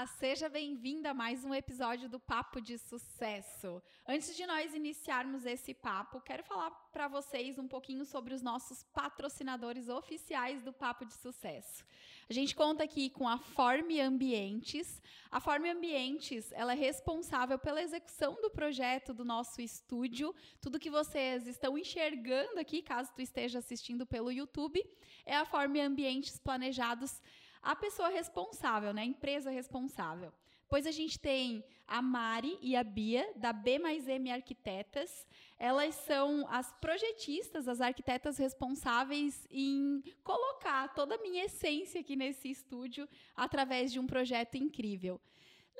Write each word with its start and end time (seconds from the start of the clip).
Olá, 0.00 0.06
seja 0.06 0.48
bem-vinda 0.48 1.10
a 1.10 1.14
mais 1.14 1.44
um 1.44 1.54
episódio 1.54 2.08
do 2.08 2.18
Papo 2.18 2.58
de 2.58 2.78
Sucesso. 2.78 3.82
Antes 4.08 4.34
de 4.34 4.46
nós 4.46 4.74
iniciarmos 4.74 5.44
esse 5.44 5.74
papo, 5.74 6.22
quero 6.22 6.42
falar 6.42 6.70
para 6.90 7.06
vocês 7.06 7.58
um 7.58 7.68
pouquinho 7.68 8.06
sobre 8.06 8.32
os 8.32 8.40
nossos 8.40 8.82
patrocinadores 8.94 9.90
oficiais 9.90 10.62
do 10.62 10.72
Papo 10.72 11.04
de 11.04 11.12
Sucesso. 11.12 11.84
A 12.30 12.32
gente 12.32 12.56
conta 12.56 12.82
aqui 12.82 13.10
com 13.10 13.28
a 13.28 13.36
Forme 13.36 14.00
Ambientes. 14.00 15.02
A 15.30 15.38
Forme 15.38 15.68
Ambientes, 15.68 16.50
ela 16.52 16.72
é 16.72 16.76
responsável 16.76 17.58
pela 17.58 17.82
execução 17.82 18.40
do 18.40 18.48
projeto 18.48 19.12
do 19.12 19.22
nosso 19.22 19.60
estúdio. 19.60 20.34
Tudo 20.62 20.80
que 20.80 20.88
vocês 20.88 21.46
estão 21.46 21.76
enxergando 21.76 22.58
aqui, 22.58 22.80
caso 22.80 23.12
tu 23.14 23.20
esteja 23.20 23.58
assistindo 23.58 24.06
pelo 24.06 24.32
YouTube, 24.32 24.82
é 25.26 25.36
a 25.36 25.44
Forme 25.44 25.78
Ambientes 25.78 26.38
planejados 26.38 27.20
a 27.62 27.76
pessoa 27.76 28.08
responsável, 28.08 28.92
né? 28.92 29.02
A 29.02 29.06
empresa 29.06 29.50
responsável. 29.50 30.32
Depois 30.62 30.86
a 30.86 30.92
gente 30.92 31.18
tem 31.18 31.64
a 31.84 32.00
Mari 32.00 32.56
e 32.62 32.76
a 32.76 32.84
Bia, 32.84 33.28
da 33.34 33.52
B 33.52 33.80
mais 33.80 34.06
M 34.06 34.30
Arquitetas. 34.30 35.26
Elas 35.58 35.96
são 35.96 36.46
as 36.48 36.72
projetistas, 36.74 37.66
as 37.66 37.80
arquitetas 37.80 38.38
responsáveis 38.38 39.48
em 39.50 40.00
colocar 40.22 40.94
toda 40.94 41.16
a 41.16 41.22
minha 41.22 41.46
essência 41.46 42.00
aqui 42.00 42.14
nesse 42.14 42.48
estúdio 42.48 43.08
através 43.34 43.92
de 43.92 43.98
um 43.98 44.06
projeto 44.06 44.54
incrível. 44.54 45.20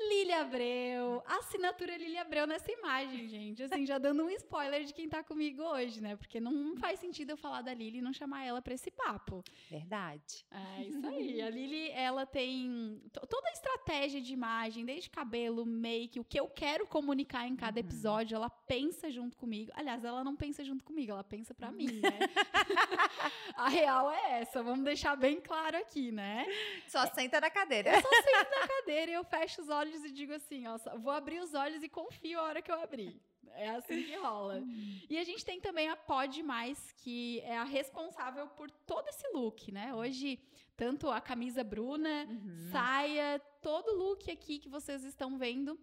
Lília 0.09 0.41
Abreu, 0.41 1.23
assinatura 1.27 1.97
Lília 1.97 2.23
Abreu 2.23 2.47
nessa 2.47 2.71
imagem, 2.73 3.29
gente. 3.29 3.63
Assim, 3.63 3.85
já 3.85 3.99
dando 3.99 4.25
um 4.25 4.31
spoiler 4.31 4.85
de 4.85 4.95
quem 4.95 5.09
tá 5.09 5.23
comigo 5.23 5.63
hoje, 5.63 6.01
né? 6.01 6.17
Porque 6.17 6.41
não 6.41 6.77
faz 6.77 7.01
sentido 7.01 7.31
eu 7.31 7.37
falar 7.37 7.63
da 7.63 7.75
Lili 7.75 7.99
e 7.99 8.03
não 8.03 8.13
chamar 8.13 8.45
ela 8.45 8.63
para 8.63 8.75
esse 8.75 8.91
papo. 8.91 9.45
Verdade. 9.71 10.47
É 10.51 10.83
isso 10.85 11.07
aí. 11.07 11.43
A 11.43 11.51
Lili, 11.51 11.91
ela 11.91 12.25
tem 12.25 13.03
toda 13.13 13.49
a 13.49 13.53
estratégia 13.53 14.21
de 14.21 14.33
imagem, 14.33 14.85
desde 14.85 15.11
cabelo, 15.11 15.67
make, 15.67 16.19
o 16.19 16.25
que 16.25 16.41
eu 16.41 16.49
quero 16.49 16.87
comunicar 16.87 17.47
em 17.47 17.57
cada 17.57 17.81
uhum. 17.81 17.87
episódio, 17.87 18.37
ela 18.37 18.49
pensa 18.49 19.11
junto 19.11 19.37
comigo. 19.37 19.71
Aliás, 19.75 20.05
ela 20.05 20.25
não 20.25 20.37
pensa 20.37 20.65
junto 20.65 20.85
comigo, 20.85 21.13
ela 21.13 21.25
pensa 21.25 21.55
para 21.55 21.71
mim, 21.71 22.01
né? 22.01 22.19
a 23.55 23.69
real 23.69 24.11
é 24.11 24.41
essa, 24.41 24.63
vamos 24.63 24.85
deixar 24.85 25.17
bem 25.17 25.41
claro 25.41 25.77
aqui, 25.77 26.11
né? 26.11 26.47
Só 26.89 27.07
senta 27.09 27.41
na 27.41 27.51
cadeira. 27.51 27.97
Eu 27.97 28.03
só 28.03 28.09
sento 28.09 28.51
na 28.51 28.69
cadeira 28.69 29.11
e 29.11 29.15
eu 29.15 29.25
fecho 29.25 29.61
os 29.61 29.69
olhos 29.69 29.90
olhos 29.91 30.05
e 30.05 30.11
digo 30.11 30.33
assim, 30.33 30.67
ó, 30.67 30.79
vou 30.99 31.13
abrir 31.13 31.41
os 31.41 31.53
olhos 31.55 31.83
e 31.83 31.89
confio 31.89 32.39
a 32.39 32.45
hora 32.45 32.63
que 32.63 32.71
eu 32.71 32.81
abrir. 32.81 33.21
É 33.55 33.71
assim 33.71 34.05
que 34.05 34.17
rola. 34.17 34.63
e 35.09 35.19
a 35.19 35.25
gente 35.25 35.45
tem 35.45 35.61
também 35.61 35.89
a 35.89 35.97
Pod 35.97 36.41
Mais, 36.43 36.93
que 36.99 37.41
é 37.41 37.59
a 37.59 37.65
responsável 37.65 38.47
por 38.49 38.71
todo 38.71 39.09
esse 39.09 39.27
look, 39.33 39.73
né? 39.73 39.93
Hoje, 39.93 40.39
tanto 40.77 41.11
a 41.11 41.21
camisa 41.21 41.65
Bruna, 41.65 42.27
uhum. 42.29 42.71
saia, 42.71 43.41
todo 43.61 43.97
look 43.97 44.31
aqui 44.31 44.61
que 44.61 44.69
vocês 44.69 45.03
estão 45.03 45.37
vendo, 45.37 45.79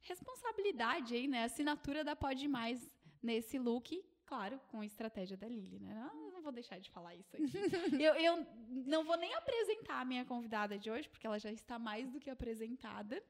responsabilidade 0.00 1.14
aí, 1.14 1.28
né? 1.28 1.44
Assinatura 1.44 2.02
da 2.02 2.16
Pod 2.16 2.48
Mais 2.48 2.90
nesse 3.22 3.58
look, 3.58 4.04
claro, 4.26 4.60
com 4.68 4.80
a 4.80 4.86
estratégia 4.86 5.36
da 5.36 5.46
Lili, 5.46 5.78
né? 5.78 5.94
Não, 5.94 6.32
não 6.32 6.42
vou 6.42 6.50
deixar 6.50 6.80
de 6.80 6.90
falar 6.90 7.14
isso 7.14 7.36
aqui. 7.36 7.44
eu, 8.02 8.14
eu 8.14 8.46
não 8.68 9.04
vou 9.04 9.16
nem 9.16 9.32
apresentar 9.34 10.00
a 10.00 10.04
minha 10.04 10.24
convidada 10.24 10.76
de 10.76 10.90
hoje, 10.90 11.08
porque 11.08 11.26
ela 11.26 11.38
já 11.38 11.52
está 11.52 11.78
mais 11.78 12.10
do 12.10 12.18
que 12.18 12.28
apresentada 12.28 13.22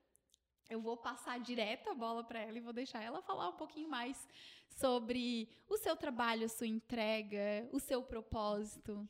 eu 0.68 0.80
vou 0.80 0.96
passar 0.96 1.38
direto 1.40 1.90
a 1.90 1.94
bola 1.94 2.24
para 2.24 2.40
ela 2.40 2.56
e 2.56 2.60
vou 2.60 2.72
deixar 2.72 3.02
ela 3.02 3.22
falar 3.22 3.48
um 3.48 3.56
pouquinho 3.56 3.88
mais 3.88 4.26
sobre 4.68 5.48
o 5.68 5.76
seu 5.76 5.96
trabalho, 5.96 6.48
sua 6.48 6.66
entrega, 6.66 7.68
o 7.72 7.78
seu 7.78 8.02
propósito. 8.02 9.08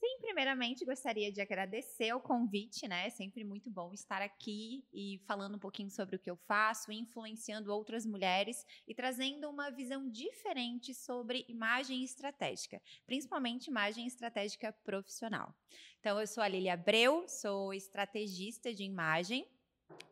Sim, 0.00 0.18
primeiramente 0.20 0.84
gostaria 0.84 1.32
de 1.32 1.40
agradecer 1.40 2.12
o 2.12 2.20
convite, 2.20 2.86
né? 2.86 3.08
É 3.08 3.10
sempre 3.10 3.42
muito 3.42 3.68
bom 3.68 3.92
estar 3.92 4.22
aqui 4.22 4.84
e 4.92 5.20
falando 5.26 5.56
um 5.56 5.58
pouquinho 5.58 5.90
sobre 5.90 6.14
o 6.14 6.18
que 6.20 6.30
eu 6.30 6.36
faço, 6.36 6.92
influenciando 6.92 7.72
outras 7.72 8.06
mulheres 8.06 8.64
e 8.86 8.94
trazendo 8.94 9.50
uma 9.50 9.70
visão 9.70 10.08
diferente 10.08 10.94
sobre 10.94 11.44
imagem 11.48 12.04
estratégica, 12.04 12.80
principalmente 13.06 13.66
imagem 13.66 14.06
estratégica 14.06 14.72
profissional. 14.84 15.52
Então, 15.98 16.20
eu 16.20 16.28
sou 16.28 16.44
a 16.44 16.48
Lilia 16.48 16.74
Abreu, 16.74 17.28
sou 17.28 17.74
estrategista 17.74 18.72
de 18.72 18.84
imagem 18.84 19.44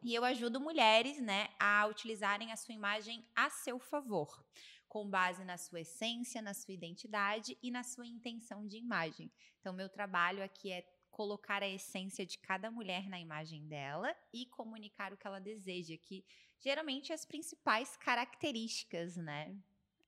e 0.03 0.15
eu 0.15 0.25
ajudo 0.25 0.61
mulheres, 0.61 1.21
né, 1.21 1.49
a 1.59 1.87
utilizarem 1.87 2.53
a 2.53 2.57
sua 2.57 2.75
imagem 2.75 3.27
a 3.35 3.51
seu 3.51 3.79
favor, 3.79 4.45
com 4.89 5.09
base 5.09 5.45
na 5.45 5.59
sua 5.59 5.81
essência, 5.81 6.41
na 6.41 6.55
sua 6.55 6.75
identidade 6.75 7.59
e 7.63 7.71
na 7.71 7.83
sua 7.83 8.07
intenção 8.07 8.67
de 8.67 8.77
imagem. 8.77 9.31
Então, 9.61 9.73
meu 9.73 9.89
trabalho 9.89 10.43
aqui 10.43 10.71
é 10.71 10.87
colocar 11.11 11.63
a 11.63 11.69
essência 11.69 12.27
de 12.27 12.39
cada 12.39 12.71
mulher 12.71 13.09
na 13.09 13.19
imagem 13.19 13.67
dela 13.67 14.15
e 14.33 14.47
comunicar 14.47 15.13
o 15.13 15.17
que 15.17 15.27
ela 15.27 15.41
deseja, 15.41 15.97
que 15.97 16.25
geralmente 16.59 17.13
as 17.13 17.25
principais 17.25 17.97
características, 17.97 19.17
né? 19.17 19.57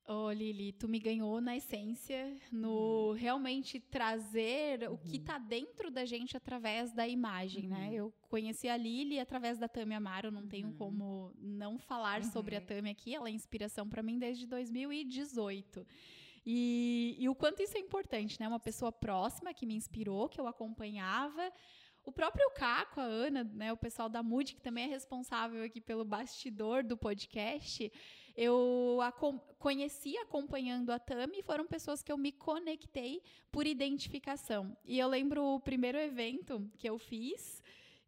Ô, 0.09 0.25
oh, 0.25 0.31
Lili, 0.31 0.71
tu 0.71 0.87
me 0.87 0.97
ganhou 0.97 1.39
na 1.39 1.55
essência, 1.55 2.35
no 2.51 3.09
uhum. 3.09 3.13
realmente 3.13 3.79
trazer 3.79 4.89
uhum. 4.89 4.95
o 4.95 4.97
que 4.97 5.17
está 5.17 5.37
uhum. 5.37 5.45
dentro 5.45 5.91
da 5.91 6.03
gente 6.03 6.35
através 6.35 6.91
da 6.91 7.07
imagem, 7.07 7.67
né? 7.67 7.75
uhum. 7.75 7.81
né? 7.83 7.93
Eu 7.93 8.13
conheci 8.27 8.67
a 8.67 8.75
Lili 8.75 9.19
através 9.19 9.59
da 9.59 9.67
Tami 9.67 9.93
Amaro, 9.93 10.31
não 10.31 10.47
tenho 10.47 10.69
uhum. 10.69 10.73
como 10.73 11.31
não 11.37 11.77
falar 11.77 12.23
sobre 12.23 12.55
a 12.55 12.59
uhum. 12.59 12.65
Tami 12.65 12.89
aqui, 12.89 13.13
ela 13.13 13.29
é 13.29 13.31
inspiração 13.31 13.87
para 13.87 14.01
mim 14.01 14.17
desde 14.17 14.47
2018. 14.47 15.85
E, 16.43 17.15
e 17.19 17.29
o 17.29 17.35
quanto 17.35 17.61
isso 17.61 17.77
é 17.77 17.79
importante, 17.79 18.39
né? 18.39 18.47
Uma 18.47 18.59
pessoa 18.59 18.91
próxima 18.91 19.53
que 19.53 19.67
me 19.67 19.75
inspirou, 19.75 20.27
que 20.27 20.41
eu 20.41 20.47
acompanhava, 20.47 21.53
o 22.03 22.11
próprio 22.11 22.49
Caco, 22.55 22.99
a 22.99 23.03
Ana, 23.03 23.43
né, 23.43 23.71
o 23.71 23.77
pessoal 23.77 24.09
da 24.09 24.23
Mood, 24.23 24.55
que 24.55 24.61
também 24.61 24.85
é 24.85 24.87
responsável 24.87 25.63
aqui 25.63 25.79
pelo 25.79 26.03
bastidor 26.03 26.83
do 26.83 26.97
podcast, 26.97 27.91
eu 28.41 28.99
a 29.01 29.11
conheci 29.59 30.17
acompanhando 30.19 30.91
a 30.91 30.97
Tami, 30.97 31.43
foram 31.43 31.67
pessoas 31.67 32.01
que 32.01 32.09
eu 32.09 32.17
me 32.17 32.31
conectei 32.31 33.21
por 33.51 33.67
identificação. 33.67 34.77
E 34.85 34.97
eu 34.97 35.09
lembro 35.09 35.43
o 35.43 35.59
primeiro 35.59 35.97
evento 35.97 36.71
que 36.77 36.89
eu 36.89 36.97
fiz, 36.97 37.61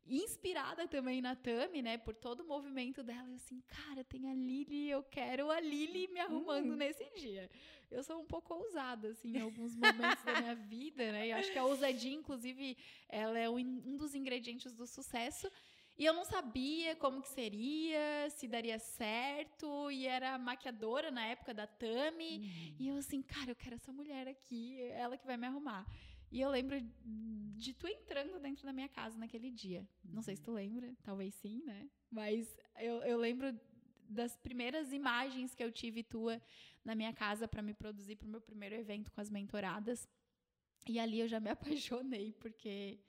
inspirada 0.08 0.88
também 0.88 1.22
na 1.22 1.36
Tami, 1.36 1.82
né, 1.82 1.98
por 1.98 2.16
todo 2.16 2.44
o 2.44 2.48
movimento 2.48 3.04
dela, 3.04 3.28
eu 3.28 3.36
assim, 3.36 3.62
cara, 3.68 4.06
tem 4.06 4.30
a 4.30 4.34
Lili, 4.34 4.90
eu 4.90 5.04
quero 5.04 5.52
a 5.52 5.60
Lili 5.60 6.08
me 6.08 6.22
arrumando 6.22 6.70
uhum. 6.70 6.78
nesse 6.78 7.04
dia. 7.18 7.50
Eu 7.92 8.02
sou 8.02 8.22
um 8.22 8.26
pouco 8.26 8.54
ousada, 8.54 9.10
assim, 9.10 9.36
em 9.36 9.42
alguns 9.42 9.76
momentos 9.76 10.24
da 10.24 10.40
minha 10.40 10.56
vida, 10.66 11.12
né, 11.12 11.28
e 11.28 11.32
acho 11.34 11.52
que 11.52 11.60
a 11.60 11.66
ousadia, 11.66 12.14
inclusive, 12.14 12.78
ela 13.10 13.38
é 13.38 13.50
um 13.50 13.98
dos 13.98 14.16
ingredientes 14.16 14.74
do 14.74 14.88
sucesso, 14.88 15.52
e 16.02 16.06
eu 16.08 16.14
não 16.16 16.26
sabia 16.26 16.96
como 16.96 17.22
que 17.22 17.30
seria, 17.30 18.28
se 18.32 18.48
daria 18.48 18.80
certo, 18.80 19.92
e 19.92 20.08
era 20.08 20.36
maquiadora 20.36 21.12
na 21.12 21.24
época 21.28 21.54
da 21.54 21.68
Tami, 21.68 22.40
uhum. 22.40 22.76
e 22.80 22.88
eu 22.88 22.98
assim, 22.98 23.22
cara, 23.22 23.52
eu 23.52 23.56
quero 23.56 23.76
essa 23.76 23.94
mulher 23.94 24.28
aqui, 24.28 24.82
ela 24.94 25.16
que 25.16 25.28
vai 25.28 25.38
me 25.38 25.46
arrumar. 25.46 25.86
E 26.32 26.42
eu 26.42 26.50
lembro 26.50 26.82
de 27.56 27.76
tu 27.76 27.88
entrando 27.88 28.40
dentro 28.40 28.66
da 28.66 28.74
minha 28.74 28.90
casa 28.90 29.16
naquele 29.16 29.52
dia. 29.52 29.88
Não 30.04 30.24
sei 30.24 30.36
se 30.36 30.42
tu 30.42 30.52
lembra, 30.52 30.92
talvez 31.04 31.36
sim, 31.36 31.62
né? 31.66 31.88
Mas 32.10 32.58
eu, 32.80 33.04
eu 33.04 33.20
lembro 33.20 33.56
das 34.10 34.36
primeiras 34.36 34.92
imagens 34.92 35.54
que 35.54 35.64
eu 35.64 35.72
tive 35.72 36.02
tua 36.02 36.42
na 36.84 36.96
minha 36.96 37.14
casa 37.14 37.48
para 37.48 37.62
me 37.62 37.76
produzir 37.76 38.16
para 38.16 38.26
o 38.26 38.32
meu 38.32 38.42
primeiro 38.42 38.74
evento 38.74 39.12
com 39.12 39.22
as 39.22 39.30
mentoradas. 39.30 40.10
E 40.88 41.00
ali 41.00 41.20
eu 41.20 41.28
já 41.28 41.40
me 41.40 41.52
apaixonei, 41.52 42.34
porque 42.40 43.00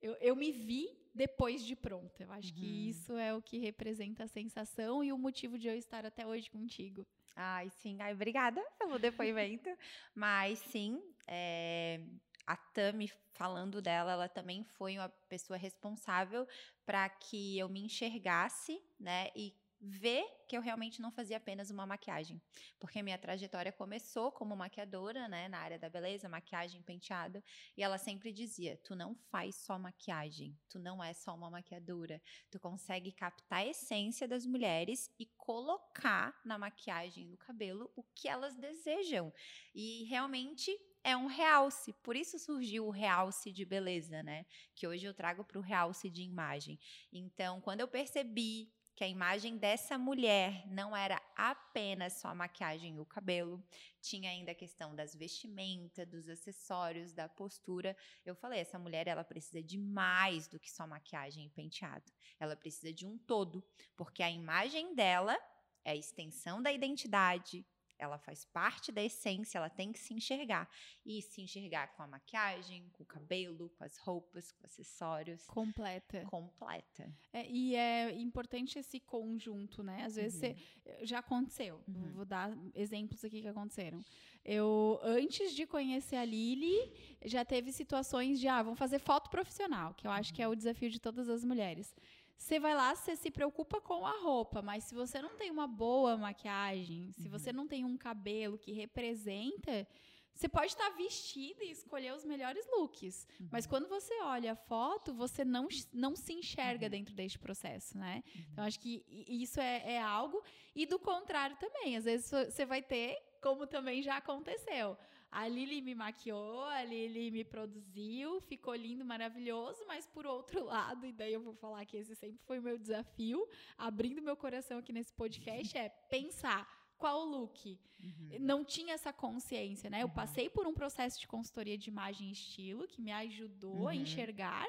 eu, 0.00 0.14
eu 0.14 0.34
me 0.34 0.50
vi 0.50 1.01
depois 1.14 1.64
de 1.64 1.76
pronta. 1.76 2.22
Eu 2.22 2.32
acho 2.32 2.48
uhum. 2.48 2.54
que 2.54 2.88
isso 2.88 3.16
é 3.16 3.34
o 3.34 3.42
que 3.42 3.58
representa 3.58 4.24
a 4.24 4.28
sensação 4.28 5.02
e 5.02 5.12
o 5.12 5.18
motivo 5.18 5.58
de 5.58 5.68
eu 5.68 5.76
estar 5.76 6.04
até 6.06 6.26
hoje 6.26 6.50
contigo. 6.50 7.06
Ai, 7.34 7.70
sim. 7.70 7.96
Ai, 8.00 8.12
obrigada 8.12 8.62
pelo 8.78 8.98
depoimento. 8.98 9.68
Mas 10.14 10.58
sim, 10.58 11.02
é, 11.26 12.00
a 12.46 12.56
Tami, 12.56 13.10
falando 13.32 13.80
dela, 13.80 14.12
ela 14.12 14.28
também 14.28 14.64
foi 14.64 14.98
uma 14.98 15.08
pessoa 15.28 15.56
responsável 15.56 16.46
para 16.84 17.08
que 17.08 17.58
eu 17.58 17.68
me 17.68 17.80
enxergasse, 17.84 18.82
né? 18.98 19.30
E 19.34 19.54
ver 19.84 20.24
que 20.48 20.56
eu 20.56 20.60
realmente 20.60 21.02
não 21.02 21.10
fazia 21.10 21.36
apenas 21.38 21.70
uma 21.70 21.84
maquiagem. 21.84 22.40
Porque 22.78 23.02
minha 23.02 23.18
trajetória 23.18 23.72
começou 23.72 24.30
como 24.30 24.56
maquiadora, 24.56 25.26
né, 25.28 25.48
na 25.48 25.58
área 25.58 25.78
da 25.78 25.90
beleza, 25.90 26.28
maquiagem, 26.28 26.80
penteado, 26.82 27.42
e 27.76 27.82
ela 27.82 27.98
sempre 27.98 28.32
dizia: 28.32 28.76
"Tu 28.84 28.94
não 28.94 29.14
faz 29.14 29.56
só 29.56 29.78
maquiagem, 29.78 30.56
tu 30.68 30.78
não 30.78 31.02
é 31.02 31.12
só 31.12 31.34
uma 31.34 31.50
maquiadora, 31.50 32.22
tu 32.50 32.60
consegue 32.60 33.12
captar 33.12 33.60
a 33.60 33.66
essência 33.66 34.28
das 34.28 34.46
mulheres 34.46 35.10
e 35.18 35.26
colocar 35.36 36.40
na 36.44 36.56
maquiagem, 36.56 37.26
no 37.26 37.36
cabelo 37.36 37.90
o 37.96 38.04
que 38.14 38.28
elas 38.28 38.56
desejam". 38.56 39.32
E 39.74 40.04
realmente 40.04 40.70
é 41.04 41.16
um 41.16 41.26
realce. 41.26 41.92
Por 41.94 42.14
isso 42.14 42.38
surgiu 42.38 42.86
o 42.86 42.90
realce 42.90 43.50
de 43.50 43.64
beleza, 43.64 44.22
né? 44.22 44.46
Que 44.74 44.86
hoje 44.86 45.06
eu 45.06 45.14
trago 45.14 45.44
para 45.44 45.58
o 45.58 45.62
realce 45.62 46.08
de 46.08 46.22
imagem. 46.22 46.78
Então, 47.12 47.60
quando 47.60 47.80
eu 47.80 47.88
percebi 47.88 48.72
que 48.94 49.04
a 49.04 49.08
imagem 49.08 49.56
dessa 49.56 49.96
mulher 49.96 50.66
não 50.68 50.96
era 50.96 51.20
apenas 51.34 52.14
só 52.14 52.28
a 52.28 52.34
maquiagem 52.34 52.96
e 52.96 53.00
o 53.00 53.06
cabelo. 53.06 53.62
Tinha 54.00 54.30
ainda 54.30 54.52
a 54.52 54.54
questão 54.54 54.94
das 54.94 55.14
vestimentas, 55.14 56.06
dos 56.06 56.28
acessórios, 56.28 57.12
da 57.12 57.28
postura. 57.28 57.96
Eu 58.24 58.34
falei, 58.34 58.60
essa 58.60 58.78
mulher 58.78 59.06
ela 59.08 59.24
precisa 59.24 59.62
de 59.62 59.78
mais 59.78 60.46
do 60.46 60.60
que 60.60 60.70
só 60.70 60.86
maquiagem 60.86 61.46
e 61.46 61.50
penteado. 61.50 62.12
Ela 62.38 62.54
precisa 62.54 62.92
de 62.92 63.06
um 63.06 63.16
todo, 63.16 63.64
porque 63.96 64.22
a 64.22 64.30
imagem 64.30 64.94
dela 64.94 65.38
é 65.84 65.92
a 65.92 65.96
extensão 65.96 66.62
da 66.62 66.70
identidade, 66.70 67.66
ela 68.02 68.18
faz 68.18 68.44
parte 68.44 68.90
da 68.90 69.02
essência, 69.02 69.58
ela 69.58 69.70
tem 69.70 69.92
que 69.92 69.98
se 69.98 70.12
enxergar. 70.12 70.68
E 71.06 71.22
se 71.22 71.40
enxergar 71.40 71.88
com 71.94 72.02
a 72.02 72.06
maquiagem, 72.06 72.88
com 72.92 73.02
o 73.02 73.06
cabelo, 73.06 73.70
com 73.70 73.84
as 73.84 73.96
roupas, 73.98 74.50
com 74.52 74.66
acessórios. 74.66 75.46
Completa. 75.46 76.24
Completa. 76.24 77.12
É, 77.32 77.48
e 77.48 77.76
é 77.76 78.12
importante 78.12 78.78
esse 78.78 78.98
conjunto, 78.98 79.82
né? 79.82 80.04
Às 80.04 80.16
vezes 80.16 80.42
uhum. 80.42 80.54
você, 80.54 81.04
já 81.06 81.20
aconteceu. 81.20 81.80
Uhum. 81.86 82.12
Vou 82.12 82.24
dar 82.24 82.56
exemplos 82.74 83.24
aqui 83.24 83.40
que 83.40 83.48
aconteceram. 83.48 84.04
Eu, 84.44 84.98
antes 85.02 85.54
de 85.54 85.64
conhecer 85.66 86.16
a 86.16 86.24
Lili, 86.24 86.92
já 87.24 87.44
teve 87.44 87.70
situações 87.70 88.40
de, 88.40 88.48
ah, 88.48 88.62
vamos 88.62 88.78
fazer 88.78 88.98
foto 88.98 89.30
profissional, 89.30 89.94
que 89.94 90.06
eu 90.06 90.10
acho 90.10 90.34
que 90.34 90.42
é 90.42 90.48
o 90.48 90.56
desafio 90.56 90.90
de 90.90 90.98
todas 90.98 91.28
as 91.28 91.44
mulheres. 91.44 91.94
Você 92.36 92.58
vai 92.58 92.74
lá, 92.74 92.94
você 92.94 93.14
se 93.14 93.30
preocupa 93.30 93.80
com 93.80 94.04
a 94.06 94.20
roupa, 94.20 94.60
mas 94.60 94.84
se 94.84 94.94
você 94.94 95.22
não 95.22 95.36
tem 95.36 95.50
uma 95.50 95.66
boa 95.66 96.16
maquiagem, 96.16 97.12
se 97.12 97.26
uhum. 97.26 97.30
você 97.30 97.52
não 97.52 97.68
tem 97.68 97.84
um 97.84 97.96
cabelo 97.96 98.58
que 98.58 98.72
representa, 98.72 99.86
você 100.34 100.48
pode 100.48 100.68
estar 100.68 100.88
vestida 100.90 101.62
e 101.62 101.70
escolher 101.70 102.12
os 102.14 102.24
melhores 102.24 102.66
looks. 102.70 103.26
Uhum. 103.38 103.48
Mas 103.50 103.66
quando 103.66 103.88
você 103.88 104.14
olha 104.22 104.52
a 104.52 104.56
foto, 104.56 105.14
você 105.14 105.44
não, 105.44 105.68
não 105.92 106.16
se 106.16 106.32
enxerga 106.32 106.86
uhum. 106.86 106.90
dentro 106.90 107.14
deste 107.14 107.38
processo, 107.38 107.96
né? 107.96 108.22
Uhum. 108.34 108.44
Então, 108.50 108.64
acho 108.64 108.80
que 108.80 109.04
isso 109.28 109.60
é, 109.60 109.94
é 109.94 110.00
algo. 110.00 110.42
E 110.74 110.86
do 110.86 110.98
contrário 110.98 111.56
também. 111.58 111.96
Às 111.96 112.04
vezes 112.04 112.30
você 112.30 112.64
vai 112.64 112.82
ter, 112.82 113.16
como 113.40 113.66
também 113.66 114.02
já 114.02 114.16
aconteceu. 114.16 114.96
A 115.32 115.48
Lili 115.48 115.80
me 115.80 115.94
maquiou, 115.94 116.62
a 116.64 116.84
Lili 116.84 117.30
me 117.30 117.42
produziu, 117.42 118.38
ficou 118.42 118.74
lindo, 118.74 119.02
maravilhoso, 119.02 119.82
mas 119.86 120.06
por 120.06 120.26
outro 120.26 120.62
lado, 120.66 121.06
e 121.06 121.12
daí 121.12 121.32
eu 121.32 121.40
vou 121.40 121.54
falar 121.54 121.86
que 121.86 121.96
esse 121.96 122.14
sempre 122.14 122.38
foi 122.44 122.58
o 122.58 122.62
meu 122.62 122.78
desafio, 122.78 123.48
abrindo 123.78 124.20
meu 124.20 124.36
coração 124.36 124.78
aqui 124.78 124.92
nesse 124.92 125.10
podcast, 125.14 125.78
é 125.78 125.88
pensar 125.88 126.68
qual 126.98 127.24
look. 127.24 127.80
Uhum. 127.98 128.36
Não 128.40 128.62
tinha 128.62 128.92
essa 128.92 129.10
consciência, 129.10 129.88
né? 129.88 130.02
Eu 130.02 130.06
uhum. 130.08 130.12
passei 130.12 130.50
por 130.50 130.66
um 130.66 130.74
processo 130.74 131.18
de 131.18 131.26
consultoria 131.26 131.78
de 131.78 131.88
imagem 131.88 132.28
e 132.28 132.32
estilo 132.32 132.86
que 132.86 133.00
me 133.00 133.10
ajudou 133.10 133.80
uhum. 133.80 133.88
a 133.88 133.96
enxergar 133.96 134.68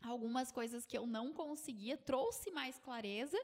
algumas 0.00 0.52
coisas 0.52 0.86
que 0.86 0.96
eu 0.96 1.08
não 1.08 1.32
conseguia, 1.32 1.96
trouxe 1.96 2.52
mais 2.52 2.78
clareza, 2.78 3.38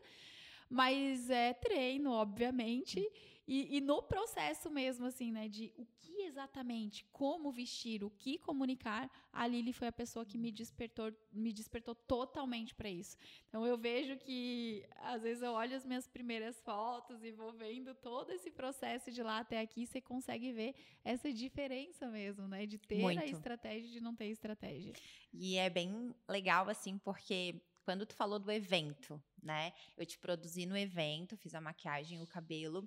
mas 0.71 1.29
é 1.31 1.53
treino, 1.53 2.13
obviamente. 2.13 3.05
E, 3.49 3.79
e, 3.79 3.81
no 3.81 4.03
processo 4.03 4.71
mesmo, 4.71 5.07
assim, 5.07 5.33
né, 5.33 5.49
de 5.49 5.73
o 5.75 5.87
que 5.97 6.21
exatamente, 6.25 7.07
como 7.11 7.51
vestir, 7.51 8.05
o 8.05 8.11
que 8.11 8.37
comunicar, 8.37 9.11
a 9.33 9.47
Lili 9.47 9.73
foi 9.73 9.89
a 9.89 9.93
pessoa 9.93 10.27
que 10.27 10.37
me 10.37 10.53
despertou, 10.53 11.11
me 11.33 11.51
despertou 11.51 11.95
totalmente 11.95 12.75
para 12.75 12.91
isso. 12.91 13.17
Então 13.49 13.67
eu 13.67 13.79
vejo 13.79 14.19
que 14.19 14.87
às 14.97 15.23
vezes 15.23 15.43
eu 15.43 15.53
olho 15.53 15.75
as 15.75 15.87
minhas 15.87 16.07
primeiras 16.07 16.61
fotos 16.61 17.25
e 17.25 17.33
vou 17.33 17.51
vendo 17.51 17.95
todo 17.95 18.31
esse 18.33 18.51
processo 18.51 19.11
de 19.11 19.23
lá 19.23 19.39
até 19.39 19.61
aqui, 19.61 19.87
você 19.87 19.99
consegue 19.99 20.53
ver 20.53 20.75
essa 21.03 21.33
diferença 21.33 22.07
mesmo, 22.09 22.47
né, 22.47 22.67
de 22.67 22.77
ter 22.77 23.01
Muito. 23.01 23.21
a 23.21 23.25
estratégia 23.25 23.89
e 23.89 23.93
de 23.93 24.01
não 24.01 24.15
ter 24.15 24.27
estratégia. 24.27 24.93
E 25.33 25.57
é 25.57 25.71
bem 25.71 26.15
legal 26.29 26.69
assim, 26.69 26.99
porque 26.99 27.63
quando 27.89 28.05
tu 28.05 28.15
falou 28.15 28.39
do 28.39 28.53
evento, 28.53 29.19
né? 29.43 29.73
Eu 29.97 30.05
te 30.05 30.19
produzi 30.19 30.67
no 30.67 30.77
evento, 30.77 31.39
fiz 31.39 31.55
a 31.55 31.61
maquiagem, 31.61 32.21
o 32.21 32.27
cabelo. 32.27 32.87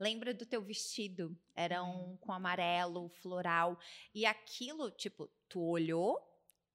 Lembra 0.00 0.32
do 0.32 0.46
teu 0.46 0.62
vestido? 0.62 1.38
Era 1.54 1.84
um 1.84 2.16
com 2.16 2.32
amarelo, 2.32 3.10
floral. 3.10 3.78
E 4.14 4.24
aquilo, 4.24 4.90
tipo, 4.90 5.28
tu 5.46 5.60
olhou, 5.60 6.18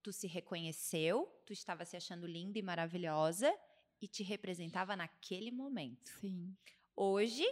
tu 0.03 0.13
se 0.13 0.27
reconheceu, 0.27 1.27
tu 1.43 1.51
estava 1.51 1.83
se 1.85 1.97
achando 1.97 2.27
linda 2.27 2.59
e 2.59 2.61
maravilhosa 2.61 3.51
e 3.99 4.07
te 4.07 4.21
representava 4.21 4.95
naquele 4.95 5.49
momento. 5.49 6.11
Sim. 6.21 6.55
Hoje, 6.95 7.43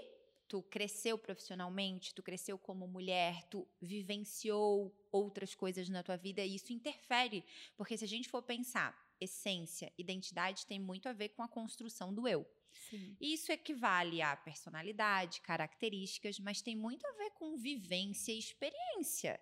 tu 0.47 0.61
cresceu 0.61 1.17
profissionalmente, 1.17 2.13
tu 2.13 2.21
cresceu 2.21 2.55
como 2.59 2.87
mulher, 2.87 3.43
tu 3.45 3.67
vivenciou 3.81 4.95
outras 5.11 5.55
coisas 5.55 5.89
na 5.89 6.03
tua 6.03 6.17
vida 6.17 6.45
e 6.45 6.53
isso 6.53 6.71
interfere, 6.71 7.43
porque 7.75 7.97
se 7.97 8.05
a 8.05 8.07
gente 8.07 8.29
for 8.29 8.43
pensar, 8.43 8.95
essência, 9.19 9.91
identidade 9.97 10.67
tem 10.67 10.79
muito 10.79 11.09
a 11.09 11.13
ver 11.13 11.29
com 11.29 11.41
a 11.41 11.47
construção 11.47 12.13
do 12.13 12.27
eu. 12.27 12.45
Sim. 12.73 13.15
Isso 13.19 13.51
equivale 13.51 14.21
a 14.21 14.35
personalidade, 14.35 15.41
características, 15.41 16.39
mas 16.39 16.61
tem 16.61 16.75
muito 16.75 17.05
a 17.05 17.11
ver 17.13 17.31
com 17.31 17.55
vivência 17.57 18.31
e 18.31 18.39
experiência, 18.39 19.39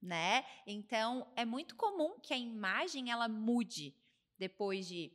né? 0.00 0.44
Então, 0.66 1.30
é 1.36 1.44
muito 1.44 1.74
comum 1.76 2.18
que 2.20 2.32
a 2.32 2.38
imagem 2.38 3.10
ela 3.10 3.28
mude 3.28 3.94
depois 4.38 4.86
de 4.86 5.12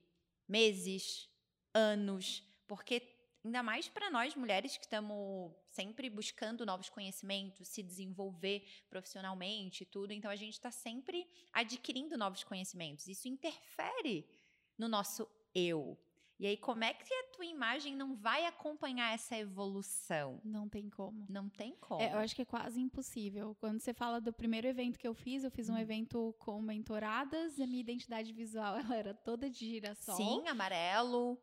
meses, 0.47 1.29
anos, 1.73 2.43
porque 2.67 3.01
ainda 3.43 3.63
mais 3.63 3.89
para 3.89 4.09
nós 4.09 4.35
mulheres 4.35 4.77
que 4.77 4.85
estamos 4.85 5.53
sempre 5.69 6.09
buscando 6.09 6.65
novos 6.65 6.89
conhecimentos, 6.89 7.67
se 7.67 7.83
desenvolver 7.83 8.65
profissionalmente 8.89 9.83
e 9.83 9.85
tudo, 9.85 10.13
então 10.13 10.29
a 10.31 10.35
gente 10.35 10.53
está 10.53 10.71
sempre 10.71 11.27
adquirindo 11.51 12.17
novos 12.17 12.43
conhecimentos. 12.43 13.07
Isso 13.07 13.27
interfere 13.27 14.25
no 14.77 14.87
nosso 14.87 15.27
eu, 15.53 15.97
e 16.43 16.45
aí, 16.45 16.57
como 16.57 16.83
é 16.83 16.93
que 16.93 17.13
a 17.13 17.23
tua 17.31 17.45
imagem 17.45 17.95
não 17.95 18.17
vai 18.17 18.45
acompanhar 18.45 19.13
essa 19.13 19.37
evolução? 19.37 20.41
Não 20.43 20.67
tem 20.67 20.89
como. 20.89 21.25
Não 21.29 21.47
tem 21.47 21.73
como. 21.79 22.01
É, 22.01 22.11
eu 22.11 22.17
acho 22.17 22.35
que 22.35 22.41
é 22.41 22.45
quase 22.45 22.81
impossível. 22.81 23.55
Quando 23.61 23.79
você 23.79 23.93
fala 23.93 24.19
do 24.19 24.33
primeiro 24.33 24.67
evento 24.67 24.99
que 24.99 25.07
eu 25.07 25.13
fiz, 25.13 25.45
eu 25.45 25.49
fiz 25.49 25.69
um 25.69 25.75
hum. 25.75 25.77
evento 25.77 26.35
com 26.39 26.61
mentoradas, 26.61 27.57
a 27.61 27.65
minha 27.65 27.79
identidade 27.79 28.33
visual 28.33 28.75
ela 28.77 28.93
era 28.93 29.13
toda 29.13 29.49
de 29.49 29.69
girassol. 29.69 30.17
Sim, 30.17 30.45
amarelo. 30.45 31.41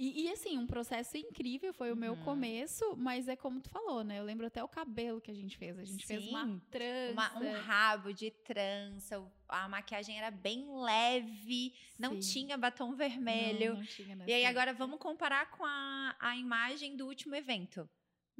E, 0.00 0.22
e, 0.22 0.32
assim, 0.32 0.56
um 0.56 0.66
processo 0.66 1.14
incrível, 1.18 1.74
foi 1.74 1.92
o 1.92 1.96
meu 1.96 2.14
uhum. 2.14 2.24
começo, 2.24 2.96
mas 2.96 3.28
é 3.28 3.36
como 3.36 3.60
tu 3.60 3.68
falou, 3.68 4.02
né? 4.02 4.18
Eu 4.18 4.24
lembro 4.24 4.46
até 4.46 4.64
o 4.64 4.66
cabelo 4.66 5.20
que 5.20 5.30
a 5.30 5.34
gente 5.34 5.58
fez. 5.58 5.78
A 5.78 5.84
gente 5.84 6.06
Sim, 6.06 6.14
fez 6.14 6.26
uma 6.26 6.58
trança. 6.70 7.12
Uma, 7.12 7.38
um 7.38 7.52
rabo 7.60 8.14
de 8.14 8.30
trança, 8.30 9.22
a 9.46 9.68
maquiagem 9.68 10.16
era 10.16 10.30
bem 10.30 10.64
leve, 10.82 11.74
não 11.98 12.14
Sim. 12.14 12.32
tinha 12.32 12.56
batom 12.56 12.94
vermelho. 12.94 13.74
Não, 13.74 13.80
não 13.80 13.86
tinha 13.86 14.24
e 14.26 14.32
aí 14.32 14.46
agora 14.46 14.72
vamos 14.72 14.98
comparar 14.98 15.50
com 15.50 15.66
a, 15.66 16.16
a 16.18 16.34
imagem 16.34 16.96
do 16.96 17.06
último 17.06 17.34
evento. 17.34 17.86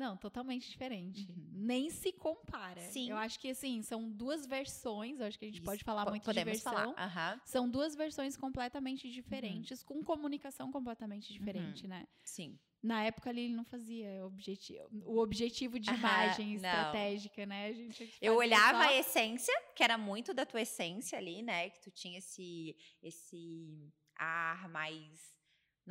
Não, 0.01 0.17
totalmente 0.17 0.67
diferente. 0.71 1.29
Uhum. 1.29 1.49
Nem 1.53 1.91
se 1.91 2.11
compara. 2.11 2.81
Sim. 2.81 3.11
Eu 3.11 3.19
acho 3.19 3.39
que, 3.39 3.51
assim, 3.51 3.83
são 3.83 4.11
duas 4.11 4.47
versões. 4.47 5.21
Eu 5.21 5.27
acho 5.27 5.39
que 5.39 5.45
a 5.45 5.49
gente 5.49 5.59
Isso. 5.59 5.67
pode 5.67 5.85
falar 5.85 6.07
P 6.07 6.11
muito 6.13 6.25
Podemos 6.25 6.57
de 6.57 6.65
versão. 6.65 6.95
Falar. 6.95 7.35
Uhum. 7.35 7.41
São 7.45 7.69
duas 7.69 7.95
versões 7.95 8.35
completamente 8.35 9.11
diferentes, 9.11 9.83
uhum. 9.83 9.89
com 9.89 10.03
comunicação 10.03 10.73
completamente 10.73 11.31
diferente, 11.31 11.83
uhum. 11.83 11.91
né? 11.91 12.09
Sim. 12.25 12.59
Na 12.83 13.05
época 13.05 13.29
ali 13.29 13.43
ele 13.43 13.55
não 13.55 13.65
fazia 13.65 14.25
objetivo, 14.25 14.89
o 15.05 15.19
objetivo 15.19 15.79
de 15.79 15.91
imagem 15.91 16.55
estratégica, 16.55 17.45
né? 17.45 17.67
A 17.67 17.73
gente 17.75 18.11
Eu 18.23 18.37
olhava 18.37 18.85
só... 18.85 18.89
a 18.89 18.95
essência, 18.95 19.63
que 19.77 19.85
era 19.85 19.99
muito 19.99 20.33
da 20.33 20.47
tua 20.47 20.63
essência 20.63 21.19
ali, 21.19 21.43
né? 21.43 21.69
Que 21.69 21.79
tu 21.79 21.91
tinha 21.91 22.17
esse, 22.17 22.75
esse 23.03 23.93
ar 24.17 24.67
mais 24.71 25.40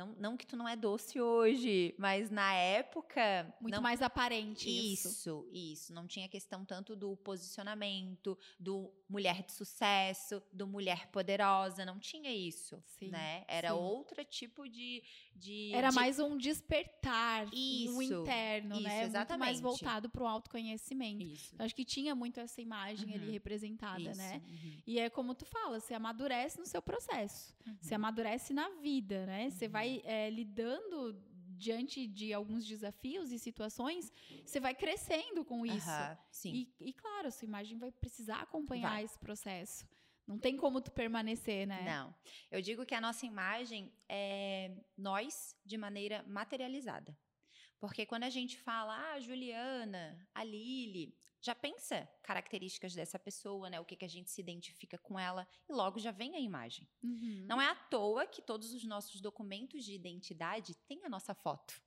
não, 0.00 0.14
não 0.18 0.36
que 0.36 0.46
tu 0.46 0.56
não 0.56 0.66
é 0.66 0.74
doce 0.74 1.20
hoje, 1.20 1.94
mas 1.98 2.30
na 2.30 2.54
época. 2.54 3.54
Muito 3.60 3.74
não... 3.74 3.82
mais 3.82 4.00
aparente. 4.00 4.66
Isso. 4.66 5.08
isso, 5.08 5.48
isso. 5.52 5.92
Não 5.92 6.06
tinha 6.06 6.26
questão 6.26 6.64
tanto 6.64 6.96
do 6.96 7.16
posicionamento, 7.18 8.38
do 8.58 8.90
mulher 9.06 9.42
de 9.42 9.52
sucesso, 9.52 10.42
do 10.50 10.66
mulher 10.66 11.08
poderosa. 11.08 11.84
Não 11.84 11.98
tinha 11.98 12.32
isso. 12.32 12.82
Sim, 12.86 13.10
né? 13.10 13.44
Era 13.46 13.68
sim. 13.68 13.74
outro 13.74 14.24
tipo 14.24 14.66
de. 14.66 15.02
De 15.40 15.74
Era 15.74 15.88
de... 15.88 15.94
mais 15.96 16.20
um 16.20 16.36
despertar 16.36 17.48
isso, 17.52 17.96
um 17.96 18.02
interno, 18.02 18.76
isso, 18.76 18.84
né? 18.84 19.04
Exatamente. 19.04 19.30
Muito 19.30 19.40
mais 19.40 19.60
voltado 19.60 20.08
para 20.08 20.22
o 20.22 20.26
autoconhecimento. 20.26 21.24
Isso. 21.24 21.54
acho 21.58 21.74
que 21.74 21.84
tinha 21.84 22.14
muito 22.14 22.38
essa 22.38 22.60
imagem 22.60 23.08
uhum. 23.08 23.14
ali 23.14 23.30
representada, 23.32 24.00
isso, 24.00 24.16
né? 24.16 24.40
Uhum. 24.46 24.76
E 24.86 25.00
é 25.00 25.10
como 25.10 25.34
tu 25.34 25.44
fala, 25.44 25.80
você 25.80 25.94
amadurece 25.94 26.60
no 26.60 26.66
seu 26.66 26.80
processo. 26.80 27.52
Uhum. 27.66 27.76
Você 27.80 27.94
amadurece 27.94 28.54
na 28.54 28.68
vida, 28.80 29.26
né? 29.26 29.50
Você 29.50 29.66
vai 29.66 29.80
vai 29.80 30.02
é, 30.04 30.30
lidando 30.30 31.16
diante 31.56 32.06
de 32.06 32.32
alguns 32.32 32.66
desafios 32.66 33.32
e 33.32 33.38
situações, 33.38 34.10
você 34.44 34.58
vai 34.58 34.74
crescendo 34.74 35.44
com 35.44 35.66
isso. 35.66 35.90
E, 36.46 36.72
e, 36.80 36.92
claro, 36.92 37.30
sua 37.30 37.46
imagem 37.46 37.76
vai 37.76 37.90
precisar 37.90 38.40
acompanhar 38.40 38.92
vai. 38.92 39.04
esse 39.04 39.18
processo. 39.18 39.86
Não 40.30 40.38
tem 40.38 40.56
como 40.56 40.80
tu 40.80 40.92
permanecer, 40.92 41.66
né? 41.66 41.82
Não. 41.82 42.14
Eu 42.52 42.62
digo 42.62 42.86
que 42.86 42.94
a 42.94 43.00
nossa 43.00 43.26
imagem 43.26 43.92
é 44.08 44.70
nós 44.96 45.56
de 45.64 45.76
maneira 45.76 46.22
materializada. 46.22 47.18
Porque 47.80 48.06
quando 48.06 48.22
a 48.22 48.30
gente 48.30 48.56
fala, 48.56 48.94
ah, 48.94 49.14
a 49.14 49.20
Juliana, 49.20 50.24
a 50.32 50.44
Lili, 50.44 51.16
já 51.40 51.52
pensa 51.52 52.08
características 52.22 52.94
dessa 52.94 53.18
pessoa, 53.18 53.68
né? 53.68 53.80
O 53.80 53.84
que, 53.84 53.96
que 53.96 54.04
a 54.04 54.08
gente 54.08 54.30
se 54.30 54.40
identifica 54.40 54.96
com 54.98 55.18
ela 55.18 55.48
e 55.68 55.72
logo 55.72 55.98
já 55.98 56.12
vem 56.12 56.36
a 56.36 56.38
imagem. 56.38 56.88
Uhum. 57.02 57.46
Não 57.48 57.60
é 57.60 57.66
à 57.66 57.74
toa 57.74 58.24
que 58.24 58.40
todos 58.40 58.72
os 58.72 58.84
nossos 58.84 59.20
documentos 59.20 59.84
de 59.84 59.94
identidade 59.94 60.76
têm 60.86 61.04
a 61.04 61.08
nossa 61.08 61.34
foto. 61.34 61.82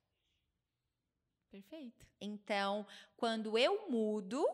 Perfeito. 1.50 2.06
Então, 2.20 2.86
quando 3.16 3.56
eu 3.56 3.88
mudo 3.88 4.44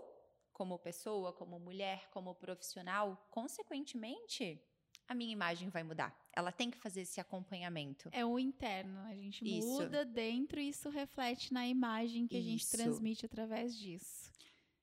como 0.60 0.78
pessoa, 0.78 1.32
como 1.32 1.58
mulher, 1.58 2.10
como 2.10 2.34
profissional, 2.34 3.26
consequentemente, 3.30 4.62
a 5.08 5.14
minha 5.14 5.32
imagem 5.32 5.70
vai 5.70 5.82
mudar. 5.82 6.14
Ela 6.34 6.52
tem 6.52 6.70
que 6.70 6.76
fazer 6.76 7.00
esse 7.00 7.18
acompanhamento. 7.18 8.10
É 8.12 8.26
o 8.26 8.38
interno. 8.38 9.00
A 9.06 9.14
gente 9.14 9.42
Isso. 9.42 9.66
muda 9.66 10.04
dentro 10.04 10.60
e 10.60 10.68
isso 10.68 10.90
reflete 10.90 11.50
na 11.50 11.66
imagem 11.66 12.26
que 12.26 12.36
a 12.36 12.42
gente 12.42 12.64
Isso. 12.64 12.76
transmite 12.76 13.24
através 13.24 13.74
disso. 13.74 14.30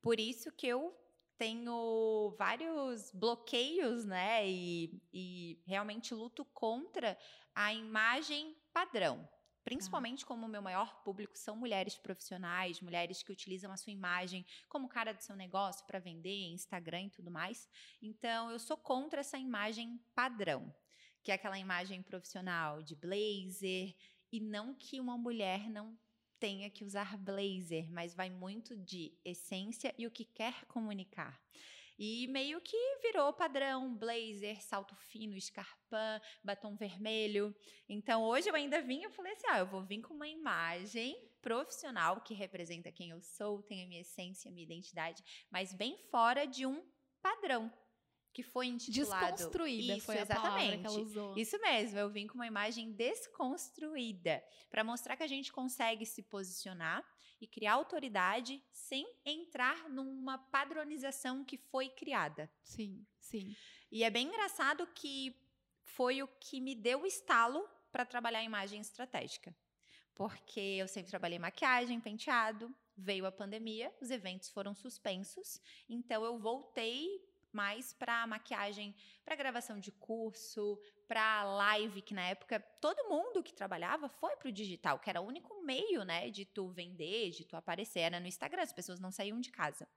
Por 0.01 0.19
isso 0.19 0.51
que 0.51 0.65
eu 0.65 0.97
tenho 1.37 2.33
vários 2.39 3.11
bloqueios, 3.11 4.03
né? 4.03 4.49
E, 4.49 4.99
e 5.13 5.61
realmente 5.67 6.11
luto 6.11 6.43
contra 6.43 7.15
a 7.53 7.71
imagem 7.71 8.57
padrão. 8.73 9.29
Principalmente 9.67 10.25
como 10.25 10.45
o 10.45 10.49
meu 10.49 10.61
maior 10.61 11.03
público 11.03 11.37
são 11.37 11.53
mulheres 11.53 11.97
profissionais, 11.97 12.79
mulheres 12.79 13.21
que 13.21 13.33
utilizam 13.33 13.69
a 13.69 13.75
sua 13.75 13.91
imagem 13.91 14.45
como 14.69 14.87
cara 14.87 15.13
do 15.13 15.21
seu 15.21 15.35
negócio 15.35 15.85
para 15.85 15.99
vender, 15.99 16.53
Instagram 16.53 17.01
e 17.01 17.09
tudo 17.09 17.29
mais. 17.29 17.67
Então, 18.01 18.49
eu 18.49 18.59
sou 18.59 18.77
contra 18.77 19.19
essa 19.19 19.37
imagem 19.37 19.99
padrão, 20.15 20.73
que 21.21 21.31
é 21.31 21.35
aquela 21.35 21.59
imagem 21.59 22.01
profissional 22.01 22.81
de 22.81 22.95
blazer, 22.95 23.93
e 24.31 24.39
não 24.39 24.73
que 24.73 25.01
uma 25.01 25.17
mulher 25.17 25.69
não 25.69 25.99
tenha 26.39 26.69
que 26.69 26.85
usar 26.85 27.17
blazer, 27.17 27.91
mas 27.91 28.15
vai 28.15 28.29
muito 28.29 28.73
de 28.77 29.11
essência 29.25 29.93
e 29.97 30.07
o 30.07 30.11
que 30.11 30.23
quer 30.23 30.63
comunicar. 30.67 31.37
E 31.97 32.27
meio 32.27 32.61
que 32.61 32.77
virou 33.01 33.33
padrão, 33.33 33.95
blazer, 33.95 34.61
salto 34.61 34.95
fino, 34.95 35.35
escarpã, 35.35 36.21
batom 36.43 36.75
vermelho. 36.75 37.55
Então 37.89 38.23
hoje 38.23 38.49
eu 38.49 38.55
ainda 38.55 38.81
vim, 38.81 39.01
eu 39.01 39.11
falei 39.11 39.33
assim, 39.33 39.47
ah, 39.49 39.59
eu 39.59 39.65
vou 39.65 39.83
vir 39.83 40.01
com 40.01 40.13
uma 40.13 40.27
imagem 40.27 41.17
profissional 41.41 42.21
que 42.21 42.33
representa 42.33 42.91
quem 42.91 43.09
eu 43.09 43.21
sou, 43.21 43.63
tem 43.63 43.83
a 43.83 43.87
minha 43.87 44.01
essência, 44.01 44.49
a 44.49 44.53
minha 44.53 44.65
identidade, 44.65 45.23
mas 45.49 45.73
bem 45.73 45.97
fora 46.11 46.45
de 46.45 46.65
um 46.65 46.85
padrão 47.21 47.71
que 48.37 48.43
foi 48.43 48.67
intitulado 48.67 49.31
Desconstruída 49.31 49.95
Isso, 49.95 50.05
foi 50.05 50.19
exatamente. 50.19 50.81
que 50.81 50.85
ela 50.85 50.99
usou. 50.99 51.35
Isso 51.35 51.59
mesmo, 51.59 51.97
eu 51.97 52.07
vim 52.07 52.27
com 52.27 52.35
uma 52.35 52.45
imagem 52.45 52.91
desconstruída 52.91 54.43
para 54.69 54.83
mostrar 54.83 55.17
que 55.17 55.23
a 55.23 55.27
gente 55.27 55.51
consegue 55.51 56.05
se 56.05 56.21
posicionar 56.21 57.03
e 57.41 57.47
criar 57.47 57.73
autoridade 57.73 58.63
sem 58.71 59.11
entrar 59.25 59.89
numa 59.89 60.37
padronização 60.37 61.43
que 61.43 61.57
foi 61.57 61.89
criada. 61.89 62.47
Sim, 62.61 63.03
sim. 63.19 63.55
E 63.91 64.03
é 64.03 64.09
bem 64.11 64.27
engraçado 64.27 64.85
que 64.93 65.35
foi 65.81 66.21
o 66.21 66.27
que 66.27 66.61
me 66.61 66.75
deu 66.75 67.01
o 67.01 67.07
estalo 67.07 67.67
para 67.91 68.05
trabalhar 68.05 68.37
a 68.37 68.43
imagem 68.43 68.79
estratégica. 68.79 69.57
Porque 70.13 70.59
eu 70.59 70.87
sempre 70.87 71.09
trabalhei 71.09 71.39
maquiagem, 71.39 71.99
penteado, 71.99 72.71
veio 72.95 73.25
a 73.25 73.31
pandemia, 73.31 73.91
os 73.99 74.11
eventos 74.11 74.49
foram 74.49 74.75
suspensos, 74.75 75.59
então 75.89 76.23
eu 76.23 76.37
voltei 76.37 77.19
mais 77.51 77.93
para 77.93 78.27
maquiagem, 78.27 78.95
para 79.23 79.35
gravação 79.35 79.79
de 79.79 79.91
curso, 79.91 80.79
para 81.07 81.43
live, 81.43 82.01
que 82.01 82.13
na 82.13 82.27
época 82.27 82.59
todo 82.81 83.09
mundo 83.09 83.43
que 83.43 83.53
trabalhava 83.53 84.09
foi 84.09 84.35
pro 84.35 84.51
digital, 84.51 84.99
que 84.99 85.09
era 85.09 85.21
o 85.21 85.25
único 85.25 85.61
meio, 85.63 86.03
né, 86.03 86.29
de 86.29 86.45
tu 86.45 86.69
vender, 86.69 87.31
de 87.31 87.45
tu 87.45 87.55
aparecer, 87.55 88.01
era 88.01 88.19
no 88.19 88.27
Instagram, 88.27 88.63
as 88.63 88.73
pessoas 88.73 88.99
não 88.99 89.11
saíam 89.11 89.39
de 89.39 89.51
casa. 89.51 89.87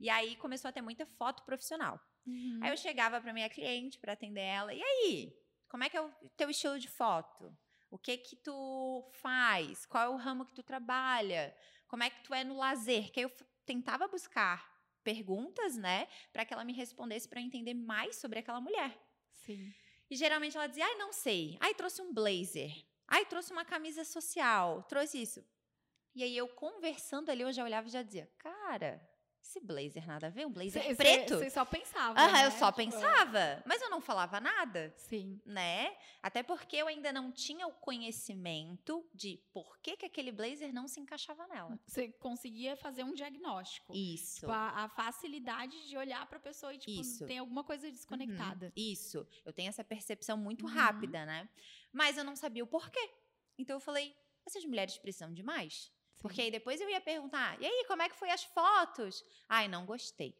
E 0.00 0.08
aí 0.08 0.36
começou 0.36 0.68
a 0.68 0.72
ter 0.72 0.82
muita 0.82 1.06
foto 1.06 1.44
profissional. 1.44 2.00
Uhum. 2.26 2.60
Aí 2.62 2.70
eu 2.70 2.76
chegava 2.76 3.20
para 3.20 3.32
minha 3.32 3.48
cliente 3.48 3.98
para 3.98 4.12
atender 4.12 4.42
ela, 4.42 4.74
e 4.74 4.82
aí, 4.82 5.32
como 5.68 5.84
é 5.84 5.88
que 5.88 5.96
é 5.96 6.00
o 6.02 6.10
teu 6.36 6.50
estilo 6.50 6.78
de 6.78 6.88
foto? 6.88 7.56
O 7.90 7.98
que 7.98 8.18
que 8.18 8.36
tu 8.36 9.08
faz? 9.14 9.86
Qual 9.86 10.04
é 10.04 10.08
o 10.08 10.16
ramo 10.16 10.44
que 10.44 10.54
tu 10.54 10.62
trabalha? 10.62 11.56
Como 11.86 12.02
é 12.02 12.10
que 12.10 12.22
tu 12.22 12.34
é 12.34 12.44
no 12.44 12.58
lazer? 12.58 13.10
Que 13.10 13.20
aí 13.20 13.24
eu 13.24 13.32
tentava 13.64 14.06
buscar 14.08 14.77
perguntas, 15.04 15.76
né, 15.76 16.06
para 16.32 16.44
que 16.44 16.52
ela 16.52 16.64
me 16.64 16.72
respondesse 16.72 17.28
para 17.28 17.40
entender 17.40 17.74
mais 17.74 18.16
sobre 18.16 18.38
aquela 18.38 18.60
mulher. 18.60 18.98
Sim. 19.32 19.72
E 20.10 20.16
geralmente 20.16 20.56
ela 20.56 20.66
dizia: 20.66 20.86
"Ai, 20.86 20.94
não 20.96 21.12
sei. 21.12 21.56
Ai, 21.60 21.74
trouxe 21.74 22.00
um 22.02 22.12
blazer. 22.12 22.72
Ai, 23.06 23.24
trouxe 23.26 23.52
uma 23.52 23.64
camisa 23.64 24.04
social. 24.04 24.82
Trouxe 24.84 25.20
isso." 25.20 25.44
E 26.14 26.22
aí 26.22 26.36
eu 26.36 26.48
conversando 26.48 27.30
ali, 27.30 27.42
eu 27.42 27.52
já 27.52 27.62
olhava 27.64 27.88
e 27.88 27.90
já 27.90 28.02
dizia: 28.02 28.30
"Cara, 28.38 29.00
esse 29.48 29.60
blazer 29.60 30.06
nada 30.06 30.26
a 30.26 30.30
ver, 30.30 30.46
um 30.46 30.52
blazer 30.52 30.82
Cê- 30.82 30.94
preto." 30.94 31.38
Você 31.38 31.48
só 31.50 31.64
pensava. 31.64 32.20
Aham, 32.20 32.42
eu 32.42 32.50
né? 32.50 32.58
só 32.58 32.66
Tipo, 32.70 32.76
pensava, 32.76 33.62
mas 33.66 33.80
eu 33.80 33.88
não 33.90 34.00
falava 34.00 34.38
nada, 34.40 34.92
Sim. 34.96 35.40
né? 35.44 35.96
Até 36.22 36.42
porque 36.42 36.76
eu 36.76 36.86
ainda 36.86 37.12
não 37.12 37.32
tinha 37.32 37.66
o 37.66 37.72
conhecimento 37.72 39.08
de 39.14 39.38
por 39.52 39.78
que, 39.78 39.96
que 39.96 40.06
aquele 40.06 40.30
blazer 40.32 40.72
não 40.72 40.86
se 40.86 41.00
encaixava 41.00 41.46
nela. 41.46 41.78
Você 41.86 42.08
conseguia 42.12 42.76
fazer 42.76 43.04
um 43.04 43.14
diagnóstico. 43.14 43.94
Isso. 43.94 44.40
Tipo, 44.40 44.52
a, 44.52 44.84
a 44.84 44.88
facilidade 44.90 45.88
de 45.88 45.96
olhar 45.96 46.26
pra 46.26 46.38
pessoa 46.38 46.74
e, 46.74 46.78
tipo, 46.78 47.00
Isso. 47.00 47.26
tem 47.26 47.38
alguma 47.38 47.64
coisa 47.64 47.90
desconectada. 47.90 48.66
Uhum, 48.66 48.72
Isso. 48.76 49.26
Eu 49.44 49.52
tenho 49.52 49.68
essa 49.68 49.82
percepção 49.84 50.36
muito 50.36 50.66
Uhum. 50.66 50.72
rápida, 50.72 51.24
né? 51.24 51.48
Mas 51.92 52.18
eu 52.18 52.24
não 52.24 52.36
sabia 52.36 52.62
o 52.64 52.66
porquê. 52.66 53.10
Então 53.56 53.76
eu 53.76 53.80
falei, 53.80 54.14
essas 54.46 54.64
mulheres 54.64 54.98
precisam 54.98 55.32
de 55.32 55.42
mais? 55.42 55.90
Sim. 56.18 56.22
Porque 56.22 56.42
aí 56.42 56.50
depois 56.50 56.80
eu 56.80 56.88
ia 56.90 57.00
perguntar, 57.00 57.60
e 57.60 57.66
aí, 57.66 57.84
como 57.86 58.02
é 58.02 58.08
que 58.08 58.16
foi 58.16 58.30
as 58.30 58.44
fotos? 58.44 59.24
Ai, 59.48 59.68
não 59.68 59.86
gostei. 59.86 60.36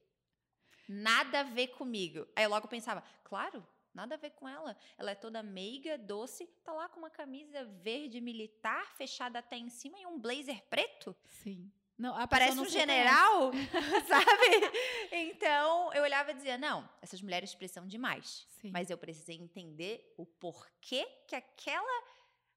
Nada 0.88 1.40
a 1.40 1.42
ver 1.44 1.68
comigo. 1.68 2.26
Aí 2.34 2.44
eu 2.44 2.50
logo 2.50 2.66
pensava, 2.66 3.02
claro, 3.22 3.66
nada 3.94 4.14
a 4.14 4.18
ver 4.18 4.30
com 4.30 4.48
ela. 4.48 4.76
Ela 4.96 5.12
é 5.12 5.14
toda 5.14 5.42
meiga, 5.42 5.96
doce, 5.98 6.46
tá 6.64 6.72
lá 6.72 6.88
com 6.88 6.98
uma 6.98 7.10
camisa 7.10 7.64
verde 7.64 8.20
militar, 8.20 8.92
fechada 8.96 9.38
até 9.38 9.56
em 9.56 9.68
cima 9.68 9.98
e 9.98 10.06
um 10.06 10.18
blazer 10.18 10.62
preto. 10.64 11.14
Sim. 11.24 11.70
Não, 11.96 12.14
Parece 12.28 12.56
não 12.56 12.62
um 12.62 12.68
general, 12.68 13.50
sabe? 14.06 14.70
Então 15.10 15.92
eu 15.92 16.04
olhava 16.04 16.30
e 16.30 16.34
dizia, 16.34 16.56
não, 16.56 16.88
essas 17.02 17.20
mulheres 17.20 17.54
precisam 17.56 17.86
de 17.88 17.98
mais. 17.98 18.44
conhece. 18.44 18.60
Sim. 18.60 18.70
Mas 18.70 18.88
eu 18.88 18.96
precisei 18.96 19.36
entender 19.36 20.14
o 20.16 20.24
porquê 20.24 21.06
que 21.26 21.34
aquela 21.34 22.04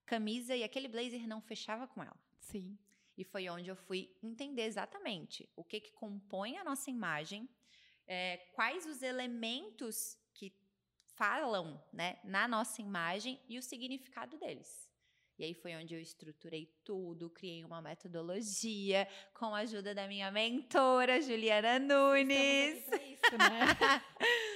camisa 0.06 0.56
e 0.56 0.64
aquele 0.64 0.88
blazer 0.88 1.28
não 1.28 1.42
fechava 1.42 1.88
com 1.88 2.04
ela. 2.04 2.16
Sim. 2.40 2.78
E 3.22 3.24
foi 3.24 3.48
onde 3.50 3.70
eu 3.70 3.76
fui 3.76 4.12
entender 4.24 4.64
exatamente 4.64 5.48
o 5.56 5.64
que, 5.64 5.80
que 5.80 5.92
compõe 5.92 6.58
a 6.58 6.64
nossa 6.64 6.90
imagem, 6.90 7.48
é, 8.08 8.38
quais 8.56 8.88
os 8.88 9.04
elementos 9.04 10.18
que 10.34 10.52
falam 11.16 11.80
né, 11.94 12.20
na 12.24 12.48
nossa 12.48 12.82
imagem 12.82 13.40
e 13.48 13.60
o 13.60 13.62
significado 13.62 14.40
deles. 14.40 14.90
E 15.38 15.44
aí 15.44 15.54
foi 15.54 15.76
onde 15.76 15.94
eu 15.94 16.02
estruturei 16.02 16.66
tudo, 16.84 17.30
criei 17.30 17.64
uma 17.64 17.80
metodologia 17.80 19.08
com 19.36 19.54
a 19.54 19.60
ajuda 19.60 19.94
da 19.94 20.08
minha 20.08 20.32
mentora, 20.32 21.22
Juliana 21.22 21.78
Nunes. 21.78 22.84
Pra 22.86 23.04
isso, 23.04 23.38
né? 23.38 23.60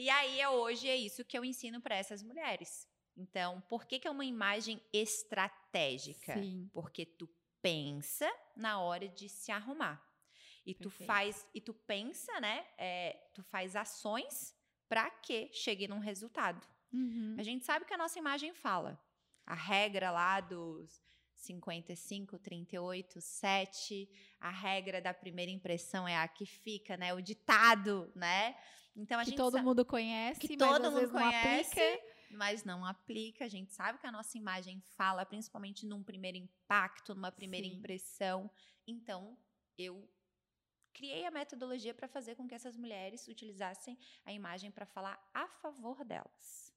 E 0.00 0.08
aí, 0.10 0.40
é 0.40 0.48
hoje, 0.48 0.88
é 0.88 0.94
isso 0.94 1.24
que 1.24 1.36
eu 1.36 1.44
ensino 1.44 1.80
para 1.80 1.96
essas 1.96 2.22
mulheres. 2.22 2.86
Então, 3.16 3.60
por 3.62 3.84
que, 3.84 3.98
que 3.98 4.06
é 4.06 4.10
uma 4.10 4.24
imagem 4.24 4.80
estratégica? 4.92 6.34
Sim. 6.40 6.70
Porque 6.72 7.04
tu 7.04 7.28
pensa 7.68 8.30
na 8.56 8.80
hora 8.80 9.08
de 9.08 9.28
se 9.28 9.52
arrumar. 9.52 10.02
E 10.64 10.74
tu 10.74 10.90
Perfeito. 10.90 11.06
faz, 11.06 11.46
e 11.54 11.60
tu 11.60 11.74
pensa, 11.74 12.40
né? 12.40 12.66
é, 12.76 13.30
tu 13.34 13.42
faz 13.42 13.76
ações 13.76 14.54
para 14.88 15.10
que 15.10 15.50
chegue 15.52 15.86
num 15.88 15.98
resultado. 15.98 16.66
Uhum. 16.92 17.36
A 17.38 17.42
gente 17.42 17.64
sabe 17.64 17.84
que 17.84 17.94
a 17.94 17.98
nossa 17.98 18.18
imagem 18.18 18.52
fala. 18.54 18.98
A 19.46 19.54
regra 19.54 20.10
lá 20.10 20.40
dos 20.40 21.02
55, 21.34 22.38
38, 22.38 23.20
7, 23.20 24.08
a 24.40 24.50
regra 24.50 25.00
da 25.00 25.14
primeira 25.14 25.50
impressão 25.50 26.06
é 26.06 26.16
a 26.16 26.26
que 26.28 26.44
fica, 26.44 26.96
né? 26.96 27.14
O 27.14 27.20
ditado, 27.20 28.10
né? 28.14 28.56
Então 28.96 29.18
a 29.18 29.24
que 29.24 29.30
gente 29.30 29.38
todo 29.38 29.62
mundo 29.62 29.84
conhece, 29.84 30.40
que 30.40 30.56
todo 30.56 30.90
mundo 30.90 31.10
conhece, 31.10 31.80
aplica. 31.80 32.17
Mas 32.30 32.64
não 32.64 32.84
aplica. 32.84 33.44
A 33.44 33.48
gente 33.48 33.72
sabe 33.72 33.98
que 33.98 34.06
a 34.06 34.12
nossa 34.12 34.36
imagem 34.36 34.80
fala, 34.96 35.26
principalmente 35.26 35.86
num 35.86 36.02
primeiro 36.02 36.36
impacto, 36.36 37.14
numa 37.14 37.32
primeira 37.32 37.66
Sim. 37.66 37.74
impressão. 37.74 38.50
Então, 38.86 39.36
eu 39.76 40.08
criei 40.92 41.24
a 41.26 41.30
metodologia 41.30 41.94
para 41.94 42.08
fazer 42.08 42.34
com 42.34 42.48
que 42.48 42.54
essas 42.54 42.76
mulheres 42.76 43.28
utilizassem 43.28 43.96
a 44.24 44.32
imagem 44.32 44.70
para 44.70 44.86
falar 44.86 45.18
a 45.32 45.46
favor 45.46 46.04
delas. 46.04 46.72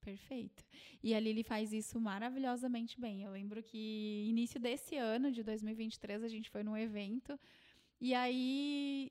Perfeito. 0.00 0.64
E 1.02 1.14
a 1.14 1.20
Lili 1.20 1.42
faz 1.42 1.72
isso 1.72 2.00
maravilhosamente 2.00 3.00
bem. 3.00 3.24
Eu 3.24 3.32
lembro 3.32 3.62
que 3.62 4.26
início 4.28 4.60
desse 4.60 4.96
ano, 4.96 5.32
de 5.32 5.42
2023, 5.42 6.22
a 6.22 6.28
gente 6.28 6.48
foi 6.48 6.62
num 6.62 6.76
evento 6.76 7.38
e 8.00 8.14
aí 8.14 9.10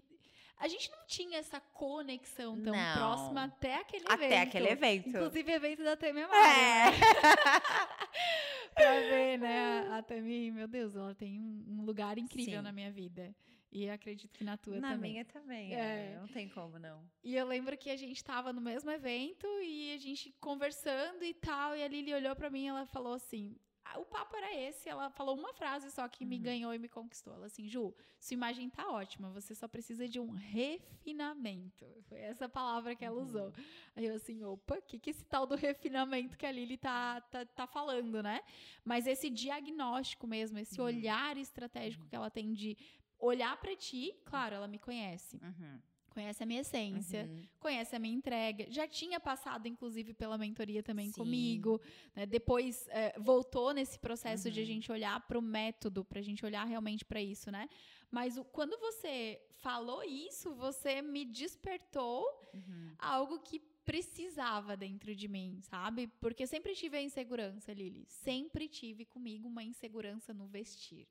a 0.57 0.67
gente 0.67 0.89
não 0.91 1.05
tinha 1.05 1.39
essa 1.39 1.59
conexão 1.59 2.61
tão 2.61 2.73
Não. 2.73 2.93
próxima 2.95 3.43
até 3.45 3.75
aquele 3.75 4.05
evento. 4.05 4.13
Até 4.13 4.41
aquele 4.41 4.69
evento. 4.69 5.09
Inclusive 5.09 5.51
evento 5.51 5.83
da 5.83 5.95
Temi 5.97 6.21
É. 6.21 6.23
Amaro, 6.23 6.43
né? 6.43 6.91
pra 8.73 8.91
ver, 8.99 9.37
né? 9.39 9.89
A 9.91 10.01
Temi, 10.01 10.51
meu 10.51 10.67
Deus, 10.67 10.95
ela 10.95 11.13
tem 11.15 11.39
um, 11.39 11.83
lugar 11.85 12.17
incrível 12.17 12.57
Sim. 12.57 12.61
na 12.61 12.71
minha 12.71 12.91
vida. 12.91 13.35
E 13.71 13.89
acredito 13.89 14.31
que 14.37 14.43
na 14.43 14.55
tua 14.55 14.79
Na 14.79 14.91
também. 14.93 15.11
minha 15.11 15.25
também. 15.25 15.75
É. 15.75 16.13
é, 16.13 16.17
Não 16.19 16.27
tem 16.29 16.47
como 16.47 16.79
não. 16.79 17.03
E 17.21 17.35
eu 17.35 17.45
lembro 17.45 17.77
que 17.77 17.89
a 17.89 17.97
gente 17.97 18.23
tava 18.23 18.53
no 18.53 18.61
mesmo 18.61 18.89
evento 18.89 19.45
e 19.61 19.93
a 19.93 19.97
gente 19.97 20.33
conversando 20.39 21.23
e 21.25 21.33
tal. 21.33 21.75
E 21.75 21.83
a 21.83 21.87
Lili 21.87 22.13
olhou 22.13 22.33
pra 22.37 22.49
mim 22.49 22.63
e 22.65 22.67
ela 22.67 22.85
falou 22.85 23.13
assim: 23.13 23.53
o 23.97 24.05
papo 24.05 24.35
era 24.35 24.53
esse. 24.53 24.89
Ela 24.89 25.09
falou 25.09 25.37
uma 25.37 25.53
frase 25.53 25.91
só 25.91 26.07
que 26.07 26.23
uhum. 26.23 26.29
me 26.29 26.37
ganhou 26.37 26.73
e 26.73 26.79
me 26.79 26.87
conquistou. 26.87 27.33
Ela 27.33 27.47
assim, 27.47 27.67
Ju, 27.67 27.93
sua 28.19 28.33
imagem 28.33 28.69
tá 28.69 28.89
ótima, 28.89 29.29
você 29.29 29.53
só 29.53 29.67
precisa 29.67 30.07
de 30.07 30.19
um 30.19 30.31
refinamento. 30.31 31.85
Foi 32.07 32.19
essa 32.19 32.47
palavra 32.47 32.95
que 32.95 33.05
ela 33.05 33.15
uhum. 33.15 33.23
usou. 33.23 33.53
Aí 33.95 34.05
eu 34.05 34.15
assim, 34.15 34.43
opa, 34.43 34.77
o 34.77 34.81
que, 34.81 34.99
que 34.99 35.09
esse 35.09 35.23
tal 35.25 35.45
do 35.45 35.55
refinamento 35.55 36.37
que 36.37 36.45
a 36.45 36.51
Lili 36.51 36.77
tá, 36.77 37.21
tá, 37.21 37.45
tá 37.45 37.67
falando, 37.67 38.21
né? 38.21 38.41
Mas 38.83 39.07
esse 39.07 39.29
diagnóstico 39.29 40.27
mesmo, 40.27 40.57
esse 40.59 40.79
uhum. 40.79 40.87
olhar 40.87 41.37
estratégico 41.37 42.03
uhum. 42.03 42.09
que 42.09 42.15
ela 42.15 42.29
tem 42.29 42.53
de 42.53 42.77
olhar 43.19 43.55
para 43.57 43.75
ti, 43.75 44.13
claro, 44.25 44.55
ela 44.55 44.67
me 44.67 44.77
conhece. 44.77 45.37
Uhum 45.41 45.79
conhece 46.15 46.41
a 46.41 46.45
minha 46.45 46.61
essência, 46.61 47.25
uhum. 47.29 47.43
conhece 47.59 47.93
a 47.93 47.99
minha 47.99 48.15
entrega. 48.15 48.65
Já 48.71 48.87
tinha 48.87 49.19
passado, 49.19 49.67
inclusive, 49.67 50.13
pela 50.13 50.37
mentoria 50.37 50.81
também 50.81 51.07
Sim. 51.07 51.19
comigo. 51.19 51.81
Né? 52.15 52.25
Depois 52.25 52.87
é, 52.87 53.19
voltou 53.19 53.73
nesse 53.73 53.99
processo 53.99 54.47
uhum. 54.47 54.53
de 54.53 54.59
a 54.61 54.63
uhum. 54.63 54.67
gente 54.67 54.91
olhar 54.91 55.19
para 55.27 55.37
o 55.37 55.41
método, 55.41 56.05
para 56.05 56.19
a 56.19 56.23
gente 56.23 56.45
olhar 56.45 56.63
realmente 56.63 57.03
para 57.03 57.21
isso, 57.21 57.51
né? 57.51 57.67
Mas 58.09 58.37
o, 58.37 58.45
quando 58.45 58.79
você 58.79 59.41
falou 59.57 60.01
isso, 60.03 60.55
você 60.55 61.01
me 61.01 61.25
despertou 61.25 62.23
uhum. 62.53 62.93
algo 62.97 63.39
que 63.39 63.59
precisava 63.83 64.77
dentro 64.77 65.13
de 65.13 65.27
mim, 65.27 65.59
sabe? 65.61 66.07
Porque 66.21 66.43
eu 66.43 66.47
sempre 66.47 66.73
tive 66.73 66.97
a 66.97 67.01
insegurança, 67.01 67.73
Lili. 67.73 68.05
Sempre 68.07 68.69
tive 68.69 69.03
comigo 69.03 69.49
uma 69.49 69.63
insegurança 69.63 70.33
no 70.33 70.47
vestir. 70.47 71.07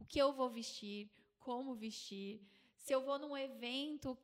O 0.00 0.06
que 0.06 0.18
eu 0.18 0.32
vou 0.32 0.48
vestir, 0.48 1.10
como 1.38 1.74
vestir 1.74 2.40
se 2.78 2.94
eu 2.94 3.02
vou 3.02 3.18
num 3.18 3.36
evento, 3.36 4.16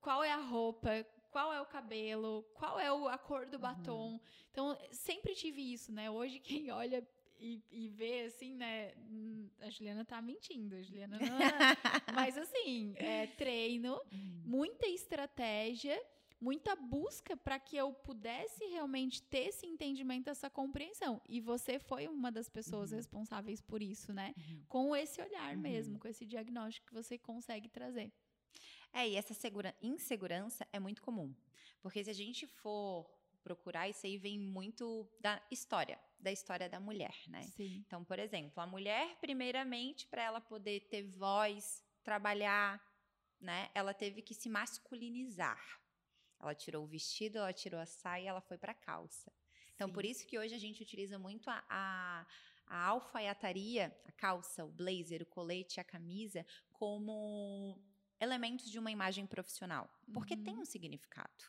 qual 0.00 0.22
é 0.22 0.32
a 0.32 0.36
roupa, 0.36 1.06
qual 1.30 1.52
é 1.52 1.60
o 1.60 1.66
cabelo, 1.66 2.44
qual 2.54 2.78
é 2.78 2.88
a 2.88 3.18
cor 3.18 3.46
do 3.46 3.54
uhum. 3.54 3.60
batom. 3.60 4.20
Então, 4.50 4.76
sempre 4.90 5.34
tive 5.34 5.72
isso, 5.72 5.92
né? 5.92 6.10
Hoje, 6.10 6.38
quem 6.40 6.70
olha 6.70 7.06
e, 7.38 7.62
e 7.70 7.88
vê, 7.88 8.22
assim, 8.22 8.54
né? 8.54 8.92
Hum, 9.10 9.48
a 9.60 9.70
Juliana 9.70 10.04
tá 10.04 10.20
mentindo, 10.20 10.76
a 10.76 10.82
Juliana 10.82 11.18
não. 11.18 11.40
É. 11.40 11.50
Mas, 12.14 12.36
assim, 12.36 12.92
é 12.96 13.26
treino, 13.26 13.94
uhum. 14.12 14.42
muita 14.44 14.86
estratégia 14.86 16.00
muita 16.40 16.74
busca 16.74 17.36
para 17.36 17.58
que 17.58 17.76
eu 17.76 17.92
pudesse 17.92 18.64
realmente 18.66 19.22
ter 19.22 19.48
esse 19.48 19.66
entendimento, 19.66 20.30
essa 20.30 20.48
compreensão. 20.48 21.20
E 21.28 21.40
você 21.40 21.78
foi 21.78 22.08
uma 22.08 22.32
das 22.32 22.48
pessoas 22.48 22.90
uhum. 22.90 22.96
responsáveis 22.96 23.60
por 23.60 23.82
isso, 23.82 24.12
né? 24.12 24.34
Uhum. 24.36 24.64
Com 24.68 24.96
esse 24.96 25.20
olhar 25.20 25.54
uhum. 25.54 25.60
mesmo, 25.60 25.98
com 25.98 26.08
esse 26.08 26.24
diagnóstico 26.24 26.86
que 26.86 26.94
você 26.94 27.18
consegue 27.18 27.68
trazer. 27.68 28.12
É, 28.92 29.08
e 29.08 29.16
essa 29.16 29.34
segura, 29.34 29.74
insegurança 29.82 30.66
é 30.72 30.80
muito 30.80 31.02
comum. 31.02 31.34
Porque 31.80 32.02
se 32.02 32.10
a 32.10 32.14
gente 32.14 32.46
for 32.46 33.08
procurar, 33.42 33.88
isso 33.88 34.06
aí 34.06 34.18
vem 34.18 34.38
muito 34.38 35.08
da 35.20 35.42
história, 35.50 35.98
da 36.18 36.30
história 36.30 36.68
da 36.68 36.80
mulher, 36.80 37.14
né? 37.28 37.42
Sim. 37.42 37.82
Então, 37.86 38.04
por 38.04 38.18
exemplo, 38.18 38.60
a 38.62 38.66
mulher, 38.66 39.16
primeiramente, 39.20 40.06
para 40.06 40.22
ela 40.22 40.40
poder 40.40 40.80
ter 40.88 41.02
voz, 41.02 41.84
trabalhar, 42.02 42.82
né? 43.40 43.70
Ela 43.74 43.94
teve 43.94 44.22
que 44.22 44.34
se 44.34 44.48
masculinizar. 44.48 45.80
Ela 46.40 46.54
tirou 46.54 46.84
o 46.84 46.86
vestido, 46.86 47.38
ela 47.38 47.52
tirou 47.52 47.78
a 47.80 47.86
saia, 47.86 48.30
ela 48.30 48.40
foi 48.40 48.56
para 48.56 48.72
a 48.72 48.74
calça. 48.74 49.32
Então, 49.74 49.88
Sim. 49.88 49.94
por 49.94 50.04
isso 50.04 50.26
que 50.26 50.38
hoje 50.38 50.54
a 50.54 50.58
gente 50.58 50.82
utiliza 50.82 51.18
muito 51.18 51.48
a, 51.48 51.64
a, 51.68 52.26
a 52.66 52.86
alfaiataria, 52.86 53.94
a 54.06 54.12
calça, 54.12 54.64
o 54.64 54.70
blazer, 54.70 55.22
o 55.22 55.26
colete, 55.26 55.80
a 55.80 55.84
camisa, 55.84 56.44
como 56.72 57.78
elementos 58.20 58.70
de 58.70 58.78
uma 58.78 58.90
imagem 58.90 59.26
profissional. 59.26 59.90
Porque 60.12 60.34
uhum. 60.34 60.44
tem 60.44 60.58
um 60.58 60.64
significado. 60.64 61.44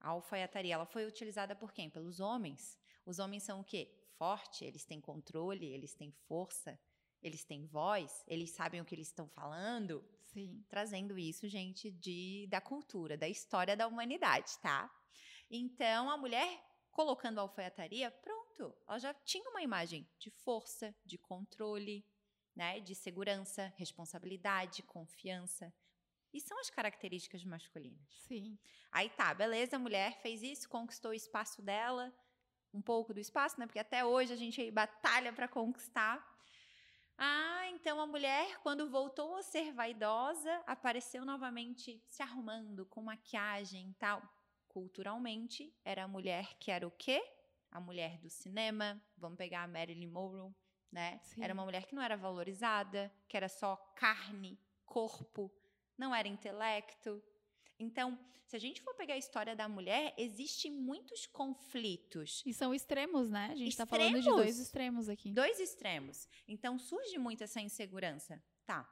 A 0.00 0.10
alfaiataria, 0.10 0.74
ela 0.74 0.86
foi 0.86 1.06
utilizada 1.06 1.56
por 1.56 1.72
quem? 1.72 1.90
Pelos 1.90 2.20
homens. 2.20 2.78
Os 3.04 3.18
homens 3.18 3.42
são 3.42 3.60
o 3.60 3.64
quê? 3.64 3.92
Forte, 4.16 4.64
eles 4.64 4.84
têm 4.84 5.00
controle, 5.00 5.66
eles 5.66 5.94
têm 5.94 6.12
força, 6.12 6.78
eles 7.22 7.44
têm 7.44 7.66
voz, 7.66 8.24
eles 8.26 8.50
sabem 8.50 8.80
o 8.80 8.84
que 8.84 8.94
eles 8.94 9.08
estão 9.08 9.28
falando. 9.28 10.04
Sim. 10.32 10.64
Trazendo 10.68 11.18
isso, 11.18 11.48
gente, 11.48 11.90
de 11.90 12.46
da 12.48 12.60
cultura, 12.60 13.16
da 13.16 13.28
história 13.28 13.76
da 13.76 13.86
humanidade, 13.86 14.58
tá? 14.60 14.90
Então, 15.50 16.10
a 16.10 16.16
mulher 16.16 16.62
colocando 16.90 17.38
a 17.38 17.42
alfaiataria, 17.42 18.10
pronto, 18.10 18.76
ela 18.86 18.98
já 18.98 19.14
tinha 19.14 19.48
uma 19.50 19.62
imagem 19.62 20.06
de 20.18 20.30
força, 20.30 20.94
de 21.04 21.16
controle, 21.16 22.04
né, 22.54 22.80
de 22.80 22.94
segurança, 22.94 23.72
responsabilidade, 23.76 24.82
confiança. 24.82 25.72
E 26.32 26.40
são 26.40 26.58
as 26.60 26.68
características 26.68 27.44
masculinas. 27.44 28.08
Sim. 28.26 28.58
Aí 28.92 29.08
tá, 29.10 29.32
beleza, 29.32 29.76
a 29.76 29.78
mulher 29.78 30.20
fez 30.20 30.42
isso, 30.42 30.68
conquistou 30.68 31.12
o 31.12 31.14
espaço 31.14 31.62
dela, 31.62 32.12
um 32.74 32.82
pouco 32.82 33.14
do 33.14 33.20
espaço, 33.20 33.58
né? 33.58 33.66
Porque 33.66 33.78
até 33.78 34.04
hoje 34.04 34.32
a 34.32 34.36
gente 34.36 34.60
aí 34.60 34.70
batalha 34.70 35.32
para 35.32 35.48
conquistar. 35.48 36.37
Ah, 37.20 37.66
então 37.70 38.00
a 38.00 38.06
mulher, 38.06 38.60
quando 38.60 38.88
voltou 38.88 39.34
a 39.34 39.42
ser 39.42 39.72
vaidosa, 39.72 40.62
apareceu 40.66 41.24
novamente 41.24 42.00
se 42.08 42.22
arrumando 42.22 42.86
com 42.86 43.02
maquiagem 43.02 43.90
e 43.90 43.94
tal. 43.94 44.22
Culturalmente, 44.68 45.74
era 45.84 46.04
a 46.04 46.08
mulher 46.08 46.54
que 46.60 46.70
era 46.70 46.86
o 46.86 46.92
quê? 46.92 47.20
A 47.72 47.80
mulher 47.80 48.18
do 48.18 48.30
cinema. 48.30 49.02
Vamos 49.16 49.36
pegar 49.36 49.64
a 49.64 49.68
Marilyn 49.68 50.06
Monroe, 50.06 50.54
né? 50.92 51.18
Sim. 51.24 51.42
Era 51.42 51.52
uma 51.52 51.64
mulher 51.64 51.86
que 51.86 51.94
não 51.94 52.02
era 52.02 52.16
valorizada, 52.16 53.12
que 53.26 53.36
era 53.36 53.48
só 53.48 53.74
carne, 53.96 54.56
corpo, 54.86 55.52
não 55.96 56.14
era 56.14 56.28
intelecto. 56.28 57.20
Então, 57.78 58.18
se 58.46 58.56
a 58.56 58.58
gente 58.58 58.80
for 58.82 58.94
pegar 58.94 59.14
a 59.14 59.18
história 59.18 59.54
da 59.54 59.68
mulher, 59.68 60.14
existem 60.16 60.70
muitos 60.70 61.26
conflitos. 61.26 62.42
E 62.44 62.52
são 62.52 62.74
extremos, 62.74 63.30
né? 63.30 63.48
A 63.52 63.54
gente 63.54 63.68
está 63.68 63.86
falando 63.86 64.20
de 64.20 64.24
dois 64.24 64.58
extremos 64.58 65.08
aqui. 65.08 65.32
Dois 65.32 65.60
extremos. 65.60 66.28
Então, 66.46 66.78
surge 66.78 67.18
muito 67.18 67.44
essa 67.44 67.60
insegurança. 67.60 68.42
Tá, 68.64 68.88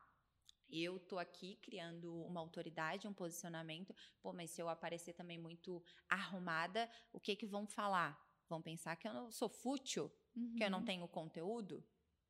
eu 0.68 0.98
tô 0.98 1.18
aqui 1.18 1.56
criando 1.62 2.12
uma 2.24 2.40
autoridade, 2.40 3.06
um 3.06 3.12
posicionamento. 3.12 3.94
Pô, 4.20 4.32
mas 4.32 4.50
se 4.50 4.60
eu 4.60 4.68
aparecer 4.68 5.12
também 5.14 5.38
muito 5.38 5.82
arrumada, 6.08 6.90
o 7.12 7.20
que 7.20 7.36
que 7.36 7.46
vão 7.46 7.66
falar? 7.66 8.20
Vão 8.48 8.60
pensar 8.60 8.96
que 8.96 9.06
eu 9.06 9.14
não 9.14 9.30
sou 9.30 9.48
fútil, 9.48 10.12
uhum. 10.34 10.54
que 10.56 10.64
eu 10.64 10.70
não 10.70 10.80
uhum. 10.80 10.84
tenho 10.84 11.08
conteúdo? 11.08 11.84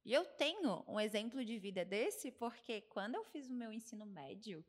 E 0.05 0.13
eu 0.13 0.25
tenho 0.25 0.85
um 0.87 1.01
exemplo 1.01 1.45
de 1.45 1.59
vida 1.59 1.85
desse 1.85 2.31
porque 2.31 2.83
quando 2.83 3.17
eu 3.17 3.25
fiz 3.25 3.51
o 3.51 3.55
meu 3.55 3.73
ensino 3.73 4.07
médio, 4.07 4.65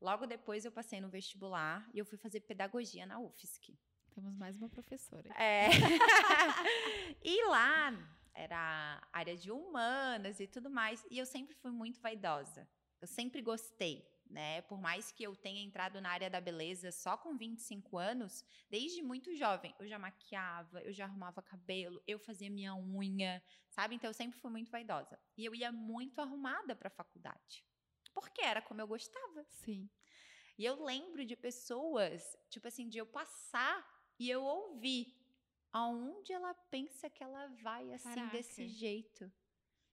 Logo 0.00 0.26
depois 0.26 0.64
eu 0.64 0.72
passei 0.72 0.98
no 1.00 1.10
vestibular 1.10 1.86
e 1.92 1.98
eu 1.98 2.06
fui 2.06 2.16
fazer 2.16 2.40
pedagogia 2.40 3.04
na 3.04 3.18
UFSC. 3.18 3.78
Temos 4.14 4.34
mais 4.34 4.56
uma 4.56 4.68
professora. 4.68 5.28
É. 5.34 5.68
e 7.22 7.44
lá 7.44 7.92
era 8.34 9.06
área 9.12 9.36
de 9.36 9.50
humanas 9.50 10.40
e 10.40 10.46
tudo 10.46 10.70
mais, 10.70 11.04
e 11.10 11.18
eu 11.18 11.26
sempre 11.26 11.54
fui 11.54 11.70
muito 11.70 12.00
vaidosa. 12.00 12.66
Eu 12.98 13.06
sempre 13.06 13.42
gostei, 13.42 14.06
né? 14.26 14.62
Por 14.62 14.80
mais 14.80 15.12
que 15.12 15.22
eu 15.22 15.36
tenha 15.36 15.62
entrado 15.62 16.00
na 16.00 16.10
área 16.10 16.30
da 16.30 16.40
beleza 16.40 16.90
só 16.90 17.18
com 17.18 17.36
25 17.36 17.98
anos, 17.98 18.42
desde 18.70 19.02
muito 19.02 19.34
jovem, 19.34 19.74
eu 19.78 19.86
já 19.86 19.98
maquiava, 19.98 20.80
eu 20.80 20.92
já 20.94 21.04
arrumava 21.04 21.42
cabelo, 21.42 22.02
eu 22.06 22.18
fazia 22.18 22.48
minha 22.48 22.74
unha, 22.74 23.42
sabe? 23.68 23.96
Então 23.96 24.08
eu 24.08 24.14
sempre 24.14 24.38
fui 24.38 24.50
muito 24.50 24.70
vaidosa. 24.70 25.18
E 25.36 25.44
eu 25.44 25.54
ia 25.54 25.70
muito 25.70 26.20
arrumada 26.20 26.74
para 26.74 26.88
a 26.88 26.90
faculdade 26.90 27.64
porque 28.14 28.42
era 28.42 28.62
como 28.62 28.80
eu 28.80 28.86
gostava. 28.86 29.44
Sim. 29.48 29.88
E 30.58 30.64
eu 30.64 30.84
lembro 30.84 31.24
de 31.24 31.36
pessoas, 31.36 32.36
tipo 32.50 32.68
assim, 32.68 32.88
de 32.88 32.98
eu 32.98 33.06
passar 33.06 33.86
e 34.18 34.28
eu 34.28 34.42
ouvir 34.42 35.16
aonde 35.72 36.32
ela 36.32 36.52
pensa 36.52 37.08
que 37.08 37.22
ela 37.22 37.46
vai 37.62 37.92
assim 37.92 38.14
Caraca. 38.14 38.36
desse 38.36 38.68
jeito. 38.68 39.32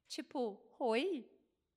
Tipo, 0.07 0.61
oi, 0.79 1.29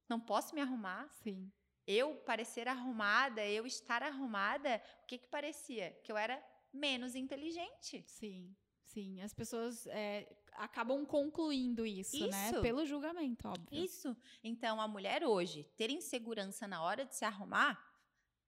não 0.09 0.19
posso 0.19 0.55
me 0.55 0.61
arrumar? 0.61 1.09
Sim. 1.23 1.53
Eu 1.87 2.17
parecer 2.17 2.69
arrumada, 2.69 3.47
eu 3.47 3.67
estar 3.67 4.03
arrumada, 4.03 4.83
o 5.03 5.07
que 5.07 5.19
que 5.19 5.29
parecia? 5.29 5.93
Que 6.05 6.11
eu 6.11 6.17
era 6.17 6.43
menos 6.73 7.15
inteligente. 7.15 8.05
Sim. 8.07 8.55
Sim, 8.93 9.21
as 9.23 9.33
pessoas 9.33 9.87
é, 9.87 10.27
acabam 10.55 11.07
concluindo 11.07 11.87
isso, 11.87 12.19
né? 12.29 12.49
isso, 12.49 12.57
né? 12.57 12.61
Pelo 12.61 12.85
julgamento, 12.85 13.47
óbvio. 13.47 13.85
Isso. 13.85 14.17
Então, 14.43 14.81
a 14.81 14.89
mulher 14.89 15.23
hoje 15.23 15.63
ter 15.77 15.91
insegurança 15.91 16.67
na 16.67 16.83
hora 16.83 17.05
de 17.05 17.15
se 17.15 17.25
arrumar 17.25 17.79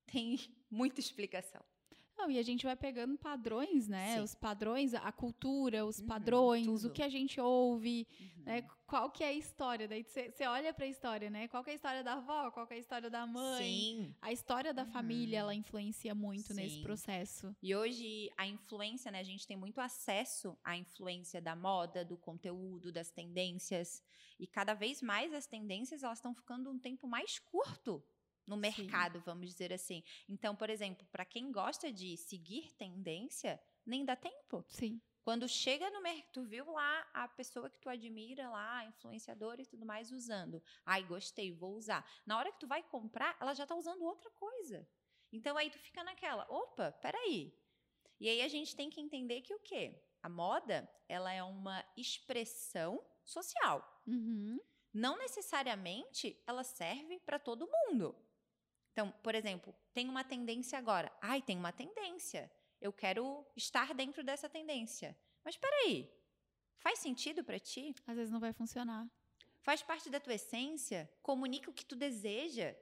tem 0.04 0.36
muita 0.68 0.98
explicação. 0.98 1.62
Não, 2.22 2.30
e 2.30 2.38
a 2.38 2.42
gente 2.42 2.64
vai 2.64 2.76
pegando 2.76 3.18
padrões, 3.18 3.88
né? 3.88 4.14
Sim. 4.14 4.22
Os 4.22 4.32
padrões, 4.32 4.94
a 4.94 5.10
cultura, 5.10 5.84
os 5.84 5.98
uhum, 5.98 6.06
padrões, 6.06 6.66
tudo. 6.66 6.86
o 6.86 6.92
que 6.92 7.02
a 7.02 7.08
gente 7.08 7.40
ouve, 7.40 8.06
uhum. 8.20 8.44
né? 8.44 8.62
Qual 8.86 9.10
que 9.10 9.24
é 9.24 9.28
a 9.28 9.32
história? 9.32 9.88
Daí 9.88 10.04
você 10.04 10.46
olha 10.46 10.72
para 10.72 10.84
a 10.84 10.88
história, 10.88 11.28
né? 11.28 11.48
Qual 11.48 11.64
que 11.64 11.70
é 11.70 11.72
a 11.72 11.74
história 11.74 12.04
da 12.04 12.12
avó? 12.12 12.48
Qual 12.52 12.64
que 12.64 12.74
é 12.74 12.76
a 12.76 12.80
história 12.80 13.10
da 13.10 13.26
mãe? 13.26 13.64
Sim. 13.64 14.14
A 14.22 14.30
história 14.30 14.72
da 14.72 14.84
uhum. 14.84 14.92
família, 14.92 15.40
ela 15.40 15.52
influencia 15.52 16.14
muito 16.14 16.54
Sim. 16.54 16.54
nesse 16.54 16.80
processo. 16.80 17.56
E 17.60 17.74
hoje 17.74 18.30
a 18.36 18.46
influência, 18.46 19.10
né? 19.10 19.18
A 19.18 19.24
gente 19.24 19.44
tem 19.44 19.56
muito 19.56 19.80
acesso 19.80 20.56
à 20.62 20.76
influência 20.76 21.42
da 21.42 21.56
moda, 21.56 22.04
do 22.04 22.16
conteúdo, 22.16 22.92
das 22.92 23.10
tendências. 23.10 24.00
E 24.38 24.46
cada 24.46 24.74
vez 24.74 25.02
mais 25.02 25.34
as 25.34 25.46
tendências, 25.46 26.04
elas 26.04 26.18
estão 26.18 26.32
ficando 26.32 26.70
um 26.70 26.78
tempo 26.78 27.08
mais 27.08 27.40
curto 27.40 28.00
no 28.46 28.56
mercado, 28.56 29.18
Sim. 29.18 29.24
vamos 29.24 29.48
dizer 29.48 29.72
assim. 29.72 30.02
Então, 30.28 30.54
por 30.54 30.70
exemplo, 30.70 31.06
para 31.10 31.24
quem 31.24 31.50
gosta 31.52 31.92
de 31.92 32.16
seguir 32.16 32.72
tendência, 32.74 33.60
nem 33.84 34.04
dá 34.04 34.16
tempo. 34.16 34.64
Sim. 34.68 35.00
Quando 35.22 35.48
chega 35.48 35.88
no 35.90 36.02
mercado, 36.02 36.32
tu 36.32 36.44
viu 36.44 36.70
lá 36.72 37.08
a 37.14 37.28
pessoa 37.28 37.70
que 37.70 37.78
tu 37.78 37.88
admira 37.88 38.50
lá, 38.50 38.78
a 38.78 38.86
influenciadora 38.86 39.62
e 39.62 39.66
tudo 39.66 39.86
mais 39.86 40.10
usando. 40.10 40.60
Ai, 40.84 41.04
gostei, 41.04 41.52
vou 41.52 41.76
usar. 41.76 42.04
Na 42.26 42.36
hora 42.36 42.50
que 42.50 42.58
tu 42.58 42.66
vai 42.66 42.82
comprar, 42.82 43.36
ela 43.40 43.54
já 43.54 43.64
tá 43.64 43.74
usando 43.76 44.02
outra 44.02 44.30
coisa. 44.32 44.86
Então 45.32 45.56
aí 45.56 45.70
tu 45.70 45.78
fica 45.78 46.02
naquela, 46.02 46.44
opa, 46.50 46.90
peraí. 47.00 47.56
E 48.18 48.28
aí 48.28 48.42
a 48.42 48.48
gente 48.48 48.74
tem 48.76 48.90
que 48.90 49.00
entender 49.00 49.40
que 49.42 49.54
o 49.54 49.60
quê? 49.60 50.04
A 50.22 50.28
moda, 50.28 50.88
ela 51.08 51.32
é 51.32 51.42
uma 51.42 51.84
expressão 51.96 53.04
social. 53.24 54.02
Uhum. 54.06 54.58
Não 54.92 55.16
necessariamente 55.18 56.40
ela 56.46 56.62
serve 56.62 57.18
para 57.20 57.38
todo 57.38 57.68
mundo. 57.68 58.14
Então, 58.92 59.10
por 59.22 59.34
exemplo, 59.34 59.74
tem 59.92 60.08
uma 60.08 60.22
tendência 60.22 60.78
agora. 60.78 61.10
Ai, 61.20 61.40
tem 61.40 61.56
uma 61.56 61.72
tendência. 61.72 62.50
Eu 62.80 62.92
quero 62.92 63.46
estar 63.56 63.94
dentro 63.94 64.22
dessa 64.22 64.48
tendência. 64.48 65.16
Mas 65.44 65.56
peraí, 65.56 66.10
faz 66.76 66.98
sentido 66.98 67.42
para 67.42 67.58
ti? 67.58 67.94
Às 68.06 68.16
vezes 68.16 68.30
não 68.30 68.40
vai 68.40 68.52
funcionar. 68.52 69.08
Faz 69.62 69.82
parte 69.82 70.10
da 70.10 70.20
tua 70.20 70.34
essência? 70.34 71.10
Comunica 71.22 71.70
o 71.70 71.72
que 71.72 71.86
tu 71.86 71.96
deseja? 71.96 72.76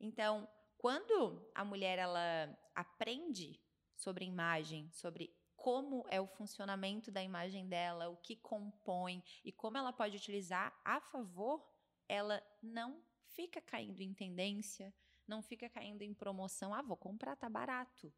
Então, 0.00 0.48
quando 0.76 1.48
a 1.54 1.64
mulher 1.64 1.98
ela 1.98 2.58
aprende 2.74 3.60
sobre 3.94 4.24
imagem, 4.24 4.90
sobre 4.90 5.32
como 5.54 6.04
é 6.10 6.20
o 6.20 6.26
funcionamento 6.26 7.12
da 7.12 7.22
imagem 7.22 7.68
dela, 7.68 8.08
o 8.08 8.16
que 8.16 8.34
compõe 8.34 9.22
e 9.44 9.52
como 9.52 9.78
ela 9.78 9.92
pode 9.92 10.16
utilizar 10.16 10.76
a 10.84 11.00
favor, 11.00 11.64
ela 12.08 12.42
não 12.60 13.00
fica 13.26 13.60
caindo 13.60 14.00
em 14.00 14.12
tendência, 14.12 14.92
não 15.32 15.42
fica 15.42 15.68
caindo 15.76 16.02
em 16.02 16.12
promoção. 16.22 16.68
Ah, 16.74 16.82
vou 16.82 16.96
comprar, 16.96 17.34
tá 17.36 17.48
barato. 17.48 18.12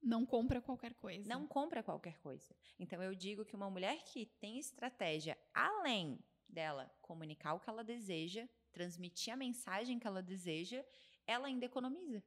Não 0.00 0.24
compra 0.34 0.60
qualquer 0.60 0.94
coisa. 0.94 1.28
Não 1.28 1.46
compra 1.46 1.82
qualquer 1.82 2.16
coisa. 2.18 2.54
Então 2.78 3.02
eu 3.02 3.14
digo 3.14 3.44
que 3.44 3.56
uma 3.56 3.70
mulher 3.70 3.96
que 4.04 4.26
tem 4.42 4.58
estratégia 4.58 5.36
além 5.52 6.18
dela 6.48 6.84
comunicar 7.02 7.54
o 7.54 7.60
que 7.60 7.68
ela 7.68 7.82
deseja, 7.82 8.48
transmitir 8.70 9.32
a 9.32 9.36
mensagem 9.36 9.98
que 9.98 10.06
ela 10.06 10.22
deseja, 10.22 10.84
ela 11.26 11.46
ainda 11.48 11.64
economiza. 11.66 12.22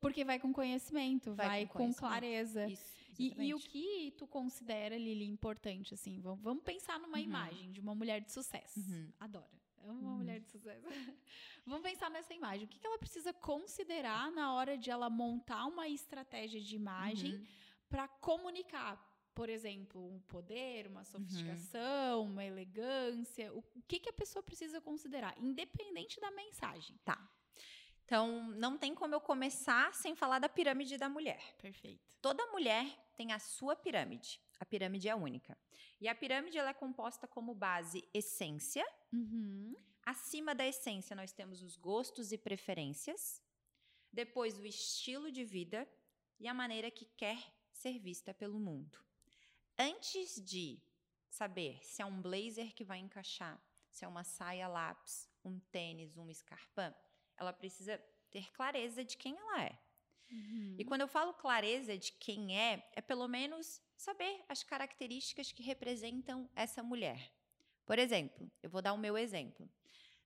Porque 0.00 0.24
vai 0.24 0.38
com 0.38 0.52
conhecimento, 0.52 1.34
vai, 1.34 1.46
Vai 1.46 1.66
com, 1.66 1.72
com 1.72 1.78
conhecimento. 1.78 2.00
clareza. 2.10 2.66
Isso, 2.68 2.92
E, 3.18 3.26
e 3.48 3.54
o 3.54 3.58
que 3.60 4.10
tu 4.18 4.26
considera, 4.26 4.96
Lili, 4.98 5.24
importante, 5.24 5.94
assim? 5.94 6.20
Vamos, 6.20 6.42
vamos 6.42 6.64
pensar 6.64 6.98
numa 6.98 7.18
Uhum. 7.18 7.24
imagem 7.24 7.70
de 7.70 7.80
uma 7.80 7.94
mulher 7.94 8.20
de 8.20 8.32
sucesso. 8.32 8.80
Uhum. 8.80 9.12
Adoro. 9.20 9.61
Amo 9.84 10.00
uma 10.00 10.10
Uhum. 10.10 10.16
mulher 10.18 10.40
de 10.40 10.48
sucesso. 10.48 10.86
vamos 11.66 11.82
pensar 11.82 12.10
nessa 12.10 12.32
imagem. 12.34 12.64
O 12.64 12.68
que 12.68 12.78
que 12.78 12.86
ela 12.86 12.98
precisa 12.98 13.32
considerar 13.32 14.30
na 14.32 14.52
hora 14.54 14.76
de 14.78 14.90
ela 14.90 15.08
montar 15.10 15.66
uma 15.66 15.88
estratégia 15.88 16.60
de 16.60 16.76
imagem 16.76 17.34
Uhum. 17.34 17.46
para 17.88 18.08
comunicar? 18.08 19.10
Por 19.34 19.48
exemplo, 19.48 19.98
um 20.14 20.20
poder, 20.20 20.86
Uhum. 20.86 20.92
uma 20.92 21.04
sofisticação, 21.04 22.22
uma 22.24 22.44
elegância. 22.44 23.52
O, 23.52 23.58
o 23.74 23.82
que, 23.88 23.98
que 23.98 24.08
a 24.10 24.12
pessoa 24.12 24.42
precisa 24.42 24.80
considerar, 24.80 25.34
independente 25.38 26.20
da 26.20 26.30
mensagem? 26.30 26.96
Tá. 27.04 27.18
Então, 28.04 28.48
não 28.48 28.76
tem 28.76 28.94
como 28.94 29.14
eu 29.14 29.20
começar 29.20 29.94
sem 29.94 30.14
falar 30.14 30.38
da 30.38 30.48
pirâmide 30.48 30.98
da 30.98 31.08
mulher. 31.08 31.40
Perfeito. 31.56 32.14
Toda 32.20 32.44
mulher 32.48 32.84
tem 33.16 33.32
a 33.32 33.38
sua 33.38 33.74
pirâmide. 33.74 34.38
A 34.62 34.64
pirâmide 34.64 35.08
é 35.08 35.14
única. 35.16 35.58
E 36.00 36.06
a 36.06 36.14
pirâmide 36.14 36.56
ela 36.56 36.70
é 36.70 36.72
composta 36.72 37.26
como 37.26 37.52
base 37.52 38.08
essência. 38.14 38.86
Uhum. 39.12 39.74
Acima 40.06 40.54
da 40.54 40.64
essência, 40.64 41.16
nós 41.16 41.32
temos 41.32 41.64
os 41.64 41.76
gostos 41.76 42.30
e 42.30 42.38
preferências. 42.38 43.42
Depois, 44.12 44.60
o 44.60 44.64
estilo 44.64 45.32
de 45.32 45.44
vida 45.44 45.88
e 46.38 46.46
a 46.46 46.54
maneira 46.54 46.92
que 46.92 47.06
quer 47.16 47.44
ser 47.72 47.98
vista 47.98 48.32
pelo 48.32 48.60
mundo. 48.60 48.96
Antes 49.76 50.40
de 50.40 50.80
saber 51.28 51.84
se 51.84 52.00
é 52.00 52.06
um 52.06 52.22
blazer 52.22 52.72
que 52.72 52.84
vai 52.84 53.00
encaixar, 53.00 53.60
se 53.90 54.04
é 54.04 54.08
uma 54.08 54.22
saia 54.22 54.68
lápis, 54.68 55.28
um 55.44 55.58
tênis, 55.58 56.16
um 56.16 56.30
escarpão, 56.30 56.94
ela 57.36 57.52
precisa 57.52 57.98
ter 58.30 58.52
clareza 58.52 59.04
de 59.04 59.16
quem 59.16 59.36
ela 59.36 59.64
é. 59.64 59.76
Uhum. 60.30 60.76
E 60.78 60.84
quando 60.84 61.00
eu 61.00 61.08
falo 61.08 61.34
clareza 61.34 61.98
de 61.98 62.12
quem 62.12 62.56
é, 62.56 62.88
é 62.94 63.00
pelo 63.00 63.26
menos 63.26 63.82
saber 64.02 64.44
as 64.48 64.64
características 64.64 65.52
que 65.52 65.62
representam 65.62 66.50
essa 66.56 66.82
mulher. 66.82 67.32
Por 67.86 67.98
exemplo, 68.00 68.50
eu 68.60 68.68
vou 68.68 68.82
dar 68.82 68.92
o 68.92 68.98
meu 68.98 69.16
exemplo. 69.16 69.70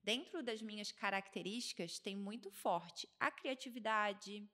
Dentro 0.02 0.42
das 0.42 0.62
minhas 0.62 0.90
características 0.90 1.98
tem 1.98 2.16
muito 2.16 2.50
forte 2.50 3.06
a 3.20 3.30
criatividade, 3.30 4.48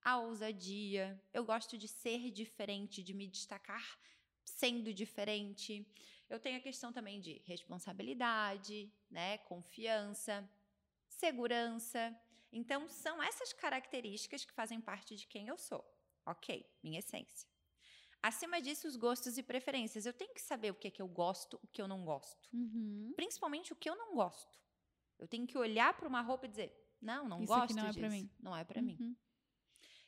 a 0.00 0.18
ousadia. 0.18 1.20
Eu 1.32 1.44
gosto 1.44 1.76
de 1.76 1.88
ser 1.88 2.30
diferente, 2.30 3.02
de 3.02 3.12
me 3.12 3.26
destacar 3.26 3.98
sendo 4.44 4.94
diferente. 4.94 5.84
Eu 6.30 6.38
tenho 6.38 6.58
a 6.58 6.62
questão 6.62 6.92
também 6.92 7.20
de 7.20 7.42
responsabilidade, 7.44 8.92
né, 9.10 9.38
confiança, 9.38 10.48
segurança. 11.08 12.16
Então, 12.52 12.88
são 12.88 13.20
essas 13.20 13.52
características 13.52 14.44
que 14.44 14.52
fazem 14.52 14.80
parte 14.80 15.16
de 15.16 15.26
quem 15.26 15.48
eu 15.48 15.58
sou. 15.58 15.84
Ok, 16.24 16.64
minha 16.82 17.00
essência. 17.00 17.57
Acima 18.22 18.60
disso, 18.60 18.88
os 18.88 18.96
gostos 18.96 19.38
e 19.38 19.42
preferências. 19.42 20.04
Eu 20.04 20.12
tenho 20.12 20.34
que 20.34 20.40
saber 20.40 20.70
o 20.70 20.74
que 20.74 20.88
é 20.88 20.90
que 20.90 21.00
eu 21.00 21.08
gosto, 21.08 21.58
o 21.62 21.66
que 21.68 21.80
eu 21.80 21.86
não 21.86 22.04
gosto. 22.04 22.48
Uhum. 22.52 23.12
Principalmente 23.14 23.72
o 23.72 23.76
que 23.76 23.88
eu 23.88 23.96
não 23.96 24.14
gosto. 24.14 24.58
Eu 25.18 25.28
tenho 25.28 25.46
que 25.46 25.56
olhar 25.56 25.96
para 25.96 26.08
uma 26.08 26.20
roupa 26.20 26.46
e 26.46 26.48
dizer: 26.48 26.88
não, 27.00 27.28
não 27.28 27.42
Isso 27.42 27.52
aqui 27.52 27.60
gosto 27.60 27.76
não 27.76 27.84
é 27.84 27.88
disso. 27.88 27.98
pra 28.00 28.10
mim. 28.10 28.30
Não 28.40 28.56
é 28.56 28.64
para 28.64 28.82
mim. 28.82 28.96
Uhum. 29.00 29.16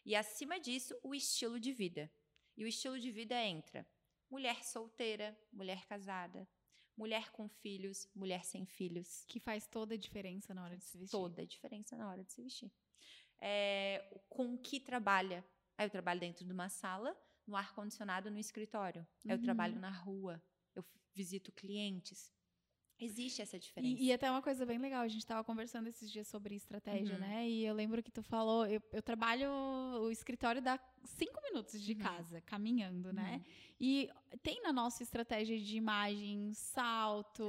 E 0.04 0.16
acima 0.16 0.58
disso, 0.58 0.98
o 1.02 1.14
estilo 1.14 1.60
de 1.60 1.72
vida. 1.72 2.10
E 2.56 2.64
o 2.64 2.66
estilo 2.66 2.98
de 2.98 3.10
vida 3.10 3.36
entra 3.42 3.86
mulher 4.30 4.62
solteira, 4.64 5.36
mulher 5.52 5.84
casada, 5.86 6.48
mulher 6.96 7.30
com 7.32 7.48
filhos, 7.48 8.08
mulher 8.14 8.44
sem 8.44 8.64
filhos. 8.64 9.24
Que 9.26 9.40
faz 9.40 9.66
toda 9.66 9.94
a 9.94 9.98
diferença 9.98 10.54
na 10.54 10.64
hora 10.64 10.76
de 10.76 10.84
se 10.84 10.96
vestir. 10.96 11.16
Toda 11.16 11.42
a 11.42 11.44
diferença 11.44 11.96
na 11.96 12.08
hora 12.08 12.22
de 12.22 12.32
se 12.32 12.42
vestir. 12.42 12.72
É, 13.40 14.22
com 14.28 14.54
o 14.54 14.58
que 14.58 14.78
trabalha? 14.78 15.44
Aí 15.76 15.86
eu 15.86 15.90
trabalho 15.90 16.20
dentro 16.20 16.44
de 16.44 16.52
uma 16.52 16.68
sala, 16.68 17.16
no 17.50 17.56
ar-condicionado, 17.56 18.30
no 18.30 18.38
escritório. 18.38 19.06
Aí 19.24 19.32
Eu 19.32 19.36
Uhum. 19.36 19.42
trabalho 19.42 19.78
na 19.78 19.90
rua, 19.90 20.40
eu 20.74 20.84
visito 21.12 21.50
clientes. 21.52 22.32
Existe 23.02 23.40
essa 23.40 23.58
diferença. 23.58 23.98
E, 24.00 24.06
e 24.08 24.12
até 24.12 24.30
uma 24.30 24.42
coisa 24.42 24.64
bem 24.66 24.78
legal, 24.78 25.00
a 25.02 25.08
gente 25.08 25.22
estava 25.22 25.42
conversando 25.42 25.86
esses 25.88 26.10
dias 26.12 26.28
sobre 26.28 26.54
estratégia, 26.54 27.14
Uhum. 27.14 27.20
né? 27.20 27.48
E 27.48 27.64
eu 27.64 27.74
lembro 27.74 28.02
que 28.02 28.10
tu 28.10 28.22
falou, 28.22 28.66
eu, 28.66 28.80
eu 28.92 29.02
trabalho, 29.02 29.50
o 29.50 30.10
escritório 30.10 30.60
dá 30.60 30.78
cinco 31.04 31.40
minutos 31.42 31.80
de 31.80 31.92
Uhum. 31.92 31.98
casa, 31.98 32.40
caminhando, 32.42 33.10
né? 33.10 33.36
Uhum. 33.36 33.52
E 33.80 34.10
tem 34.42 34.60
na 34.62 34.70
nossa 34.72 35.02
estratégia 35.02 35.58
de 35.58 35.76
imagem 35.78 36.52
salto, 36.52 37.48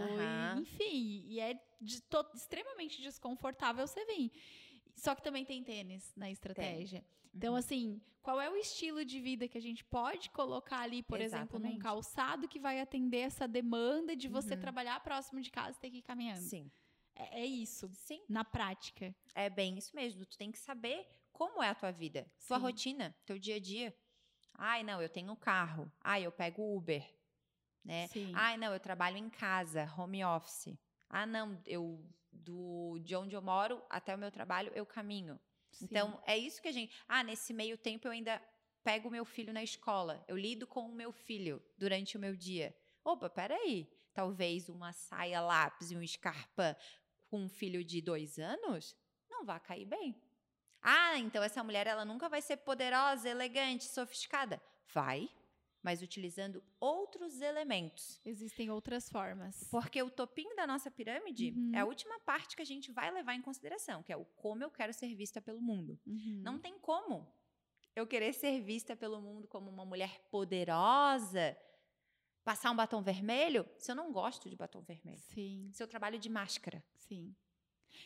e, 0.56 0.62
enfim, 0.62 1.26
e 1.28 1.40
é 1.42 1.60
de 1.82 2.02
to- 2.04 2.32
extremamente 2.34 3.02
desconfortável 3.02 3.86
você 3.86 4.06
vir. 4.06 4.32
Só 4.96 5.16
que 5.16 5.24
também 5.24 5.46
tem 5.46 5.64
tênis 5.64 6.14
na 6.16 6.30
estratégia. 6.30 7.04
Então, 7.34 7.54
Uhum. 7.54 7.60
assim, 7.60 8.02
qual 8.22 8.40
é 8.40 8.50
o 8.50 8.56
estilo 8.56 9.04
de 9.06 9.20
vida 9.20 9.48
que 9.48 9.58
a 9.58 9.62
gente 9.62 9.84
pode 9.86 10.30
colocar 10.30 10.80
ali, 10.82 11.02
por 11.02 11.20
exemplo, 11.20 11.60
num 11.60 11.78
Exatamente. 11.78 11.82
calçado 11.82 12.48
que 12.48 12.60
vai 12.60 12.80
atender 12.80 13.20
essa 13.20 13.48
demanda 13.48 14.16
de 14.16 14.28
você 14.28 14.54
Uhum. 14.56 14.62
trabalhar 14.62 15.00
próximo 15.02 15.42
de 15.42 15.50
casa 15.50 15.78
e 15.78 15.82
ter 15.82 15.90
que 15.90 15.98
ir 15.98 16.02
caminhando? 16.04 16.42
Sim. 16.42 16.72
É, 17.16 17.42
é 17.42 17.46
isso, 17.46 17.90
Sim. 17.94 18.22
na 18.30 18.44
prática. 18.44 19.16
É 19.34 19.50
bem 19.50 19.78
isso 19.78 19.96
mesmo. 19.96 20.26
Tu 20.26 20.38
tem 20.38 20.52
que 20.52 20.58
saber 20.60 21.08
como 21.32 21.62
é 21.64 21.70
a 21.70 21.76
tua 21.76 21.92
vida, 21.92 22.30
tua 22.46 22.58
Sim. 22.58 22.64
rotina, 22.64 23.16
teu 23.26 23.40
dia 23.40 23.56
a 23.56 23.60
dia. 23.60 23.96
Ai, 24.54 24.84
não, 24.84 25.02
eu 25.02 25.10
tenho 25.10 25.32
um 25.32 25.36
carro. 25.36 25.92
Ai, 26.02 26.26
eu 26.26 26.32
pego 26.32 26.76
Uber. 26.78 27.04
Né? 27.84 28.08
Sim. 28.08 28.32
Ai, 28.36 28.58
não, 28.58 28.72
eu 28.74 28.80
trabalho 28.80 29.18
em 29.18 29.30
casa, 29.30 29.92
home 29.98 30.24
office. 30.24 30.78
Ah, 31.10 31.26
não, 31.26 31.60
eu 31.66 32.06
do 32.32 33.00
de 33.04 33.16
onde 33.16 33.36
eu 33.36 33.42
moro 33.42 33.82
até 33.90 34.16
o 34.16 34.18
meu 34.18 34.32
trabalho 34.32 34.72
eu 34.74 34.86
caminho. 34.86 35.40
Sim. 35.72 35.86
Então, 35.86 36.22
é 36.26 36.38
isso 36.38 36.62
que 36.62 36.68
a 36.68 36.72
gente. 36.72 36.94
Ah, 37.08 37.24
nesse 37.24 37.54
meio 37.54 37.78
tempo 37.78 38.08
eu 38.08 38.12
ainda 38.12 38.42
pego 38.84 39.08
o 39.08 39.12
meu 39.12 39.26
filho 39.26 39.54
na 39.54 39.64
escola. 39.64 40.24
Eu 40.28 40.38
lido 40.38 40.68
com 40.68 40.82
o 40.82 40.96
meu 40.96 41.12
filho 41.12 41.62
durante 41.78 42.18
o 42.18 42.20
meu 42.20 42.36
dia. 42.36 42.76
Opa, 43.04 43.30
peraí. 43.30 43.90
Talvez 44.14 44.68
uma 44.68 44.92
saia 44.92 45.40
lápis 45.40 45.92
e 45.92 45.96
um 45.96 46.04
escarpão 46.04 46.76
com 47.28 47.44
um 47.44 47.50
filho 47.50 47.84
de 47.84 48.02
dois 48.02 48.38
anos 48.38 48.96
não 49.30 49.46
vai 49.46 49.60
cair 49.60 49.86
bem. 49.86 50.22
Ah, 50.82 51.18
então 51.18 51.42
essa 51.42 51.64
mulher 51.64 51.88
ela 51.88 52.04
nunca 52.04 52.28
vai 52.28 52.42
ser 52.42 52.58
poderosa, 52.58 53.30
elegante, 53.30 53.86
sofisticada. 53.86 54.62
Vai, 54.94 55.30
mas 55.84 56.02
utilizando 56.02 56.64
outros 56.80 57.42
elementos. 57.42 58.20
Existem 58.26 58.70
outras 58.70 59.10
formas. 59.10 59.68
Porque 59.70 60.02
o 60.02 60.10
topinho 60.10 60.56
da 60.56 60.66
nossa 60.68 60.92
pirâmide 60.92 61.52
Uhum. 61.52 61.72
é 61.74 61.80
a 61.80 61.86
última 61.86 62.20
parte 62.20 62.56
que 62.56 62.62
a 62.62 62.66
gente 62.66 62.92
vai 62.92 63.12
levar 63.12 63.34
em 63.36 63.42
consideração, 63.42 64.04
que 64.04 64.14
é 64.14 64.18
o 64.18 64.26
como 64.26 64.64
eu 64.64 64.70
quero 64.72 64.94
ser 64.94 65.14
vista 65.16 65.42
pelo 65.42 65.62
mundo. 65.62 66.00
Uhum. 66.06 66.42
Não 66.44 66.60
tem 66.60 66.78
como 66.80 67.28
eu 67.96 68.06
querer 68.08 68.34
ser 68.34 68.62
vista 68.62 68.96
pelo 68.96 69.22
mundo 69.22 69.48
como 69.48 69.70
uma 69.70 69.84
mulher 69.86 70.22
poderosa, 70.32 71.58
passar 72.44 72.72
um 72.72 72.76
batom 72.76 73.02
vermelho, 73.02 73.68
se 73.78 73.92
eu 73.92 73.96
não 73.96 74.12
gosto 74.12 74.50
de 74.50 74.56
batom 74.56 74.82
vermelho. 74.82 75.20
Sim, 75.20 75.70
Se 75.74 75.84
eu 75.84 75.88
trabalho 75.88 76.18
de 76.20 76.30
máscara. 76.30 76.84
sim. 76.96 77.36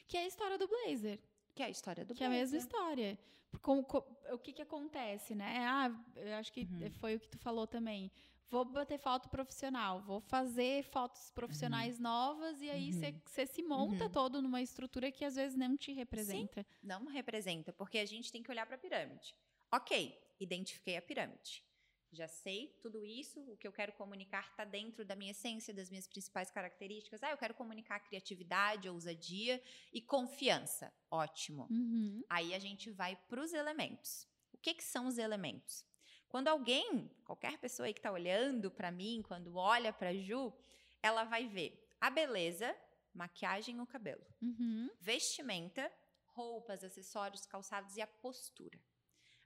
Que 0.08 0.18
é 0.18 0.22
a 0.22 0.28
história 0.28 0.58
do 0.58 0.68
blazer. 0.68 1.20
Que 1.56 1.64
é 1.64 1.68
a 1.68 1.70
história 1.70 2.04
do 2.06 2.14
Que 2.14 2.24
é 2.24 2.28
a 2.28 2.30
mesma 2.30 2.58
história. 2.58 3.18
Com, 3.62 3.82
com, 3.82 4.00
o 4.32 4.38
que 4.38 4.52
que 4.52 4.62
acontece, 4.62 5.34
né? 5.34 5.66
Ah, 5.66 5.90
eu 6.18 6.36
acho 6.36 6.52
que 6.52 6.62
Uhum. 6.70 6.92
foi 7.00 7.16
o 7.16 7.20
que 7.20 7.30
tu 7.30 7.38
falou 7.40 7.66
também. 7.66 8.12
Vou 8.50 8.66
bater 8.66 9.00
foto 9.00 9.30
profissional, 9.30 10.02
vou 10.02 10.20
fazer 10.20 10.84
fotos 10.84 11.32
profissionais 11.32 11.98
novas 11.98 12.62
e 12.62 12.70
aí 12.70 12.92
Uhum. 12.92 13.22
você 13.26 13.46
se 13.48 13.64
monta 13.64 14.06
Uhum. 14.06 14.12
todo 14.12 14.42
numa 14.42 14.62
estrutura 14.62 15.12
que 15.12 15.24
às 15.26 15.36
vezes 15.36 15.58
não 15.58 15.76
te 15.78 15.94
representa. 15.94 16.66
Não 16.84 17.06
representa, 17.06 17.72
porque 17.74 17.98
a 17.98 18.06
gente 18.06 18.32
tem 18.32 18.44
que 18.44 18.52
olhar 18.52 18.66
para 18.66 18.76
a 18.76 18.80
pirâmide. 18.80 19.34
Ok, 19.72 20.16
identifiquei 20.40 20.98
a 20.98 21.02
pirâmide. 21.02 21.64
Já 22.12 22.28
sei 22.28 22.70
tudo 22.82 23.06
isso, 23.06 23.40
o 23.52 23.58
que 23.58 23.68
eu 23.68 23.74
quero 23.74 23.92
comunicar 23.94 24.48
está 24.50 24.64
dentro 24.64 25.04
da 25.04 25.16
minha 25.16 25.32
essência, 25.32 25.74
das 25.74 25.90
minhas 25.90 26.08
principais 26.08 26.50
características. 26.50 27.22
Ah, 27.24 27.32
eu 27.32 27.38
quero 27.38 27.54
comunicar 27.54 28.00
criatividade, 28.00 28.90
ousadia 28.90 29.62
e 29.92 30.02
confiança. 30.02 30.94
Ótimo. 31.12 31.68
Uhum. 31.70 32.24
Aí 32.30 32.54
a 32.54 32.60
gente 32.60 32.90
vai 32.92 33.16
para 33.28 33.42
os 33.42 33.54
elementos. 33.54 34.28
O 34.54 34.58
que, 34.58 34.74
que 34.74 34.84
são 34.84 35.08
os 35.08 35.18
elementos? 35.18 35.86
Quando 36.30 36.48
alguém, 36.48 37.10
qualquer 37.26 37.58
pessoa 37.60 37.86
aí 37.88 37.94
que 37.94 38.00
está 38.00 38.12
olhando 38.12 38.72
para 38.72 38.92
mim, 38.92 39.22
quando 39.22 39.56
olha 39.56 39.92
para 39.94 40.14
Ju, 40.14 40.54
ela 41.02 41.24
vai 41.24 41.48
ver 41.48 41.86
a 42.00 42.10
beleza, 42.10 42.76
maquiagem 43.14 43.80
ou 43.80 43.88
cabelo, 43.88 44.26
Uhum. 44.42 44.90
vestimenta, 45.00 45.92
roupas, 46.28 46.84
acessórios, 46.84 47.46
calçados 47.46 47.96
e 47.96 48.02
a 48.02 48.08
postura. 48.08 48.78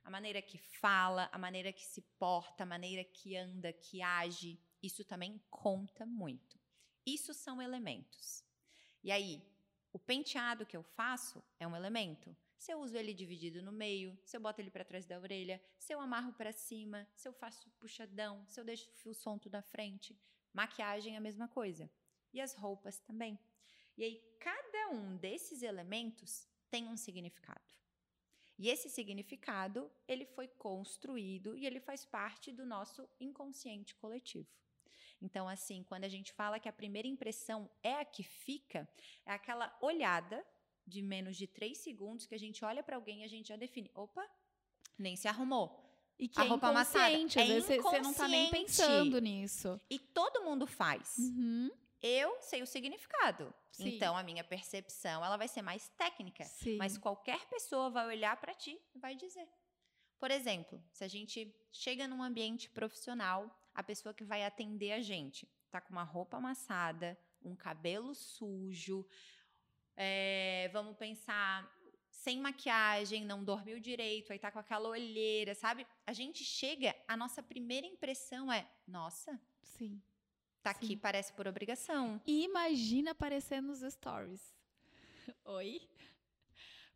A 0.02 0.10
maneira 0.10 0.40
que 0.40 0.58
fala, 0.58 1.28
a 1.32 1.38
maneira 1.38 1.72
que 1.72 1.84
se 1.84 2.00
porta, 2.18 2.62
a 2.62 2.66
maneira 2.66 3.04
que 3.04 3.36
anda, 3.36 3.72
que 3.72 4.02
age, 4.02 4.58
isso 4.82 5.04
também 5.04 5.40
conta 5.50 6.06
muito. 6.06 6.58
Isso 7.06 7.34
são 7.34 7.60
elementos. 7.60 8.44
E 9.02 9.10
aí, 9.10 9.42
o 9.92 9.98
penteado 9.98 10.66
que 10.66 10.76
eu 10.76 10.82
faço 10.82 11.42
é 11.58 11.66
um 11.66 11.74
elemento. 11.74 12.36
Se 12.56 12.72
eu 12.72 12.80
uso 12.80 12.96
ele 12.96 13.14
dividido 13.14 13.62
no 13.62 13.72
meio, 13.72 14.18
se 14.22 14.36
eu 14.36 14.40
boto 14.40 14.60
ele 14.60 14.70
para 14.70 14.84
trás 14.84 15.06
da 15.06 15.18
orelha, 15.18 15.60
se 15.78 15.94
eu 15.94 16.00
amarro 16.00 16.32
para 16.34 16.52
cima, 16.52 17.08
se 17.14 17.26
eu 17.26 17.32
faço 17.32 17.70
puxadão, 17.78 18.44
se 18.46 18.60
eu 18.60 18.64
deixo 18.64 18.90
o 18.90 18.94
fio 18.94 19.14
solto 19.14 19.48
da 19.48 19.62
frente, 19.62 20.18
maquiagem 20.52 21.14
é 21.14 21.16
a 21.16 21.22
mesma 21.22 21.48
coisa. 21.48 21.90
E 22.32 22.40
as 22.40 22.54
roupas 22.54 22.98
também. 23.00 23.38
E 23.96 24.04
aí, 24.04 24.36
cada 24.38 24.90
um 24.90 25.16
desses 25.16 25.62
elementos 25.62 26.46
tem 26.70 26.86
um 26.86 26.96
significado. 26.96 27.79
E 28.62 28.68
esse 28.68 28.90
significado, 28.90 29.90
ele 30.06 30.26
foi 30.26 30.46
construído 30.46 31.56
e 31.56 31.64
ele 31.66 31.80
faz 31.80 32.04
parte 32.04 32.52
do 32.52 32.66
nosso 32.66 33.08
inconsciente 33.18 33.94
coletivo. 33.94 34.46
Então, 35.22 35.48
assim, 35.48 35.82
quando 35.82 36.04
a 36.04 36.08
gente 36.10 36.30
fala 36.40 36.60
que 36.60 36.68
a 36.68 36.72
primeira 36.72 37.08
impressão 37.08 37.70
é 37.82 37.94
a 37.94 38.04
que 38.04 38.22
fica, 38.22 38.86
é 39.24 39.32
aquela 39.32 39.74
olhada 39.80 40.44
de 40.86 41.00
menos 41.00 41.36
de 41.38 41.46
três 41.46 41.78
segundos 41.78 42.26
que 42.26 42.34
a 42.34 42.38
gente 42.38 42.62
olha 42.62 42.82
para 42.82 42.96
alguém 42.96 43.22
e 43.22 43.24
a 43.24 43.28
gente 43.28 43.48
já 43.48 43.56
define: 43.56 43.90
opa, 43.94 44.26
nem 44.98 45.16
se 45.16 45.26
arrumou. 45.26 45.86
E 46.18 46.28
que 46.28 46.38
A 46.38 46.44
é 46.44 46.48
roupa 46.48 46.68
amassada. 46.68 47.10
inconsciente, 47.16 47.38
É 47.38 47.42
às 47.42 47.48
vezes 47.48 47.82
você- 47.82 48.00
não 48.00 48.12
tá 48.12 48.28
nem 48.28 48.50
pensando 48.50 49.18
nisso. 49.22 49.80
E 49.88 49.98
todo 49.98 50.42
mundo 50.44 50.66
faz. 50.66 51.16
Uhum. 51.16 51.70
Eu 52.02 52.40
sei 52.40 52.62
o 52.62 52.66
significado. 52.66 53.52
Sim. 53.70 53.96
Então, 53.96 54.16
a 54.16 54.22
minha 54.22 54.42
percepção 54.42 55.24
ela 55.24 55.36
vai 55.36 55.48
ser 55.48 55.62
mais 55.62 55.88
técnica. 55.90 56.44
Sim. 56.44 56.76
Mas 56.76 56.96
qualquer 56.96 57.46
pessoa 57.46 57.90
vai 57.90 58.06
olhar 58.06 58.36
para 58.40 58.54
ti 58.54 58.80
e 58.94 58.98
vai 58.98 59.14
dizer. 59.14 59.48
Por 60.18 60.30
exemplo, 60.30 60.82
se 60.92 61.04
a 61.04 61.08
gente 61.08 61.54
chega 61.72 62.08
num 62.08 62.22
ambiente 62.22 62.68
profissional, 62.70 63.50
a 63.74 63.82
pessoa 63.82 64.14
que 64.14 64.24
vai 64.24 64.44
atender 64.44 64.92
a 64.92 65.00
gente 65.00 65.48
tá 65.70 65.80
com 65.80 65.92
uma 65.92 66.02
roupa 66.02 66.36
amassada, 66.36 67.16
um 67.42 67.54
cabelo 67.54 68.14
sujo, 68.14 69.06
é, 69.96 70.68
vamos 70.72 70.96
pensar 70.96 71.70
sem 72.10 72.38
maquiagem, 72.38 73.24
não 73.24 73.42
dormiu 73.42 73.78
direito, 73.80 74.32
aí 74.32 74.38
tá 74.38 74.50
com 74.50 74.58
aquela 74.58 74.88
olheira, 74.88 75.54
sabe? 75.54 75.86
A 76.06 76.12
gente 76.12 76.44
chega, 76.44 76.94
a 77.06 77.16
nossa 77.16 77.42
primeira 77.42 77.86
impressão 77.86 78.52
é: 78.52 78.68
nossa, 78.86 79.40
Sim. 79.62 80.02
Tá 80.62 80.70
aqui, 80.70 80.88
Sim. 80.88 80.98
parece 80.98 81.32
por 81.32 81.46
obrigação. 81.46 82.20
E 82.26 82.44
imagina 82.44 83.12
aparecer 83.12 83.60
nos 83.60 83.80
stories. 83.80 84.54
Oi? 85.44 85.80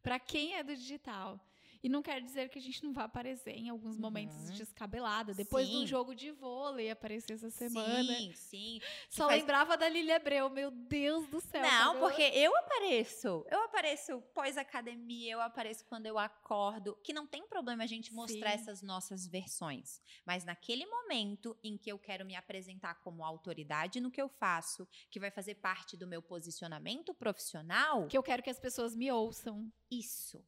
Pra 0.02 0.18
quem 0.18 0.54
é 0.56 0.62
do 0.62 0.74
digital. 0.74 1.40
E 1.84 1.88
não 1.90 2.02
quer 2.02 2.20
dizer 2.22 2.48
que 2.48 2.58
a 2.58 2.62
gente 2.62 2.82
não 2.82 2.94
vai 2.94 3.04
aparecer 3.04 3.50
em 3.50 3.68
alguns 3.68 3.96
momentos 3.98 4.36
Uhum. 4.48 4.56
descabelada. 4.56 5.34
Depois 5.34 5.66
de 5.68 5.74
Sim. 5.74 5.82
um 5.84 5.86
jogo 5.86 6.14
de 6.14 6.30
vôlei 6.30 6.90
aparecer 6.90 7.34
essa 7.34 7.50
semana. 7.50 8.02
Sim, 8.16 8.32
sim. 8.34 8.80
Só 9.10 9.26
faz- 9.28 9.38
lembrava 9.40 9.76
da 9.76 9.86
Lilia 9.86 10.16
Abreu. 10.16 10.48
Meu 10.48 10.70
Deus 10.70 11.26
do 11.28 11.42
céu. 11.42 11.60
Não, 11.60 11.98
porque 12.00 12.22
eu 12.22 12.56
apareço. 12.56 13.44
Eu 13.50 13.62
apareço 13.64 14.18
pós-academia, 14.32 15.32
eu 15.34 15.40
apareço 15.42 15.84
quando 15.84 16.06
eu 16.06 16.18
acordo. 16.18 16.96
Que 17.04 17.12
não 17.12 17.26
tem 17.26 17.46
problema 17.46 17.84
a 17.84 17.86
gente 17.86 18.14
mostrar 18.14 18.52
Sim. 18.52 18.62
essas 18.62 18.80
nossas 18.82 19.26
versões. 19.26 20.00
Mas 20.24 20.42
naquele 20.42 20.86
momento 20.86 21.54
em 21.62 21.76
que 21.76 21.92
eu 21.92 21.98
quero 21.98 22.24
me 22.24 22.34
apresentar 22.34 22.94
como 23.02 23.22
autoridade 23.22 24.00
no 24.00 24.10
que 24.10 24.22
eu 24.22 24.28
faço, 24.30 24.88
que 25.10 25.20
vai 25.20 25.30
fazer 25.30 25.56
parte 25.56 25.98
do 25.98 26.06
meu 26.06 26.22
posicionamento 26.22 27.12
profissional, 27.12 28.06
Que 28.08 28.16
eu 28.16 28.22
quero 28.22 28.42
que 28.42 28.48
as 28.50 28.58
pessoas 28.58 28.96
me 28.96 29.12
ouçam. 29.12 29.70
isso 29.90 30.42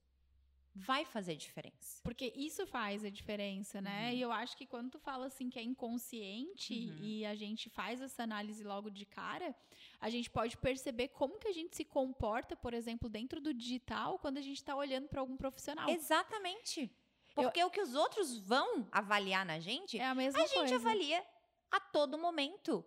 vai 0.78 1.04
fazer 1.06 1.36
diferença. 1.36 2.02
Porque 2.04 2.32
isso 2.36 2.66
faz 2.66 3.02
a 3.02 3.08
diferença, 3.08 3.80
né? 3.80 4.08
Uhum. 4.10 4.14
E 4.16 4.20
eu 4.20 4.30
acho 4.30 4.54
que 4.56 4.66
quando 4.66 4.90
tu 4.90 4.98
fala 4.98 5.26
assim 5.26 5.48
que 5.48 5.58
é 5.58 5.62
inconsciente 5.62 6.74
Uhum. 6.74 6.98
e 7.00 7.24
a 7.24 7.34
gente 7.34 7.70
faz 7.70 8.00
essa 8.00 8.22
análise 8.22 8.62
logo 8.62 8.90
de 8.90 9.06
cara, 9.06 9.54
a 10.00 10.10
gente 10.10 10.28
pode 10.30 10.56
perceber 10.58 11.08
como 11.08 11.38
que 11.38 11.48
a 11.48 11.52
gente 11.52 11.74
se 11.74 11.84
comporta, 11.84 12.54
por 12.54 12.74
exemplo, 12.74 13.08
dentro 13.08 13.40
do 13.40 13.54
digital, 13.54 14.18
quando 14.18 14.36
a 14.36 14.42
gente 14.42 14.56
está 14.58 14.76
olhando 14.76 15.08
para 15.08 15.20
algum 15.20 15.36
profissional. 15.36 15.88
Exatamente. 15.88 16.90
Porque 17.34 17.62
o 17.64 17.70
que 17.70 17.80
os 17.80 17.94
outros 17.94 18.38
vão 18.38 18.86
avaliar 18.92 19.44
na 19.46 19.58
gente, 19.58 19.98
É 19.98 20.04
a 20.06 20.14
mesma 20.14 20.42
a 20.42 20.46
gente 20.46 20.58
coisa. 20.58 20.76
avalia 20.76 21.24
a 21.70 21.80
todo 21.80 22.16
momento. 22.18 22.84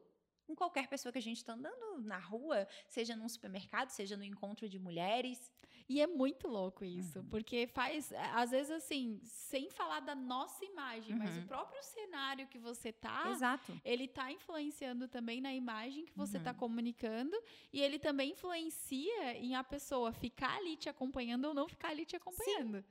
Com 0.50 0.56
qualquer 0.56 0.88
pessoa 0.88 1.12
que 1.14 1.20
a 1.20 1.22
gente 1.22 1.38
está 1.38 1.54
andando 1.54 2.02
na 2.02 2.18
rua, 2.18 2.68
seja 2.88 3.16
num 3.16 3.30
supermercado, 3.30 3.90
seja 3.92 4.18
no 4.18 4.24
encontro 4.24 4.68
de 4.68 4.80
mulheres. 4.80 5.54
E 5.88 6.02
é 6.02 6.08
muito 6.08 6.48
louco 6.48 6.84
isso, 6.84 7.20
Uhum. 7.20 7.30
porque 7.30 7.68
faz, 7.68 8.12
é, 8.12 8.18
às 8.34 8.50
vezes 8.50 8.72
assim, 8.72 9.20
sem 9.24 9.70
falar 9.70 10.00
da 10.00 10.16
nossa 10.16 10.66
imagem, 10.66 11.16
mas 11.16 11.38
Uhum. 11.38 11.44
o 11.44 11.48
próprio 11.48 11.84
cenário 11.84 12.48
que 12.48 12.58
você 12.58 12.92
tá, 12.92 13.30
Exato. 13.30 13.80
ele 13.86 14.08
tá 14.08 14.32
influenciando 14.32 15.08
também 15.08 15.40
na 15.40 15.54
imagem 15.54 16.04
que 16.08 16.18
você 16.18 16.40
tá 16.40 16.50
Uhum. 16.50 16.58
comunicando 16.58 17.38
e 17.72 17.80
ele 17.80 18.00
também 18.00 18.32
influencia 18.32 19.38
em 19.38 19.54
a 19.54 19.64
pessoa 19.64 20.12
ficar 20.12 20.58
ali 20.58 20.76
te 20.78 20.90
acompanhando 20.90 21.46
ou 21.46 21.54
não 21.54 21.68
ficar 21.70 21.90
ali 21.90 22.08
te 22.08 22.16
acompanhando. 22.16 22.84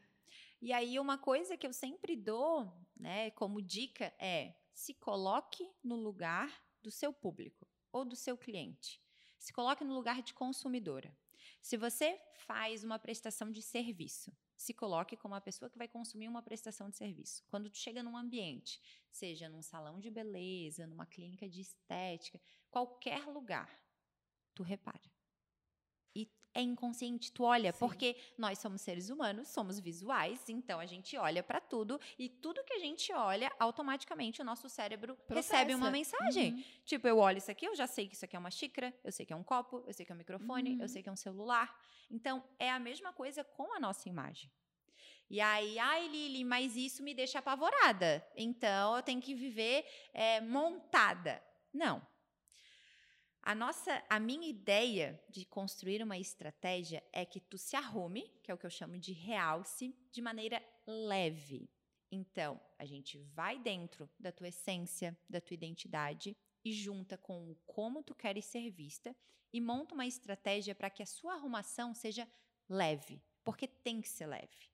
E 0.62 0.72
aí, 0.72 0.96
uma 1.00 1.18
coisa 1.18 1.56
que 1.56 1.66
eu 1.66 1.72
sempre 1.72 2.14
dou, 2.14 2.72
né, 2.96 3.32
como 3.32 3.60
dica 3.60 4.14
é 4.16 4.54
se 4.72 4.94
coloque 4.94 5.68
no 5.82 5.96
lugar 5.96 6.48
do 6.88 6.92
seu 6.92 7.12
público 7.12 7.68
ou 7.92 8.02
do 8.02 8.16
seu 8.16 8.36
cliente. 8.36 8.98
Se 9.38 9.52
coloque 9.52 9.84
no 9.84 9.94
lugar 9.94 10.22
de 10.22 10.32
consumidora. 10.32 11.14
Se 11.60 11.76
você 11.76 12.18
faz 12.46 12.82
uma 12.82 12.98
prestação 12.98 13.50
de 13.50 13.60
serviço, 13.60 14.34
se 14.56 14.72
coloque 14.72 15.14
como 15.14 15.34
a 15.34 15.40
pessoa 15.40 15.70
que 15.70 15.76
vai 15.76 15.86
consumir 15.86 16.28
uma 16.28 16.42
prestação 16.42 16.88
de 16.88 16.96
serviço. 16.96 17.44
Quando 17.48 17.68
tu 17.68 17.76
chega 17.76 18.02
num 18.02 18.16
ambiente, 18.16 18.80
seja 19.10 19.50
num 19.50 19.60
salão 19.60 20.00
de 20.00 20.10
beleza, 20.10 20.86
numa 20.86 21.04
clínica 21.04 21.46
de 21.46 21.60
estética, 21.60 22.40
qualquer 22.70 23.26
lugar, 23.26 23.70
tu 24.54 24.62
repara. 24.62 25.12
É 26.58 26.60
inconsciente, 26.60 27.30
tu 27.30 27.44
olha, 27.44 27.72
Sim. 27.72 27.78
porque 27.78 28.16
nós 28.36 28.58
somos 28.58 28.80
seres 28.80 29.10
humanos, 29.10 29.46
somos 29.46 29.78
visuais, 29.78 30.48
então 30.48 30.80
a 30.80 30.86
gente 30.86 31.16
olha 31.16 31.40
para 31.40 31.60
tudo 31.60 32.00
e 32.18 32.28
tudo 32.28 32.64
que 32.64 32.72
a 32.72 32.80
gente 32.80 33.12
olha, 33.12 33.48
automaticamente 33.60 34.42
o 34.42 34.44
nosso 34.44 34.68
cérebro 34.68 35.16
recebe 35.28 35.72
uma 35.76 35.88
Processa. 35.92 36.16
mensagem. 36.18 36.54
Uhum. 36.54 36.64
Tipo, 36.84 37.06
eu 37.06 37.18
olho 37.18 37.38
isso 37.38 37.48
aqui, 37.48 37.64
eu 37.64 37.76
já 37.76 37.86
sei 37.86 38.08
que 38.08 38.14
isso 38.16 38.24
aqui 38.24 38.34
é 38.34 38.38
uma 38.40 38.50
xícara, 38.50 38.92
eu 39.04 39.12
sei 39.12 39.24
que 39.24 39.32
é 39.32 39.36
um 39.36 39.44
copo, 39.44 39.84
eu 39.86 39.92
sei 39.94 40.04
que 40.04 40.10
é 40.10 40.14
um 40.16 40.18
microfone, 40.18 40.74
Uhum. 40.74 40.82
eu 40.82 40.88
sei 40.88 41.00
que 41.00 41.08
é 41.08 41.12
um 41.12 41.16
celular. 41.16 41.72
Então, 42.10 42.42
é 42.58 42.68
a 42.72 42.78
mesma 42.80 43.12
coisa 43.12 43.44
com 43.44 43.72
a 43.72 43.78
nossa 43.78 44.08
imagem. 44.08 44.50
E 45.30 45.40
aí, 45.40 45.78
ai, 45.78 46.08
Lili, 46.08 46.42
mas 46.42 46.74
isso 46.74 47.04
me 47.04 47.14
deixa 47.14 47.38
apavorada. 47.38 48.26
Então, 48.34 48.96
eu 48.96 49.02
tenho 49.04 49.20
que 49.20 49.32
viver 49.32 49.84
é, 50.12 50.40
montada. 50.40 51.40
Não. 51.72 52.04
A 53.42 53.54
nossa, 53.54 54.02
a 54.10 54.20
minha 54.20 54.48
ideia 54.48 55.22
de 55.28 55.44
construir 55.44 56.02
uma 56.02 56.18
estratégia 56.18 57.02
é 57.12 57.24
que 57.24 57.40
tu 57.40 57.56
se 57.56 57.76
arrume, 57.76 58.28
que 58.42 58.50
é 58.50 58.54
o 58.54 58.58
que 58.58 58.66
eu 58.66 58.70
chamo 58.70 58.98
de 58.98 59.12
realce, 59.12 59.94
de 60.12 60.20
maneira 60.20 60.62
leve. 60.86 61.70
Então, 62.10 62.60
a 62.78 62.84
gente 62.84 63.18
vai 63.18 63.58
dentro 63.58 64.08
da 64.18 64.32
tua 64.32 64.48
essência, 64.48 65.16
da 65.28 65.40
tua 65.40 65.54
identidade 65.54 66.36
e 66.64 66.72
junta 66.72 67.16
com 67.16 67.50
o 67.50 67.54
como 67.66 68.02
tu 68.02 68.14
queres 68.14 68.44
ser 68.44 68.70
vista 68.70 69.14
e 69.52 69.60
monta 69.60 69.94
uma 69.94 70.06
estratégia 70.06 70.74
para 70.74 70.90
que 70.90 71.02
a 71.02 71.06
sua 71.06 71.34
arrumação 71.34 71.94
seja 71.94 72.28
leve, 72.68 73.22
porque 73.44 73.66
tem 73.66 74.00
que 74.00 74.08
ser 74.08 74.26
leve. 74.26 74.70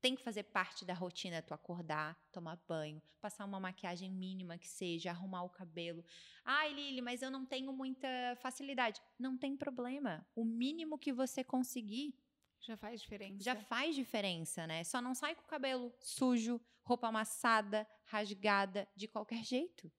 Tem 0.00 0.14
que 0.14 0.22
fazer 0.22 0.44
parte 0.44 0.84
da 0.84 0.94
rotina 0.94 1.42
tu 1.42 1.52
acordar, 1.52 2.16
tomar 2.32 2.56
banho, 2.68 3.02
passar 3.20 3.44
uma 3.44 3.58
maquiagem 3.58 4.10
mínima 4.10 4.56
que 4.56 4.68
seja, 4.68 5.10
arrumar 5.10 5.42
o 5.42 5.50
cabelo. 5.50 6.04
Ai, 6.44 6.72
Lili, 6.72 7.00
mas 7.00 7.20
eu 7.20 7.30
não 7.30 7.44
tenho 7.44 7.72
muita 7.72 8.08
facilidade. 8.40 9.02
Não 9.18 9.36
tem 9.36 9.56
problema. 9.56 10.24
O 10.36 10.44
mínimo 10.44 10.98
que 10.98 11.12
você 11.12 11.42
conseguir 11.42 12.14
Já 12.60 12.76
faz 12.76 13.00
diferença. 13.00 13.42
Já 13.42 13.56
faz 13.56 13.94
diferença, 13.94 14.66
né? 14.66 14.84
Só 14.84 15.00
não 15.00 15.14
sai 15.14 15.34
com 15.34 15.42
o 15.42 15.46
cabelo 15.48 15.92
sujo, 16.00 16.60
roupa 16.82 17.08
amassada, 17.08 17.86
rasgada, 18.04 18.88
de 18.94 19.08
qualquer 19.08 19.44
jeito. 19.44 19.90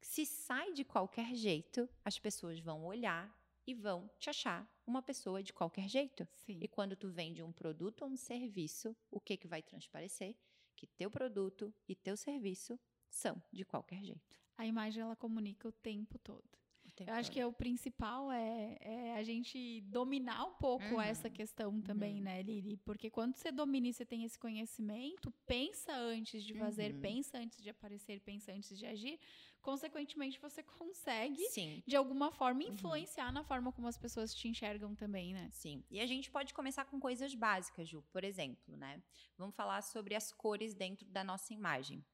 Se 0.00 0.26
sai 0.26 0.72
de 0.72 0.84
qualquer 0.84 1.34
jeito, 1.34 1.88
as 2.04 2.18
pessoas 2.18 2.60
vão 2.60 2.84
olhar 2.84 3.32
e 3.66 3.74
vão 3.74 4.10
te 4.18 4.28
achar 4.30 4.68
uma 4.86 5.00
pessoa 5.02 5.42
de 5.42 5.52
qualquer 5.52 5.88
jeito. 5.88 6.26
Sim. 6.32 6.58
E 6.60 6.68
quando 6.68 6.96
tu 6.96 7.08
vende 7.08 7.42
um 7.42 7.52
produto 7.52 8.02
ou 8.02 8.08
um 8.10 8.16
serviço, 8.16 8.96
o 9.10 9.20
que 9.20 9.36
que 9.36 9.46
vai 9.46 9.62
transparecer? 9.62 10.34
Que 10.76 10.86
teu 10.86 11.10
produto 11.10 11.72
e 11.88 11.94
teu 11.94 12.16
serviço 12.16 12.78
são 13.08 13.40
de 13.52 13.64
qualquer 13.64 14.02
jeito. 14.02 14.40
A 14.56 14.66
imagem 14.66 15.02
ela 15.02 15.14
comunica 15.16 15.68
o 15.68 15.72
tempo 15.72 16.18
todo. 16.18 16.42
o 16.84 16.90
tempo 16.94 17.10
Eu 17.10 17.14
acho 17.14 17.30
todo. 17.30 17.34
que 17.34 17.44
o 17.44 17.52
principal 17.52 18.30
é, 18.32 18.76
é 18.80 19.14
a 19.14 19.22
gente 19.22 19.80
dominar 19.82 20.44
um 20.44 20.54
pouco 20.54 20.84
Uhum. 20.84 21.00
essa 21.00 21.30
questão 21.30 21.80
também, 21.80 22.16
Uhum. 22.16 22.22
né, 22.24 22.42
Lili? 22.42 22.76
Porque 22.78 23.08
quando 23.10 23.34
você 23.36 23.50
domina 23.52 23.88
e 23.88 23.92
você 23.94 24.04
tem 24.04 24.24
esse 24.24 24.38
conhecimento, 24.38 25.30
pensa 25.46 25.92
antes 25.94 26.42
de 26.44 26.52
fazer, 26.54 26.92
Uhum. 26.94 27.00
pensa 27.00 27.38
antes 27.38 27.62
de 27.62 27.70
aparecer, 27.70 28.20
pensa 28.20 28.52
antes 28.52 28.76
de 28.76 28.84
agir. 28.84 29.18
Consequentemente, 29.62 30.40
você 30.40 30.62
consegue, 30.62 31.42
Sim. 31.48 31.82
de 31.86 31.94
alguma 31.96 32.30
forma, 32.32 32.62
Uhum. 32.64 32.70
influenciar 32.72 33.32
na 33.32 33.44
forma 33.44 33.72
como 33.72 33.86
as 33.86 33.96
pessoas 33.96 34.34
te 34.34 34.48
enxergam 34.48 34.94
também, 34.94 35.32
né? 35.32 35.48
Sim. 35.52 35.84
E 35.88 36.00
a 36.00 36.06
gente 36.06 36.30
pode 36.30 36.52
começar 36.52 36.84
com 36.84 36.98
coisas 37.00 37.32
básicas, 37.34 37.88
Ju. 37.88 38.02
Por 38.12 38.24
exemplo, 38.24 38.76
né? 38.76 39.02
Vamos 39.38 39.54
falar 39.54 39.80
sobre 39.82 40.14
as 40.16 40.32
cores 40.32 40.74
dentro 40.74 41.06
da 41.08 41.22
nossa 41.22 41.54
imagem. 41.54 42.04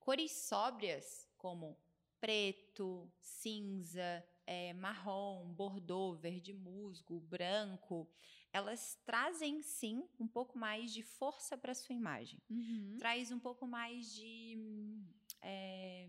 Cores 0.00 0.32
sóbrias, 0.32 1.28
como 1.36 1.78
preto, 2.20 3.08
cinza, 3.20 4.24
eh, 4.46 4.72
marrom, 4.74 5.52
bordô, 5.54 6.14
verde 6.14 6.52
musgo, 6.52 7.20
branco, 7.20 8.08
elas 8.52 9.00
trazem 9.04 9.62
sim 9.62 10.08
um 10.18 10.26
pouco 10.26 10.58
mais 10.58 10.92
de 10.92 11.02
força 11.02 11.56
para 11.58 11.74
sua 11.74 11.94
imagem. 11.94 12.40
Uhum. 12.50 12.96
Traz 12.98 13.30
um 13.30 13.38
pouco 13.38 13.66
mais 13.66 14.12
de 14.14 14.54
hum, 14.58 15.06
eh, 15.42 16.08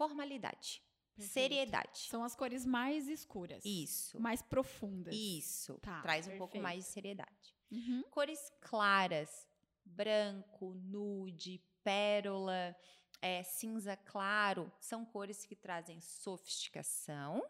formalidade, 0.00 0.82
Perfeito. 1.14 1.32
seriedade. 1.34 1.98
São 2.08 2.24
as 2.24 2.34
cores 2.34 2.64
mais 2.64 3.06
escuras. 3.06 3.62
Isso. 3.66 4.18
Mais 4.18 4.40
profundas. 4.40 5.14
Isso. 5.14 5.78
Tá, 5.82 6.00
Traz 6.00 6.26
um 6.26 6.38
pouco 6.38 6.52
perfeito. 6.52 6.62
mais 6.62 6.84
de 6.86 6.90
seriedade. 6.90 7.54
Uhum. 7.70 8.02
Cores 8.10 8.50
claras, 8.62 9.46
branco, 9.84 10.72
nude, 10.74 11.62
pérola, 11.84 12.74
é, 13.20 13.42
cinza 13.42 13.94
claro, 13.94 14.72
são 14.80 15.04
cores 15.04 15.44
que 15.44 15.54
trazem 15.54 16.00
sofisticação, 16.00 17.44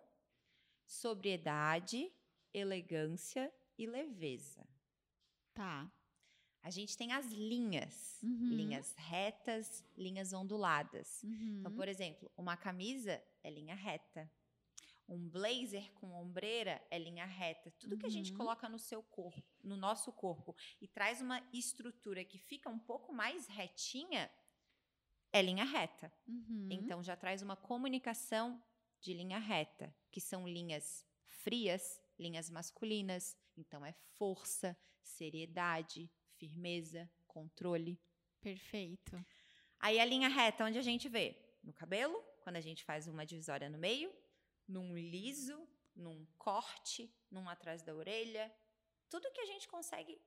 sobriedade, 0.84 2.10
elegância 2.52 3.52
e 3.78 3.86
leveza. 3.86 4.66
Tá. 5.54 5.88
A 6.62 6.70
gente 6.70 6.96
tem 6.96 7.12
as 7.12 7.26
linhas, 7.32 8.18
Uhum. 8.22 8.48
linhas 8.50 8.94
retas, 8.96 9.82
linhas 9.96 10.32
onduladas. 10.32 11.22
Uhum. 11.22 11.58
Então, 11.60 11.72
por 11.72 11.88
exemplo, 11.88 12.30
uma 12.36 12.56
camisa 12.56 13.22
é 13.42 13.50
linha 13.50 13.74
reta. 13.74 14.30
Um 15.08 15.28
blazer 15.28 15.90
com 15.94 16.12
ombreira 16.12 16.80
é 16.90 16.98
linha 16.98 17.24
reta. 17.24 17.70
Tudo 17.78 17.96
que 17.98 18.06
a 18.06 18.10
gente 18.10 18.30
Uhum. 18.32 18.36
coloca 18.38 18.68
no 18.68 18.78
seu 18.78 19.02
corpo, 19.02 19.42
no 19.64 19.76
nosso 19.76 20.12
corpo, 20.12 20.54
e 20.80 20.86
traz 20.86 21.20
uma 21.20 21.42
estrutura 21.52 22.24
que 22.24 22.38
fica 22.38 22.68
um 22.68 22.78
pouco 22.78 23.12
mais 23.12 23.48
retinha, 23.48 24.30
é 25.32 25.40
linha 25.42 25.64
reta. 25.64 26.12
Uhum. 26.28 26.68
Então 26.70 27.02
já 27.02 27.16
traz 27.16 27.40
uma 27.42 27.56
comunicação 27.56 28.62
de 29.00 29.14
linha 29.14 29.38
reta, 29.38 29.92
que 30.10 30.20
são 30.20 30.46
linhas 30.46 31.06
frias, 31.26 32.00
linhas 32.18 32.50
masculinas. 32.50 33.36
Então 33.56 33.84
é 33.84 33.92
força, 34.18 34.76
seriedade, 35.02 36.08
firmeza, 36.40 37.08
controle. 37.26 38.00
Perfeito. 38.40 39.14
Aí 39.78 40.00
a 40.00 40.04
linha 40.04 40.28
reta, 40.28 40.64
onde 40.64 40.78
a 40.78 40.82
gente 40.90 41.06
vê? 41.08 41.36
No 41.62 41.72
cabelo, 41.72 42.16
quando 42.40 42.56
a 42.56 42.60
gente 42.60 42.82
faz 42.82 43.06
uma 43.06 43.26
divisória 43.26 43.68
no 43.68 43.78
meio, 43.78 44.10
num 44.66 44.96
liso, 44.96 45.68
num 45.94 46.26
corte, 46.38 47.12
num 47.30 47.46
atrás 47.48 47.82
da 47.82 47.94
orelha. 47.94 48.50
Tudo 49.10 49.30
que 49.32 49.42
a 49.42 49.46
gente 49.52 49.68
consegue 49.68 50.18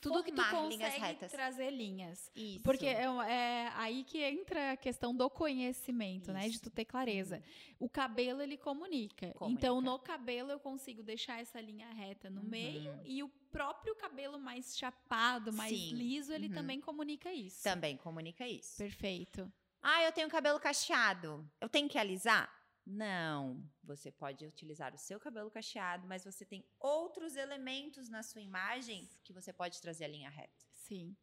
Tudo 0.00 0.22
que 0.24 0.32
tu 0.32 0.42
consegue 0.50 1.28
trazer 1.28 1.70
linhas. 1.70 2.30
Isso. 2.34 2.60
Porque 2.62 2.86
é, 2.86 3.04
é 3.28 3.72
aí 3.74 4.02
que 4.04 4.22
entra 4.22 4.72
a 4.72 4.76
questão 4.76 5.14
do 5.14 5.28
conhecimento, 5.28 6.32
né? 6.32 6.42
De 6.48 6.54
Isso. 6.54 6.62
tu 6.62 6.70
ter 6.70 6.84
clareza. 6.84 7.42
O 7.78 7.88
cabelo, 7.88 8.40
ele 8.40 8.56
comunica. 8.56 9.32
Comunica. 9.34 9.58
Então, 9.60 9.80
no 9.80 9.98
cabelo, 9.98 10.50
eu 10.50 10.58
consigo 10.58 11.02
deixar 11.02 11.40
essa 11.40 11.60
linha 11.60 11.88
reta 11.92 12.30
no 12.30 12.40
Uhum. 12.42 12.48
meio. 12.48 12.98
E 13.04 13.22
o 13.22 13.28
próprio 13.52 13.94
cabelo 13.94 14.38
mais 14.38 14.76
chapado, 14.76 15.52
mais 15.52 15.76
Sim. 15.76 15.92
liso, 15.94 16.32
ele 16.32 16.48
Uhum. 16.48 16.54
também 16.54 16.80
comunica 16.80 17.32
isso. 17.32 17.62
Também 17.62 17.96
comunica 17.96 18.46
isso. 18.46 18.78
Perfeito. 18.78 19.52
Ah, 19.82 20.02
eu 20.04 20.12
tenho 20.12 20.28
cabelo 20.28 20.60
cacheado. 20.60 21.48
Eu 21.60 21.68
tenho 21.68 21.88
que 21.88 21.98
alisar? 21.98 22.50
Não. 22.90 23.62
Você 23.84 24.10
pode 24.10 24.44
utilizar 24.44 24.94
o 24.94 24.98
seu 24.98 25.18
cabelo 25.20 25.50
cacheado, 25.50 26.06
mas 26.08 26.24
você 26.24 26.44
tem 26.44 26.64
outros 26.78 27.36
elementos 27.36 28.08
na 28.08 28.22
sua 28.22 28.40
imagem 28.40 29.08
que 29.24 29.32
você 29.32 29.52
pode 29.52 29.80
trazer 29.80 30.04
a 30.04 30.08
linha 30.08 30.28
reta. 30.30 30.64
Sim. 30.74 31.16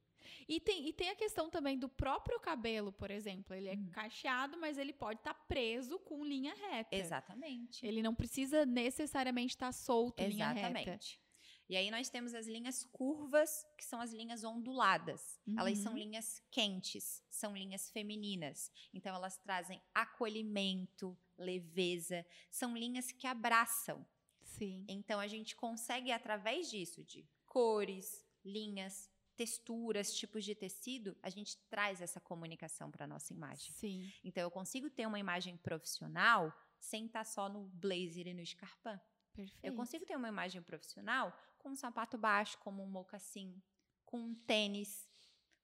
E 0.47 0.59
tem, 0.59 0.87
e 0.87 0.93
tem 0.93 1.09
a 1.09 1.15
questão 1.15 1.49
também 1.49 1.77
do 1.77 1.87
próprio 1.87 2.39
cabelo, 2.39 2.91
por 2.91 3.11
exemplo. 3.11 3.53
Ele 3.55 3.69
é 3.69 3.73
Hum. 3.75 3.89
cacheado, 3.91 4.57
mas 4.57 4.77
ele 4.77 4.91
pode 4.91 5.19
estar 5.19 5.33
preso 5.33 5.99
com 5.99 6.23
linha 6.25 6.53
reta. 6.53 6.95
Exatamente. 6.95 7.85
Ele 7.85 8.01
não 8.01 8.13
precisa 8.15 8.65
necessariamente 8.65 9.53
estar 9.55 9.71
solto 9.71 10.21
linha 10.23 10.49
reta. 10.51 10.67
Exatamente. 10.79 11.21
E 11.69 11.75
aí 11.75 11.91
nós 11.91 12.09
temos 12.09 12.33
as 12.33 12.47
linhas 12.47 12.83
curvas, 12.85 13.65
que 13.77 13.83
são 13.83 13.99
as 13.99 14.11
linhas 14.13 14.43
onduladas. 14.43 15.37
Elas 15.57 15.77
são 15.79 15.91
Uhum. 15.91 15.97
linhas 15.99 16.41
quentes, 16.49 17.21
são 17.29 17.55
linhas 17.55 17.89
femininas. 17.91 18.71
Então 18.93 19.13
elas 19.13 19.37
trazem 19.37 19.81
acolhimento, 19.93 21.17
leveza, 21.37 22.25
são 22.49 22.75
linhas 22.75 23.11
que 23.11 23.27
abraçam. 23.27 24.05
Sim. 24.41 24.85
Então 24.87 25.19
a 25.19 25.27
gente 25.27 25.55
consegue 25.55 26.11
através 26.11 26.69
disso 26.69 27.03
de 27.03 27.27
cores, 27.45 28.25
linhas, 28.45 29.09
texturas, 29.35 30.15
tipos 30.15 30.43
de 30.43 30.55
tecido, 30.55 31.15
a 31.21 31.29
gente 31.29 31.57
traz 31.69 32.01
essa 32.01 32.19
comunicação 32.19 32.89
para 32.89 33.05
nossa 33.05 33.33
imagem. 33.33 33.71
Sim. 33.73 34.11
Então 34.23 34.41
eu 34.41 34.49
consigo 34.49 34.89
ter 34.89 35.05
uma 35.05 35.19
imagem 35.19 35.55
profissional 35.57 36.51
sem 36.79 37.05
estar 37.05 37.23
só 37.25 37.47
no 37.49 37.65
blazer 37.69 38.25
e 38.27 38.33
no 38.33 38.41
escarpão. 38.41 38.99
Perfeito. 39.33 39.63
Eu 39.63 39.75
consigo 39.75 40.05
ter 40.05 40.15
uma 40.15 40.27
imagem 40.27 40.61
profissional 40.63 41.31
com 41.67 41.73
um 41.73 41.75
sapato 41.75 42.17
baixo, 42.17 42.57
como 42.59 42.81
um 42.81 42.87
mocassim, 42.87 43.61
com 44.05 44.17
um 44.17 44.33
tênis. 44.33 45.05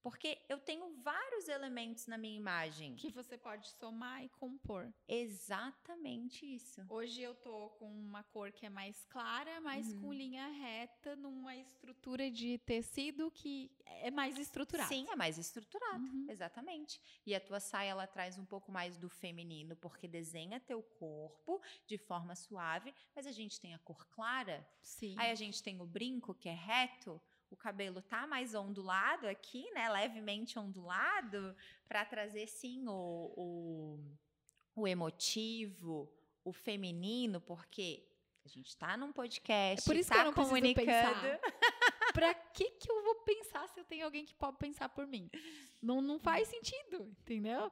Porque 0.03 0.37
eu 0.49 0.59
tenho 0.59 0.93
vários 1.01 1.47
elementos 1.47 2.07
na 2.07 2.17
minha 2.17 2.35
imagem. 2.37 2.95
que 2.97 3.09
você 3.09 3.37
pode 3.37 3.69
somar 3.79 4.21
e 4.23 4.27
compor. 4.27 4.93
Exatamente 5.07 6.45
isso. 6.45 6.85
Hoje 6.89 7.21
eu 7.21 7.33
tô 7.35 7.69
com 7.79 7.87
uma 7.89 8.21
cor 8.23 8.51
que 8.51 8.65
é 8.65 8.69
mais 8.69 9.05
clara, 9.05 9.61
mas 9.61 9.87
Uhum. 9.93 10.01
com 10.01 10.13
linha 10.13 10.45
reta 10.47 11.15
numa 11.15 11.55
estrutura 11.55 12.29
de 12.29 12.57
tecido 12.59 13.31
que 13.31 13.71
é 13.85 14.11
mais 14.11 14.37
estruturada. 14.37 14.89
Sim, 14.89 15.07
é 15.09 15.15
mais 15.15 15.37
estruturado. 15.37 16.03
Uhum. 16.03 16.25
Exatamente. 16.29 16.99
E 17.25 17.33
a 17.33 17.39
tua 17.39 17.59
saia, 17.61 17.91
ela 17.91 18.05
traz 18.05 18.37
um 18.37 18.45
pouco 18.45 18.71
mais 18.71 18.97
do 18.97 19.07
feminino, 19.09 19.75
porque 19.77 20.07
desenha 20.07 20.59
teu 20.59 20.83
corpo 20.83 21.61
de 21.87 21.97
forma 21.97 22.35
suave, 22.35 22.93
mas 23.15 23.25
a 23.25 23.31
gente 23.31 23.59
tem 23.59 23.73
a 23.73 23.79
cor 23.79 24.05
clara. 24.09 24.67
Sim. 24.81 25.15
Aí 25.17 25.31
a 25.31 25.35
gente 25.35 25.63
tem 25.63 25.79
o 25.79 25.85
brinco, 25.85 26.33
que 26.35 26.49
é 26.49 26.53
reto. 26.53 27.21
O 27.53 27.55
cabelo 27.55 28.01
tá 28.01 28.25
mais 28.25 28.55
ondulado 28.55 29.27
aqui, 29.27 29.69
né? 29.75 29.87
Levemente 29.89 30.57
ondulado, 30.57 31.55
para 31.87 32.03
trazer 32.03 32.47
sim 32.47 32.87
o, 32.87 33.31
o, 33.37 33.99
o 34.75 34.87
emotivo, 34.87 36.11
o 36.43 36.51
feminino, 36.51 37.39
porque 37.39 38.03
a 38.43 38.47
gente 38.49 38.75
tá 38.75 38.97
num 38.97 39.13
podcast, 39.13 39.81
É 39.81 39.85
por 39.89 39.95
isso 39.95 40.09
tá 40.09 40.15
que 40.15 40.21
eu 40.21 40.25
não 40.25 40.33
comunicando. 40.33 41.39
pra 42.13 42.33
que 42.33 42.71
que 42.71 42.91
eu 42.91 43.03
vou 43.03 43.15
pensar 43.21 43.67
se 43.69 43.79
eu 43.79 43.85
tenho 43.85 44.03
alguém 44.05 44.25
que 44.25 44.33
pode 44.33 44.57
pensar 44.57 44.89
por 44.89 45.05
mim? 45.07 45.29
Não, 45.81 46.01
não 46.01 46.17
faz 46.19 46.47
sentido, 46.47 47.05
entendeu? 47.21 47.71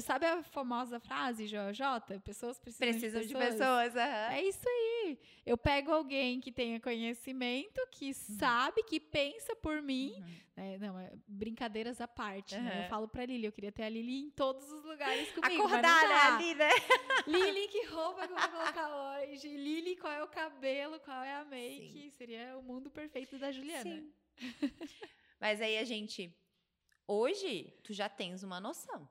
Sabe 0.00 0.26
a 0.26 0.42
famosa 0.42 1.00
frase, 1.00 1.46
JJ? 1.46 2.18
Pessoas 2.24 2.58
precisam, 2.58 2.86
Precisam 2.88 3.20
de 3.22 3.28
de 3.28 3.34
pessoas. 3.34 3.54
pessoas. 3.92 3.96
aham. 3.96 4.32
É 4.34 4.42
isso 4.42 4.68
aí. 4.68 5.01
Eu 5.44 5.56
pego 5.56 5.92
alguém 5.92 6.40
que 6.40 6.52
tenha 6.52 6.80
conhecimento, 6.80 7.80
que 7.90 8.12
sabe, 8.14 8.82
que 8.84 9.00
pensa 9.00 9.54
por 9.56 9.82
mim. 9.82 10.12
Uhum. 10.16 10.36
né? 10.56 10.78
não, 10.78 10.98
é 10.98 11.12
brincadeiras 11.26 12.00
à 12.00 12.08
parte. 12.08 12.56
né? 12.56 12.84
Eu 12.84 12.88
falo 12.88 13.08
pra 13.08 13.24
Lili, 13.24 13.46
eu 13.46 13.52
queria 13.52 13.72
ter 13.72 13.82
a 13.84 13.88
Lili 13.88 14.26
em 14.26 14.30
todos 14.30 14.70
os 14.70 14.84
lugares 14.84 15.30
comigo. 15.32 15.62
Acordar, 15.62 16.08
né, 16.08 16.14
ali, 16.14 16.54
né? 16.54 16.68
Lili, 17.26 17.68
que 17.68 17.86
roupa 17.86 18.26
que 18.26 18.32
eu 18.32 18.38
vou 18.38 18.48
colocar 18.48 19.20
hoje? 19.20 19.48
Lili, 19.48 19.96
qual 19.96 20.12
é 20.12 20.22
o 20.22 20.28
cabelo? 20.28 21.00
Qual 21.00 21.22
é 21.22 21.34
a 21.34 21.44
make? 21.44 22.10
Seria 22.12 22.56
o 22.58 22.62
mundo 22.62 22.90
perfeito 22.90 23.38
da 23.38 23.50
Juliana. 23.50 23.82
Sim. 23.82 24.12
Mas 25.40 25.60
aí 25.60 25.78
a 25.78 25.84
gente. 25.84 26.34
Hoje, 27.06 27.74
tu 27.82 27.92
já 27.92 28.08
tens 28.08 28.42
uma 28.42 28.60
noção. 28.60 29.08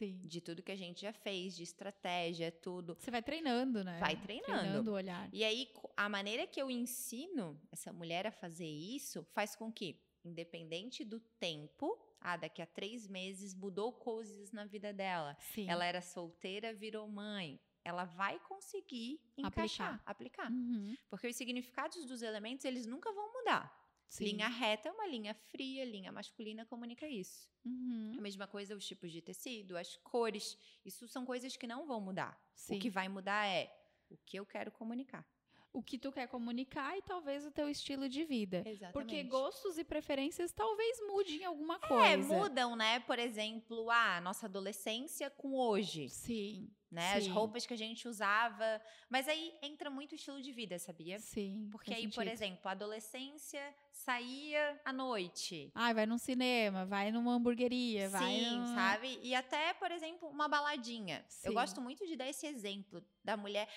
Sim. 0.00 0.18
de 0.24 0.40
tudo 0.40 0.62
que 0.62 0.72
a 0.72 0.76
gente 0.76 1.02
já 1.02 1.12
fez, 1.12 1.54
de 1.54 1.62
estratégia, 1.62 2.50
tudo. 2.50 2.96
Você 2.98 3.10
vai 3.10 3.22
treinando, 3.22 3.84
né? 3.84 3.98
Vai 4.00 4.16
treinando. 4.16 4.60
Treinando 4.60 4.90
o 4.90 4.94
olhar. 4.94 5.28
E 5.30 5.44
aí, 5.44 5.68
a 5.94 6.08
maneira 6.08 6.46
que 6.46 6.60
eu 6.60 6.70
ensino 6.70 7.60
essa 7.70 7.92
mulher 7.92 8.26
a 8.26 8.30
fazer 8.32 8.66
isso 8.66 9.22
faz 9.34 9.54
com 9.54 9.70
que, 9.70 10.00
independente 10.24 11.04
do 11.04 11.20
tempo, 11.38 11.98
ah, 12.18 12.38
daqui 12.38 12.62
a 12.62 12.66
três 12.66 13.06
meses 13.06 13.54
mudou 13.54 13.92
coisas 13.92 14.52
na 14.52 14.64
vida 14.64 14.90
dela. 14.90 15.36
Sim. 15.52 15.68
Ela 15.68 15.84
era 15.84 16.00
solteira, 16.00 16.72
virou 16.72 17.06
mãe. 17.06 17.60
Ela 17.84 18.04
vai 18.04 18.38
conseguir 18.40 19.20
encaixar, 19.36 20.02
aplicar. 20.06 20.50
Uhum. 20.50 20.96
Porque 21.10 21.26
os 21.26 21.36
significados 21.36 22.06
dos 22.06 22.22
elementos, 22.22 22.64
eles 22.64 22.86
nunca 22.86 23.12
vão 23.12 23.30
mudar. 23.34 23.70
Sim. 24.10 24.24
Linha 24.24 24.48
reta 24.48 24.88
é 24.88 24.92
uma 24.92 25.06
linha 25.06 25.32
fria, 25.32 25.84
linha 25.84 26.10
masculina 26.10 26.66
comunica 26.66 27.06
isso. 27.08 27.48
Uhum. 27.64 28.16
A 28.18 28.20
mesma 28.20 28.46
coisa 28.46 28.74
os 28.74 28.84
tipos 28.84 29.12
de 29.12 29.22
tecido, 29.22 29.76
as 29.76 29.96
cores. 29.98 30.58
Isso 30.84 31.06
são 31.06 31.24
coisas 31.24 31.56
que 31.56 31.66
não 31.66 31.86
vão 31.86 32.00
mudar. 32.00 32.38
Sim. 32.52 32.76
O 32.76 32.80
que 32.80 32.90
vai 32.90 33.08
mudar 33.08 33.46
é 33.46 33.72
o 34.10 34.16
que 34.26 34.36
eu 34.38 34.44
quero 34.44 34.70
comunicar. 34.72 35.24
o 35.72 35.80
que 35.84 35.96
tu 35.96 36.10
quer 36.10 36.26
comunicar 36.26 36.98
e 36.98 37.02
talvez 37.02 37.46
o 37.46 37.50
teu 37.52 37.68
estilo 37.68 38.08
de 38.08 38.24
vida. 38.24 38.64
Exatamente. 38.66 38.92
Porque 38.92 39.22
gostos 39.22 39.78
e 39.78 39.84
preferências 39.84 40.50
talvez 40.52 40.98
mudem 41.06 41.44
alguma 41.44 41.76
É, 41.76 41.86
coisa. 41.86 42.34
mudam, 42.36 42.74
né? 42.74 42.98
Por 42.98 43.20
exemplo, 43.20 43.88
a 43.88 44.20
nossa 44.20 44.46
adolescência 44.46 45.30
com 45.30 45.54
hoje, 45.54 46.08
Sim, 46.08 46.68
né? 46.90 47.14
As 47.14 47.24
Sim. 47.24 47.30
roupas 47.30 47.64
que 47.64 47.72
a 47.72 47.76
gente 47.76 48.08
usava. 48.08 48.80
Mas 49.08 49.28
aí 49.28 49.54
entra 49.62 49.88
muito 49.88 50.12
o 50.12 50.14
estilo 50.14 50.42
de 50.42 50.52
vida, 50.52 50.78
sabia? 50.78 51.18
sim. 51.18 51.68
Porque 51.70 51.94
aí, 51.94 52.06
por 52.08 52.24
sentido. 52.24 52.32
exemplo, 52.32 52.68
a 52.68 52.72
adolescência 52.72 53.74
saía 53.92 54.80
à 54.84 54.92
noite. 54.92 55.70
Ai, 55.74 55.94
vai 55.94 56.06
num 56.06 56.18
cinema, 56.18 56.84
vai 56.84 57.10
numa 57.12 57.34
hamburgueria, 57.34 58.08
vai 58.08 58.34
Sim, 58.34 58.58
num... 58.58 58.74
sabe? 58.74 59.18
E 59.22 59.34
até, 59.34 59.72
por 59.74 59.90
exemplo, 59.90 60.28
uma 60.28 60.48
baladinha. 60.48 61.24
Eu 61.44 61.50
Sim. 61.50 61.54
gosto 61.54 61.80
muito 61.80 62.06
de 62.06 62.16
dar 62.16 62.28
esse 62.28 62.46
exemplo 62.46 63.04
da 63.22 63.36
mulher. 63.36 63.68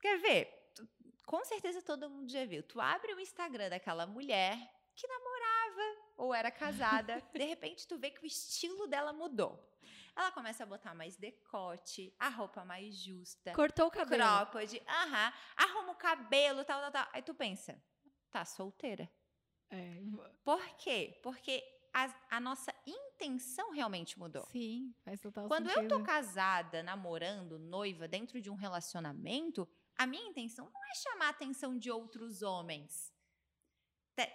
Quer 0.00 0.18
ver? 0.18 0.72
Com 1.26 1.44
certeza 1.44 1.82
todo 1.82 2.10
mundo 2.10 2.30
já 2.30 2.44
viu. 2.44 2.62
Tu 2.62 2.80
abre 2.80 3.14
o 3.14 3.20
Instagram 3.20 3.70
daquela 3.70 4.06
mulher 4.06 4.58
que 4.94 5.06
namorava 5.06 6.02
ou 6.16 6.34
era 6.34 6.50
casada, 6.50 7.22
de 7.32 7.44
repente 7.44 7.86
tu 7.86 7.98
vê 7.98 8.10
que 8.10 8.22
o 8.22 8.26
estilo 8.26 8.86
dela 8.86 9.12
mudou. 9.12 9.68
Ela 10.14 10.30
começa 10.32 10.62
a 10.62 10.66
botar 10.66 10.94
mais 10.94 11.16
decote, 11.16 12.14
a 12.18 12.28
roupa 12.28 12.64
mais 12.64 12.94
justa, 12.96 13.52
Cortou 13.52 13.86
o 13.86 13.90
cabelo. 13.90 14.22
cropped, 14.22 14.82
aham, 14.86 15.32
arruma 15.56 15.92
o 15.92 15.96
cabelo, 15.96 16.64
tal, 16.64 16.80
tal, 16.82 16.90
tal. 16.92 17.08
Aí 17.12 17.22
tu 17.22 17.34
pensa, 17.34 17.82
tá 18.30 18.44
solteira. 18.44 19.10
É, 19.70 20.02
Por 20.44 20.62
quê? 20.76 21.18
Porque 21.22 21.64
a, 21.94 22.14
a 22.36 22.40
nossa 22.40 22.74
intenção 22.86 23.70
realmente 23.70 24.18
mudou. 24.18 24.44
sim, 24.46 24.94
faz 25.02 25.18
total 25.20 25.48
Quando 25.48 25.70
sentido. 25.70 25.94
eu 25.94 25.98
tô 25.98 26.04
casada, 26.04 26.82
namorando, 26.82 27.58
noiva, 27.58 28.06
dentro 28.06 28.38
de 28.40 28.50
um 28.50 28.54
relacionamento, 28.54 29.66
a 29.96 30.06
minha 30.06 30.28
intenção 30.28 30.68
não 30.70 30.84
é 30.84 30.94
chamar 30.94 31.26
a 31.28 31.30
atenção 31.30 31.78
de 31.78 31.90
outros 31.90 32.42
homens. 32.42 33.10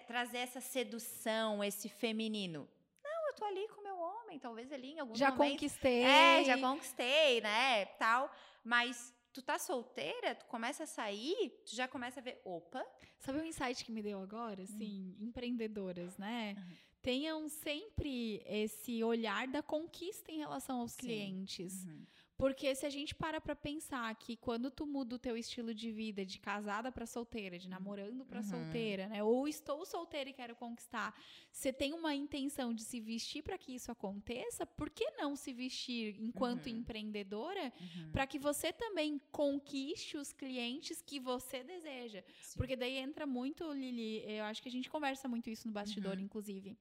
Trazer 0.07 0.39
essa 0.39 0.59
sedução, 0.59 1.63
esse 1.63 1.87
feminino. 1.87 2.67
Não, 3.03 3.27
eu 3.27 3.35
tô 3.35 3.45
ali 3.45 3.67
com 3.69 3.81
homem, 4.27 4.37
talvez 4.39 4.71
ali 4.71 4.91
em 4.91 4.99
algum 4.99 5.15
Já 5.15 5.31
momento. 5.31 5.51
conquistei. 5.53 6.03
É, 6.03 6.43
já 6.43 6.57
conquistei, 6.57 7.41
né, 7.41 7.85
tal. 7.97 8.29
Mas 8.63 9.13
tu 9.31 9.41
tá 9.41 9.57
solteira, 9.57 10.35
tu 10.35 10.45
começa 10.45 10.83
a 10.83 10.87
sair, 10.87 11.49
tu 11.65 11.75
já 11.75 11.87
começa 11.87 12.19
a 12.19 12.23
ver, 12.23 12.41
opa, 12.43 12.85
Sabe 13.19 13.39
um 13.39 13.45
insight 13.45 13.83
que 13.83 13.91
me 13.91 14.01
deu 14.03 14.21
agora? 14.21 14.63
Assim, 14.63 15.15
empreendedoras, 15.19 16.17
né? 16.17 16.55
Hum. 16.57 16.61
Uhum. 16.61 16.77
Tenham 17.01 17.47
sempre 17.47 18.43
esse 18.45 19.01
olhar 19.03 19.47
da 19.47 19.61
conquista 19.61 20.31
em 20.31 20.39
relação 20.39 20.81
aos 20.81 20.91
Sim. 20.91 20.97
clientes. 20.99 21.85
Uhum. 21.85 22.05
Porque 22.37 22.75
se 22.75 22.85
a 22.85 22.89
gente 22.89 23.15
para 23.15 23.41
pra 23.41 23.55
pensar 23.55 24.13
que 24.15 24.37
quando 24.37 24.69
tu 24.69 24.85
muda 24.85 25.15
o 25.15 25.19
teu 25.19 25.35
estilo 25.35 25.73
de 25.73 25.91
vida 25.91 26.23
de 26.23 26.37
casada 26.39 26.91
pra 26.91 27.07
solteira, 27.07 27.57
de 27.57 27.67
namorando 27.67 28.23
pra 28.25 28.41
Uhum. 28.41 28.43
solteira, 28.43 29.07
né? 29.07 29.23
Ou 29.23 29.47
estou 29.47 29.83
solteira 29.85 30.29
e 30.29 30.33
quero 30.33 30.55
conquistar, 30.55 31.19
você 31.51 31.73
tem 31.73 31.93
uma 31.93 32.13
intenção 32.13 32.73
de 32.75 32.83
se 32.83 32.99
vestir 33.01 33.41
pra 33.41 33.57
que 33.57 33.73
isso 33.73 33.91
aconteça, 33.91 34.67
por 34.67 34.89
que 34.91 35.09
não 35.17 35.35
se 35.35 35.51
vestir 35.51 36.15
enquanto 36.21 36.67
Uhum. 36.67 36.77
empreendedora 36.77 37.73
Uhum. 37.81 38.11
pra 38.11 38.27
que 38.27 38.37
você 38.37 38.71
também 38.71 39.19
conquiste 39.31 40.15
os 40.15 40.31
clientes 40.31 41.01
que 41.01 41.19
você 41.19 41.63
deseja? 41.63 42.23
Sim. 42.39 42.57
Porque 42.59 42.75
daí 42.75 42.97
entra 42.97 43.25
muito, 43.25 43.71
Lili, 43.73 44.23
eu 44.31 44.43
acho 44.45 44.61
que 44.61 44.69
a 44.69 44.71
gente 44.71 44.89
conversa 44.91 45.27
muito 45.27 45.49
isso 45.49 45.67
no 45.67 45.73
bastidor, 45.73 46.17
Uhum. 46.17 46.23
inclusive, 46.25 46.77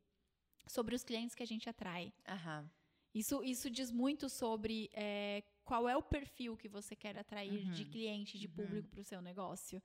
sobre 0.67 0.95
os 0.95 1.03
clientes 1.03 1.35
que 1.35 1.43
a 1.43 1.47
gente 1.47 1.67
atrai. 1.69 2.13
Aham. 2.29 2.69
Isso, 3.17 3.43
isso 3.43 3.71
diz 3.71 3.91
muito 3.91 4.29
sobre 4.29 4.91
é, 4.93 5.43
qual 5.65 5.89
é 5.89 5.97
o 5.97 6.03
perfil 6.03 6.55
que 6.55 6.69
você 6.69 6.95
quer 6.95 7.17
atrair 7.17 7.65
de 7.71 7.83
Uhum. 7.85 7.91
cliente, 7.91 8.39
de 8.39 8.47
Uhum. 8.47 8.53
público 8.55 8.89
para 8.91 9.01
o 9.01 9.05
seu 9.05 9.23
negócio. 9.23 9.83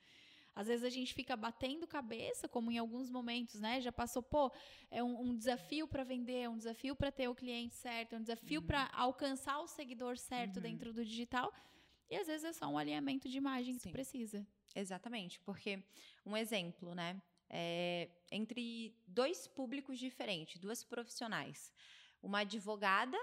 Às 0.53 0.67
vezes 0.67 0.84
a 0.84 0.89
gente 0.89 1.13
fica 1.13 1.34
batendo 1.38 1.88
cabeça, 1.88 2.49
como 2.49 2.69
em 2.69 2.77
alguns 2.77 3.09
momentos, 3.09 3.57
né? 3.61 3.79
Já 3.79 3.89
passou, 3.89 4.21
pô, 4.21 4.51
é 4.91 5.01
um, 5.01 5.21
um 5.21 5.38
desafio 5.38 5.88
para 5.88 6.03
vender, 6.03 6.39
é 6.41 6.49
um 6.49 6.57
desafio 6.57 6.93
para 6.93 7.09
ter 7.09 7.29
o 7.29 7.34
cliente 7.34 7.73
certo, 7.73 8.15
é 8.15 8.17
um 8.17 8.21
desafio 8.21 8.59
Uhum. 8.59 8.67
para 8.67 8.89
alcançar 8.93 9.59
o 9.61 9.67
seguidor 9.67 10.17
certo 10.17 10.57
Uhum. 10.57 10.63
dentro 10.63 10.91
do 10.91 11.05
digital. 11.05 11.53
E 12.09 12.17
às 12.17 12.27
vezes 12.27 12.43
é 12.43 12.51
só 12.51 12.67
um 12.67 12.77
alinhamento 12.77 13.29
de 13.29 13.38
imagem 13.38 13.75
que 13.75 13.79
Sim. 13.79 13.89
tu 13.91 13.93
precisa. 13.93 14.45
Exatamente, 14.75 15.39
porque 15.39 15.82
um 16.25 16.36
exemplo, 16.36 16.93
né? 16.93 17.21
é, 17.53 18.09
entre 18.32 18.95
dois 19.05 19.45
públicos 19.47 19.99
diferentes, 19.99 20.57
duas 20.59 20.84
profissionais. 20.86 21.73
Uma 22.22 22.39
advogada, 22.39 23.17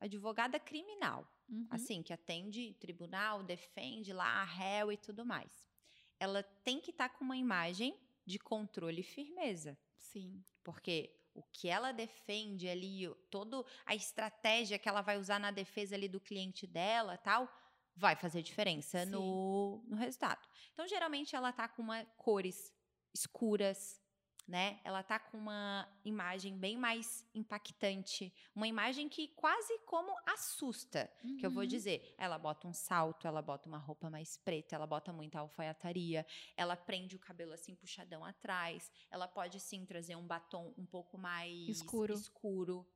advogada 0.00 0.58
criminal, 0.60 1.26
Uhum. 1.48 1.66
assim, 1.70 2.02
que 2.02 2.12
atende 2.12 2.74
tribunal, 2.74 3.42
defende 3.42 4.12
lá 4.12 4.42
a 4.42 4.44
réu 4.44 4.90
e 4.92 4.96
tudo 4.96 5.24
mais. 5.24 5.70
Ela 6.18 6.42
tem 6.42 6.80
que 6.80 6.90
estar 6.90 7.08
com 7.10 7.24
uma 7.24 7.36
imagem 7.36 7.98
de 8.24 8.38
controle 8.38 9.00
e 9.00 9.04
firmeza, 9.04 9.76
Sim. 9.96 10.42
porque 10.62 11.14
o 11.34 11.42
que 11.42 11.68
ela 11.68 11.92
defende 11.92 12.68
ali, 12.68 13.08
toda 13.30 13.64
a 13.86 13.94
estratégia 13.94 14.78
que 14.78 14.88
ela 14.88 15.00
vai 15.00 15.18
usar 15.18 15.38
na 15.40 15.50
defesa 15.50 15.94
ali 15.94 16.08
do 16.08 16.20
cliente 16.20 16.66
dela, 16.66 17.16
tal, 17.16 17.48
vai 17.94 18.16
fazer 18.16 18.42
diferença 18.42 19.04
Sim. 19.04 19.10
no, 19.10 19.82
no 19.86 19.96
resultado. 19.96 20.46
Então, 20.72 20.86
geralmente 20.86 21.34
ela 21.34 21.52
tá 21.52 21.68
com 21.68 21.82
uma 21.82 22.04
cores 22.16 22.72
escuras, 23.14 24.01
né? 24.46 24.80
Ela 24.84 25.02
tá 25.02 25.18
com 25.18 25.38
uma 25.38 25.88
imagem 26.04 26.56
bem 26.58 26.76
mais 26.76 27.24
impactante, 27.34 28.32
uma 28.54 28.66
imagem 28.66 29.08
que 29.08 29.28
quase 29.28 29.78
como 29.80 30.14
assusta, 30.26 31.10
que 31.38 31.46
eu 31.46 31.50
vou 31.50 31.62
Uhum. 31.62 31.68
dizer, 31.68 32.14
ela 32.18 32.38
bota 32.38 32.66
um 32.68 32.72
salto, 32.72 33.26
ela 33.26 33.40
bota 33.42 33.68
uma 33.68 33.78
roupa 33.78 34.10
mais 34.10 34.36
preta, 34.36 34.74
ela 34.74 34.86
bota 34.86 35.12
muita 35.12 35.38
alfaiataria, 35.40 36.26
ela 36.56 36.76
prende 36.76 37.16
o 37.16 37.18
cabelo 37.18 37.52
assim 37.52 37.74
puxadão 37.74 38.24
atrás, 38.24 38.90
ela 39.10 39.26
pode 39.28 39.58
sim 39.60 39.84
trazer 39.86 40.16
um 40.16 40.26
batom 40.26 40.74
um 40.76 40.86
pouco 40.86 41.16
mais 41.18 41.68
Escuro. 41.68 42.14
escuro. 42.14 42.86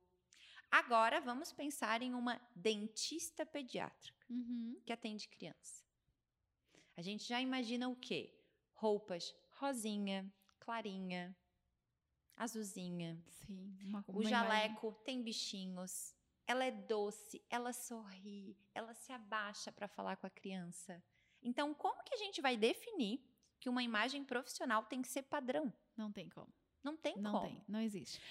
Agora 0.69 1.21
vamos 1.21 1.51
pensar 1.53 2.01
em 2.01 2.13
uma 2.13 2.41
dentista 2.55 3.45
pediátrica 3.45 4.25
Uhum. 4.29 4.81
que 4.85 4.91
atende 4.91 5.27
criança. 5.27 5.85
A 6.95 7.01
gente 7.01 7.23
já 7.25 7.39
imagina 7.41 7.87
o 7.87 7.95
quê? 7.95 8.33
Roupas 8.73 9.33
rosinha, 9.59 10.31
clarinha, 10.67 11.33
azulzinha. 12.35 13.17
Sim. 13.25 13.77
Uma, 13.85 14.03
O 14.09 14.21
jaleco 14.21 14.91
tem 15.05 15.23
bichinhos. 15.23 16.13
Ela 16.45 16.65
é 16.65 16.71
doce, 16.71 17.41
ela 17.49 17.71
sorri, 17.71 18.57
ela 18.73 18.93
se 18.93 19.11
abaixa 19.13 19.71
para 19.71 19.87
falar 19.87 20.17
com 20.17 20.27
a 20.27 20.29
criança. 20.29 21.01
Então, 21.41 21.73
como 21.73 22.03
que 22.03 22.13
a 22.13 22.17
gente 22.17 22.41
vai 22.41 22.57
definir 22.57 23.21
que 23.59 23.69
uma 23.69 23.81
imagem 23.81 24.25
profissional 24.25 24.83
tem 24.83 25.01
que 25.01 25.07
ser 25.07 25.23
padrão? 25.23 25.73
Não 25.95 26.11
tem 26.11 26.29
como. 26.29 26.53
Não 26.83 26.95
tem 26.97 27.17
Não 27.17 27.31
como. 27.31 27.47
tem. 27.47 27.63
Não 27.67 27.79
existe. 27.81 28.21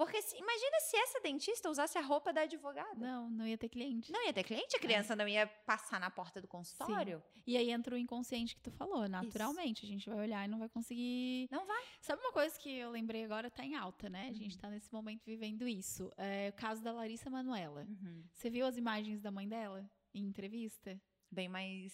Porque 0.00 0.22
se- 0.22 0.34
imagina 0.38 0.80
se 0.80 0.96
essa 0.96 1.20
dentista 1.20 1.68
usasse 1.68 1.98
a 1.98 2.00
roupa 2.00 2.32
da 2.32 2.40
advogada. 2.40 2.94
Não, 2.96 3.28
não 3.28 3.46
ia 3.46 3.58
ter 3.58 3.68
cliente. 3.68 4.10
Não 4.10 4.24
ia 4.26 4.32
ter 4.32 4.42
cliente, 4.44 4.74
a 4.74 4.80
criança 4.80 5.14
não 5.14 5.28
ia 5.28 5.46
passar 5.46 6.00
na 6.00 6.10
porta 6.10 6.40
do 6.40 6.48
consultório. 6.48 7.22
E 7.46 7.54
aí 7.54 7.70
entra 7.70 7.94
o 7.94 7.98
inconsciente 7.98 8.54
que 8.56 8.62
tu 8.62 8.70
falou, 8.70 9.06
naturalmente. 9.06 9.84
A 9.84 9.88
gente 9.88 10.08
vai 10.08 10.18
olhar 10.20 10.42
e 10.46 10.48
não 10.48 10.58
vai 10.58 10.70
conseguir. 10.70 11.48
Não 11.50 11.66
vai. 11.66 11.84
Sabe 12.00 12.22
uma 12.22 12.32
coisa 12.32 12.58
que 12.58 12.70
eu 12.78 12.90
lembrei 12.90 13.24
agora? 13.24 13.50
Tá 13.50 13.62
em 13.62 13.74
alta, 13.76 14.08
né? 14.08 14.28
A 14.30 14.32
gente 14.32 14.54
Uhum. 14.54 14.60
tá 14.62 14.70
nesse 14.70 14.90
momento 14.90 15.22
vivendo 15.26 15.68
isso. 15.68 16.10
É 16.16 16.48
o 16.48 16.52
caso 16.54 16.82
da 16.82 16.92
Larissa 16.92 17.28
Manuela. 17.28 17.82
Uhum. 17.86 18.24
Você 18.32 18.48
viu 18.48 18.64
as 18.64 18.78
imagens 18.78 19.20
da 19.20 19.30
mãe 19.30 19.46
dela 19.46 19.84
em 20.14 20.24
entrevista? 20.24 20.98
Bem 21.30 21.46
mais. 21.48 21.92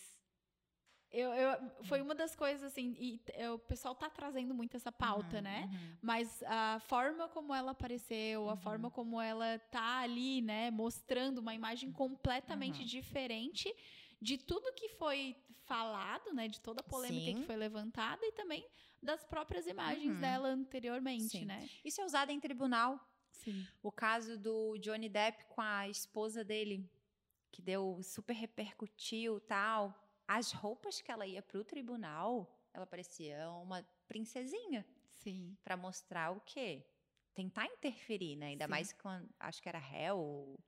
Eu, 1.18 1.32
eu- 1.32 1.70
foi 1.84 2.02
uma 2.02 2.14
das 2.14 2.36
coisas, 2.36 2.62
assim, 2.62 2.94
e 2.98 3.20
é, 3.32 3.50
o 3.50 3.58
pessoal 3.58 3.94
tá 3.94 4.10
trazendo 4.10 4.52
muito 4.54 4.76
essa 4.76 4.92
pauta, 4.92 5.36
Uhum, 5.36 5.42
né? 5.42 5.70
uhum. 5.72 5.96
Mas 6.02 6.42
a 6.42 6.78
forma 6.80 7.26
como 7.28 7.54
ela 7.54 7.70
apareceu, 7.70 8.48
a 8.48 8.52
Uhum. 8.52 8.56
forma 8.58 8.90
como 8.90 9.18
ela 9.20 9.58
tá 9.70 10.00
ali, 10.00 10.42
né, 10.42 10.70
mostrando 10.70 11.38
uma 11.38 11.54
imagem 11.54 11.90
completamente 11.90 12.80
Uhum. 12.80 12.86
diferente 12.86 13.74
de 14.20 14.36
tudo 14.36 14.72
que 14.74 14.90
foi 14.90 15.34
falado, 15.64 16.34
né, 16.34 16.48
de 16.48 16.60
toda 16.60 16.80
a 16.80 16.84
polêmica 16.84 17.26
Sim. 17.32 17.40
que 17.40 17.46
foi 17.46 17.56
levantada 17.56 18.24
e 18.26 18.32
também 18.32 18.66
das 19.02 19.24
próprias 19.24 19.66
imagens 19.66 20.14
Uhum. 20.16 20.20
dela 20.20 20.48
anteriormente, 20.48 21.38
Sim. 21.38 21.44
né? 21.46 21.66
Isso 21.84 22.00
é 22.00 22.04
usado 22.04 22.30
em 22.30 22.38
tribunal. 22.40 23.00
Sim. 23.30 23.66
O 23.82 23.90
caso 23.90 24.38
do 24.38 24.76
Johnny 24.78 25.08
Depp 25.08 25.46
com 25.46 25.62
a 25.62 25.88
esposa 25.88 26.44
dele. 26.44 26.84
que 27.52 27.62
deu 27.62 28.02
super 28.02 28.34
repercutiu 28.34 29.40
tal. 29.40 29.94
As 30.27 30.53
roupas 30.53 31.01
que 31.01 31.11
ela 31.11 31.27
ia 31.27 31.43
para 31.43 31.59
o 31.59 31.64
tribunal, 31.64 32.51
ela 32.72 32.87
parecia 32.87 33.49
uma 33.51 33.87
princesinha. 34.09 34.85
Sim. 35.14 35.57
Para 35.62 35.77
mostrar 35.77 36.31
o 36.33 36.41
quê? 36.41 36.85
Tentar 37.35 37.66
interferir, 37.66 38.37
né? 38.37 38.49
Ainda 38.49 38.64
Sim. 38.64 38.70
mais 38.70 38.93
quando 38.93 39.29
acho 39.39 39.62
que 39.62 39.68
era 39.68 39.79
réu. 39.79 40.59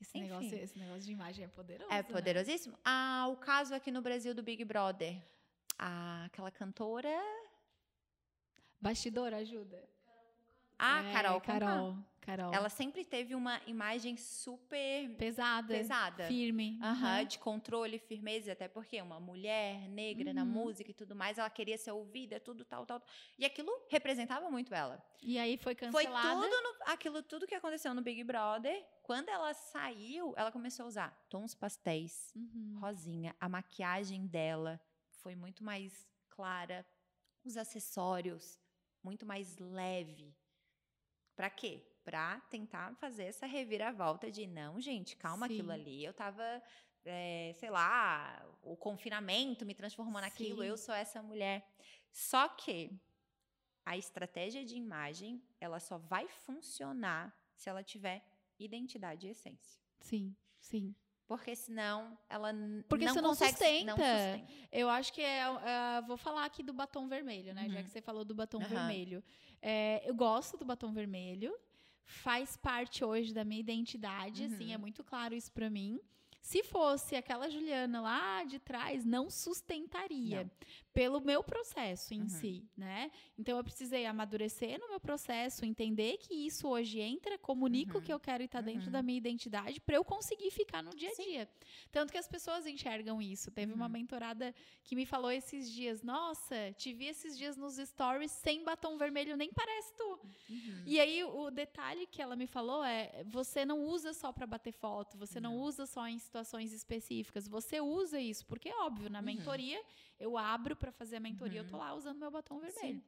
Esse 0.00 0.18
Enfim. 0.18 0.28
negócio, 0.28 0.58
esse 0.58 0.78
negócio 0.78 1.02
de 1.02 1.12
imagem 1.12 1.44
é 1.44 1.48
poderoso. 1.48 1.90
É 1.90 1.96
né? 1.96 2.02
poderosíssimo. 2.02 2.76
Ah, 2.84 3.26
o 3.30 3.36
caso 3.36 3.74
aqui 3.74 3.90
no 3.90 4.02
Brasil 4.02 4.34
do 4.34 4.42
Big 4.42 4.64
Brother. 4.64 5.20
Ah, 5.78 6.24
aquela 6.26 6.50
cantora. 6.50 7.16
Bastidor, 8.80 9.32
ajuda. 9.32 9.88
Ah, 10.78 11.02
É, 11.04 11.12
Carol. 11.12 11.40
Carol. 11.40 11.96
Carol. 12.22 12.54
Ela 12.54 12.68
sempre 12.68 13.04
teve 13.04 13.34
uma 13.34 13.60
imagem 13.66 14.16
super 14.16 15.14
pesada, 15.16 15.74
pesada. 15.74 16.26
firme. 16.28 16.78
Aham, 16.80 16.92
Aham. 16.92 17.24
de 17.24 17.38
controle, 17.38 17.98
firmeza, 17.98 18.52
até 18.52 18.68
porque 18.68 19.02
uma 19.02 19.18
mulher 19.18 19.88
negra 19.88 20.32
na 20.32 20.42
Uhum. 20.42 20.48
música 20.48 20.90
e 20.90 20.94
tudo 20.94 21.14
mais, 21.16 21.36
ela 21.36 21.50
queria 21.50 21.76
ser 21.76 21.90
ouvida, 21.90 22.38
tudo 22.38 22.64
tal, 22.64 22.86
tal. 22.86 23.02
E 23.36 23.44
aquilo 23.44 23.70
representava 23.90 24.48
muito 24.50 24.72
ela. 24.72 25.04
E 25.20 25.36
aí 25.38 25.56
foi 25.58 25.74
Foi 25.74 26.04
cancelada. 26.04 26.40
tudo 26.48 26.62
no- 26.62 26.76
aquilo 26.92 27.22
tudo 27.22 27.46
que 27.46 27.54
aconteceu 27.56 27.92
no 27.92 28.00
Big 28.02 28.22
Brother. 28.24 28.84
Quando 29.02 29.28
ela 29.28 29.52
saiu, 29.52 30.32
ela 30.36 30.52
começou 30.52 30.84
a 30.84 30.88
usar 30.88 31.26
tons 31.28 31.54
pastéis, 31.54 32.32
Uhum. 32.36 32.78
rosinha, 32.80 33.34
a 33.40 33.48
maquiagem 33.48 34.26
dela 34.28 34.80
foi 35.10 35.34
muito 35.34 35.62
mais 35.64 36.08
clara, 36.28 36.86
os 37.44 37.56
acessórios 37.56 38.58
muito 39.02 39.26
mais 39.26 39.58
leve. 39.58 40.32
Pra 41.34 41.50
quê? 41.50 41.82
Pra 42.04 42.40
tentar 42.50 42.94
fazer 42.96 43.24
essa 43.24 43.46
reviravolta 43.46 44.30
de 44.30 44.46
não, 44.46 44.80
gente, 44.80 45.16
calma, 45.16 45.46
aquilo 45.46 45.68
Sim. 45.68 45.74
ali. 45.80 46.04
Eu 46.04 46.12
tava, 46.12 46.42
é, 47.04 47.52
sei 47.54 47.70
lá, 47.70 48.44
o 48.60 48.76
confinamento 48.76 49.64
me 49.64 49.74
transformou 49.74 50.20
naquilo, 50.20 50.62
Sim. 50.62 50.68
eu 50.68 50.76
sou 50.76 50.94
essa 50.94 51.22
mulher. 51.22 51.64
Só 52.10 52.48
que 52.48 52.90
a 53.84 53.96
estratégia 53.96 54.64
de 54.64 54.74
imagem, 54.76 55.40
ela 55.60 55.78
só 55.78 55.96
vai 55.96 56.26
funcionar 56.28 57.32
se 57.54 57.68
ela 57.68 57.84
tiver 57.84 58.24
identidade 58.58 59.28
e 59.28 59.30
essência. 59.30 59.80
Sim, 60.00 60.34
sim. 60.60 60.94
Porque 61.26 61.54
senão 61.54 62.18
ela 62.28 62.52
Porque 62.88 63.04
não 63.04 63.14
você 63.14 63.20
não 63.22 63.30
consegue 63.30 63.84
não 63.84 63.96
sustenta. 63.96 64.18
sustenta. 64.18 64.52
Eu 64.72 64.90
acho 64.90 65.12
que 65.12 65.22
é. 65.22 65.38
é, 65.40 66.02
vou 66.06 66.16
falar 66.16 66.44
aqui 66.44 66.62
do 66.62 66.72
batom 66.72 67.08
vermelho, 67.08 67.54
né? 67.54 67.68
Já 67.70 67.78
Uhum. 67.78 67.84
que 67.84 67.90
você 67.90 68.02
falou 68.02 68.24
do 68.24 68.34
batom 68.34 68.58
Aham. 68.58 68.68
vermelho. 68.68 69.24
É, 69.62 70.02
eu 70.04 70.14
gosto 70.14 70.56
do 70.58 70.64
batom 70.64 70.92
vermelho. 70.92 71.56
Faz 72.04 72.56
parte 72.56 73.04
hoje 73.04 73.32
da 73.32 73.44
minha 73.44 73.60
identidade, 73.60 74.44
assim, 74.44 74.66
Uhum. 74.68 74.72
é 74.74 74.78
muito 74.78 75.02
claro 75.04 75.34
isso 75.34 75.50
pra 75.52 75.70
mim. 75.70 76.00
Se 76.40 76.62
fosse 76.64 77.14
aquela 77.14 77.48
Juliana 77.48 78.00
lá 78.00 78.44
de 78.44 78.58
trás, 78.58 79.04
não 79.04 79.30
sustentaria. 79.30 80.42
Não. 80.44 80.50
Pelo 80.94 81.20
meu 81.20 81.42
processo 81.42 82.12
em 82.12 82.22
Uhum. 82.22 82.28
si, 82.28 82.64
né? 82.76 83.10
Então 83.38 83.56
eu 83.56 83.64
precisei 83.64 84.04
amadurecer 84.04 84.78
no 84.78 84.88
meu 84.88 85.00
processo, 85.00 85.64
entender 85.64 86.18
que 86.18 86.34
isso 86.34 86.68
hoje 86.68 87.00
entra, 87.00 87.38
comunica 87.38 87.94
o 87.94 87.96
Uhum. 88.00 88.04
que 88.04 88.12
eu 88.12 88.20
quero 88.20 88.42
e 88.42 88.48
tá 88.48 88.60
dentro 88.60 88.86
Uhum. 88.86 88.92
da 88.92 89.02
minha 89.02 89.16
identidade 89.16 89.80
para 89.80 89.96
eu 89.96 90.04
conseguir 90.04 90.50
ficar 90.50 90.82
no 90.82 90.90
dia 90.90 91.08
a 91.10 91.14
Sim. 91.14 91.22
dia. 91.24 91.48
Tanto 91.90 92.12
que 92.12 92.18
as 92.18 92.28
pessoas 92.28 92.66
enxergam 92.66 93.22
isso. 93.22 93.50
Teve 93.50 93.72
uma 93.72 93.88
mentorada 93.88 94.54
que 94.84 94.94
me 94.94 95.06
falou 95.06 95.30
esses 95.30 95.70
dias: 95.70 96.02
Nossa, 96.02 96.72
te 96.76 96.92
vi 96.92 97.06
esses 97.06 97.38
dias 97.38 97.56
nos 97.56 97.76
stories 97.76 98.30
sem 98.32 98.62
batom 98.62 98.98
vermelho, 98.98 99.36
nem 99.36 99.50
parece 99.52 99.94
tu. 99.96 100.20
Uhum. 100.50 100.82
E 100.84 101.00
aí 101.00 101.24
o 101.24 101.50
detalhe 101.50 102.06
que 102.06 102.20
ela 102.20 102.36
me 102.36 102.46
falou 102.46 102.84
é: 102.84 103.24
você 103.26 103.64
não 103.64 103.80
usa 103.84 104.12
só 104.12 104.30
para 104.32 104.46
bater 104.46 104.72
foto, 104.72 105.16
você 105.16 105.40
não. 105.40 105.52
Não. 105.52 105.60
usa 105.62 105.86
só 105.86 106.06
em 106.08 106.18
situações 106.18 106.72
específicas, 106.72 107.46
você 107.48 107.80
usa 107.80 108.18
isso, 108.20 108.46
porque 108.46 108.68
é 108.68 108.76
óbvio, 108.78 109.10
na 109.10 109.20
mentoria, 109.20 109.80
eu 110.18 110.38
abro 110.38 110.74
para 110.82 110.90
fazer 110.92 111.16
a 111.16 111.20
mentoria, 111.20 111.60
eu 111.60 111.64
tô 111.66 111.76
Uhum. 111.76 111.82
lá 111.82 111.94
usando 111.94 112.18
meu 112.18 112.30
batom 112.30 112.58
vermelho. 112.58 113.00
Sim. 113.00 113.04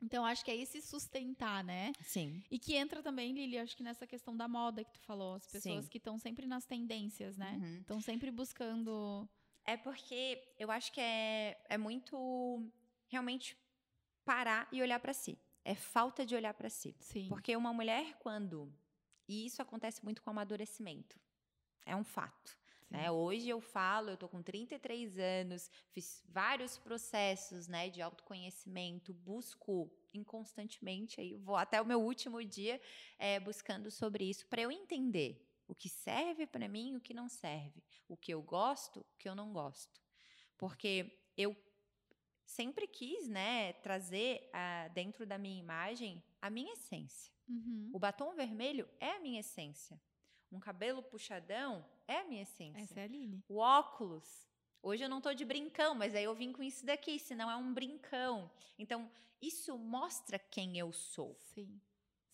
Então 0.00 0.24
acho 0.24 0.44
que 0.44 0.50
é 0.50 0.56
esse 0.56 0.80
sustentar, 0.80 1.62
né? 1.64 1.92
Sim. 2.02 2.42
E 2.50 2.58
que 2.58 2.74
entra 2.76 3.02
também, 3.02 3.32
Lili, 3.34 3.58
acho 3.58 3.76
que 3.76 3.82
nessa 3.82 4.06
questão 4.06 4.34
da 4.36 4.46
moda 4.48 4.82
que 4.84 4.92
tu 4.92 5.00
falou, 5.00 5.34
as 5.34 5.46
pessoas 5.46 5.84
Sim. 5.84 5.90
que 5.90 5.98
estão 5.98 6.16
sempre 6.18 6.46
nas 6.46 6.64
tendências, 6.64 7.36
né? 7.36 7.58
Uhum. 7.60 7.78
Estão 7.80 8.00
sempre 8.00 8.30
buscando. 8.30 9.28
É 9.64 9.76
porque 9.76 10.40
eu 10.58 10.70
acho 10.70 10.90
que 10.92 11.00
é, 11.00 11.60
é 11.68 11.76
muito 11.76 12.64
realmente 13.08 13.56
parar 14.24 14.68
e 14.72 14.80
olhar 14.80 15.00
pra 15.00 15.12
si. 15.12 15.36
É 15.64 15.74
falta 15.74 16.24
de 16.24 16.34
olhar 16.34 16.54
pra 16.54 16.70
si. 16.70 16.96
Sim. 17.00 17.28
Porque 17.28 17.54
uma 17.56 17.72
mulher, 17.72 18.16
quando. 18.20 18.72
E 19.28 19.44
isso 19.46 19.60
acontece 19.60 20.02
muito 20.02 20.22
com 20.22 20.30
o 20.30 20.32
amadurecimento. 20.32 21.20
É 21.84 21.94
um 21.94 22.04
fato. 22.04 22.56
Né? 22.90 23.08
Hoje 23.10 23.48
eu 23.48 23.60
falo, 23.60 24.10
eu 24.10 24.16
tô 24.16 24.28
com 24.28 24.42
33 24.42 25.16
anos, 25.16 25.70
fiz 25.92 26.24
vários 26.28 26.76
processos 26.76 27.68
né, 27.68 27.88
de 27.88 28.02
autoconhecimento, 28.02 29.14
busco 29.14 29.88
inconstantemente, 30.12 31.20
aí 31.20 31.36
vou 31.36 31.54
até 31.54 31.80
o 31.80 31.86
meu 31.86 32.02
último 32.02 32.42
dia 32.42 32.80
eh, 33.16 33.38
buscando 33.38 33.90
sobre 33.92 34.24
isso, 34.24 34.44
para 34.48 34.62
eu 34.62 34.72
entender 34.72 35.46
o 35.68 35.74
que 35.74 35.88
serve 35.88 36.48
para 36.48 36.68
mim 36.68 36.94
e 36.94 36.96
o 36.96 37.00
que 37.00 37.14
não 37.14 37.28
serve, 37.28 37.80
o 38.08 38.16
que 38.16 38.34
eu 38.34 38.42
gosto, 38.42 39.00
o 39.00 39.16
que 39.16 39.28
eu 39.28 39.36
não 39.36 39.52
gosto. 39.52 40.00
Porque 40.58 41.16
eu 41.36 41.56
sempre 42.44 42.88
quis 42.88 43.28
né, 43.28 43.72
trazer 43.74 44.50
ah, 44.52 44.88
dentro 44.88 45.24
da 45.24 45.38
minha 45.38 45.60
imagem 45.60 46.20
a 46.42 46.50
minha 46.50 46.72
essência. 46.72 47.32
Uhum. 47.48 47.90
O 47.92 47.98
batom 48.00 48.34
vermelho 48.34 48.88
é 48.98 49.12
a 49.12 49.20
minha 49.20 49.38
essência. 49.38 50.00
Um 50.50 50.58
cabelo 50.58 51.02
puxadão 51.02 51.86
é 52.10 52.18
a 52.20 52.24
minha 52.24 52.42
essência. 52.42 52.82
Essa 52.82 53.00
é 53.00 53.04
a 53.04 53.06
Lili. 53.06 53.42
O 53.48 53.56
óculos. 53.58 54.48
Hoje 54.82 55.04
eu 55.04 55.08
não 55.08 55.20
tô 55.20 55.32
de 55.32 55.44
brincão, 55.44 55.94
mas 55.94 56.14
aí 56.14 56.24
eu 56.24 56.34
vim 56.34 56.52
com 56.52 56.62
isso 56.62 56.84
daqui, 56.84 57.18
senão 57.18 57.50
é 57.50 57.56
um 57.56 57.72
brincão. 57.72 58.50
Então, 58.78 59.10
isso 59.40 59.78
mostra 59.78 60.38
quem 60.38 60.78
eu 60.78 60.92
sou. 60.92 61.36
Sim. 61.54 61.80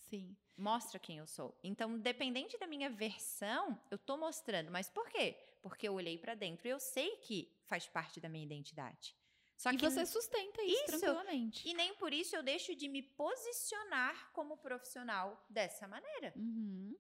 Sim. 0.09 0.37
Mostra 0.57 0.99
quem 0.99 1.18
eu 1.18 1.27
sou. 1.27 1.59
Então, 1.62 1.99
dependente 1.99 2.57
da 2.57 2.66
minha 2.66 2.89
versão, 2.89 3.79
eu 3.91 3.99
tô 3.99 4.16
mostrando. 4.16 4.70
Mas 4.70 4.89
por 4.89 5.09
quê? 5.11 5.37
Porque 5.61 5.87
eu 5.89 5.95
olhei 5.95 6.16
pra 6.16 6.35
dentro 6.35 6.66
e 6.66 6.70
eu 6.70 6.81
sei 6.81 7.16
que 7.16 7.53
faz 7.64 7.87
parte 7.87 8.20
da 8.20 8.29
minha 8.29 8.45
identidade. 8.45 9.14
Só 9.57 9.70
e 9.70 9.77
que 9.77 9.91
você 9.91 10.07
sustenta 10.07 10.62
isso, 10.62 10.85
Isso. 10.85 11.01
tranquilamente. 11.01 11.68
e 11.68 11.74
nem 11.74 11.95
por 11.95 12.12
isso 12.12 12.37
eu 12.37 12.43
deixo 12.43 12.74
de 12.74 12.89
me 12.89 13.03
posicionar 13.03 14.31
como 14.33 14.57
profissional 14.57 15.45
dessa 15.49 15.89
maneira. 15.89 16.33
Uhum. 16.37 16.95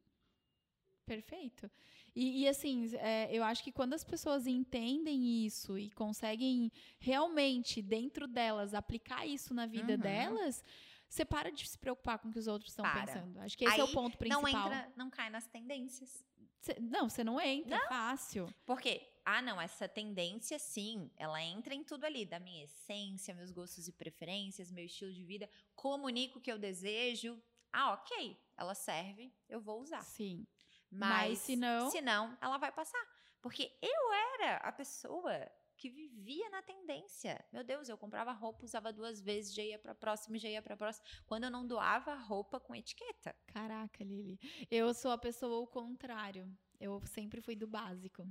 Perfeito. 1.04 1.70
E, 2.16 2.44
e, 2.44 2.48
assim, 2.48 2.90
é, 2.96 3.28
eu 3.30 3.44
acho 3.44 3.62
que 3.62 3.70
quando 3.70 3.92
as 3.92 4.02
pessoas 4.02 4.46
entendem 4.46 5.44
isso 5.44 5.78
e 5.78 5.90
conseguem 5.90 6.72
realmente, 6.98 7.82
dentro 7.82 8.26
delas, 8.26 8.72
aplicar 8.72 9.26
isso 9.26 9.52
na 9.52 9.66
vida 9.66 9.92
Uhum. 9.92 9.98
delas, 9.98 10.64
você 11.08 11.26
para 11.26 11.52
de 11.52 11.68
se 11.68 11.78
preocupar 11.78 12.18
com 12.18 12.28
o 12.30 12.32
que 12.32 12.38
os 12.38 12.46
outros 12.46 12.70
estão 12.72 12.84
Para. 12.86 13.04
pensando. 13.06 13.38
Acho 13.40 13.56
que 13.58 13.66
esse 13.66 13.78
é 13.78 13.84
o 13.84 13.86
Aí 13.86 13.92
ponto 13.92 14.16
principal. 14.16 14.42
Não 14.50 14.64
entra, 14.64 14.92
não 14.96 15.10
cai 15.10 15.28
nas 15.28 15.46
tendências. 15.46 16.24
Cê- 16.62 16.78
não, 16.80 17.08
você 17.10 17.22
não 17.22 17.38
entra, 17.38 17.76
é 17.76 17.86
fácil. 17.88 18.52
Porque, 18.64 19.06
ah, 19.24 19.42
não, 19.42 19.60
essa 19.60 19.86
tendência, 19.86 20.58
sim, 20.58 21.10
ela 21.18 21.40
entra 21.42 21.74
em 21.74 21.84
tudo 21.84 22.04
ali, 22.04 22.24
da 22.24 22.40
minha 22.40 22.64
essência, 22.64 23.34
meus 23.34 23.50
gostos 23.52 23.88
e 23.88 23.92
preferências, 23.92 24.70
meu 24.72 24.86
estilo 24.86 25.12
de 25.12 25.22
vida, 25.22 25.48
comunico 25.74 26.38
o 26.38 26.40
que 26.40 26.50
eu 26.50 26.58
desejo. 26.58 27.38
Ah, 27.70 27.92
ok, 27.92 28.36
ela 28.56 28.74
serve, 28.74 29.30
eu 29.50 29.60
vou 29.60 29.82
usar. 29.82 30.02
Sim. 30.02 30.46
Mas, 30.90 31.28
Mas 31.30 31.38
se 31.40 31.56
não- 31.56 31.90
se 31.90 32.00
não, 32.00 32.36
ela 32.40 32.58
vai 32.58 32.72
passar. 32.72 33.02
Porque 33.40 33.76
eu 33.82 34.12
era 34.40 34.56
a 34.58 34.72
pessoa 34.72 35.48
que 35.76 35.90
vivia 35.90 36.48
na 36.48 36.62
tendência. 36.62 37.44
Meu 37.52 37.62
Deus, 37.62 37.88
eu 37.88 37.98
comprava 37.98 38.32
roupa, 38.32 38.64
usava 38.64 38.92
duas 38.92 39.20
vezes, 39.20 39.54
já 39.54 39.62
ia 39.62 39.78
pra 39.78 39.94
próxima, 39.94 40.38
já 40.38 40.48
ia 40.48 40.62
pra 40.62 40.76
próxima. 40.76 41.04
Quando 41.26 41.44
eu 41.44 41.50
não 41.50 41.66
doava 41.66 42.14
roupa 42.14 42.58
com 42.58 42.74
etiqueta. 42.74 43.36
Caraca, 43.46 44.02
Lili. 44.02 44.38
Eu 44.70 44.94
sou 44.94 45.10
a 45.10 45.18
pessoa 45.18 45.60
o 45.60 45.66
contrário. 45.66 46.50
Eu 46.80 47.00
sempre 47.06 47.40
fui 47.40 47.54
do 47.56 47.66
básico. 47.66 48.26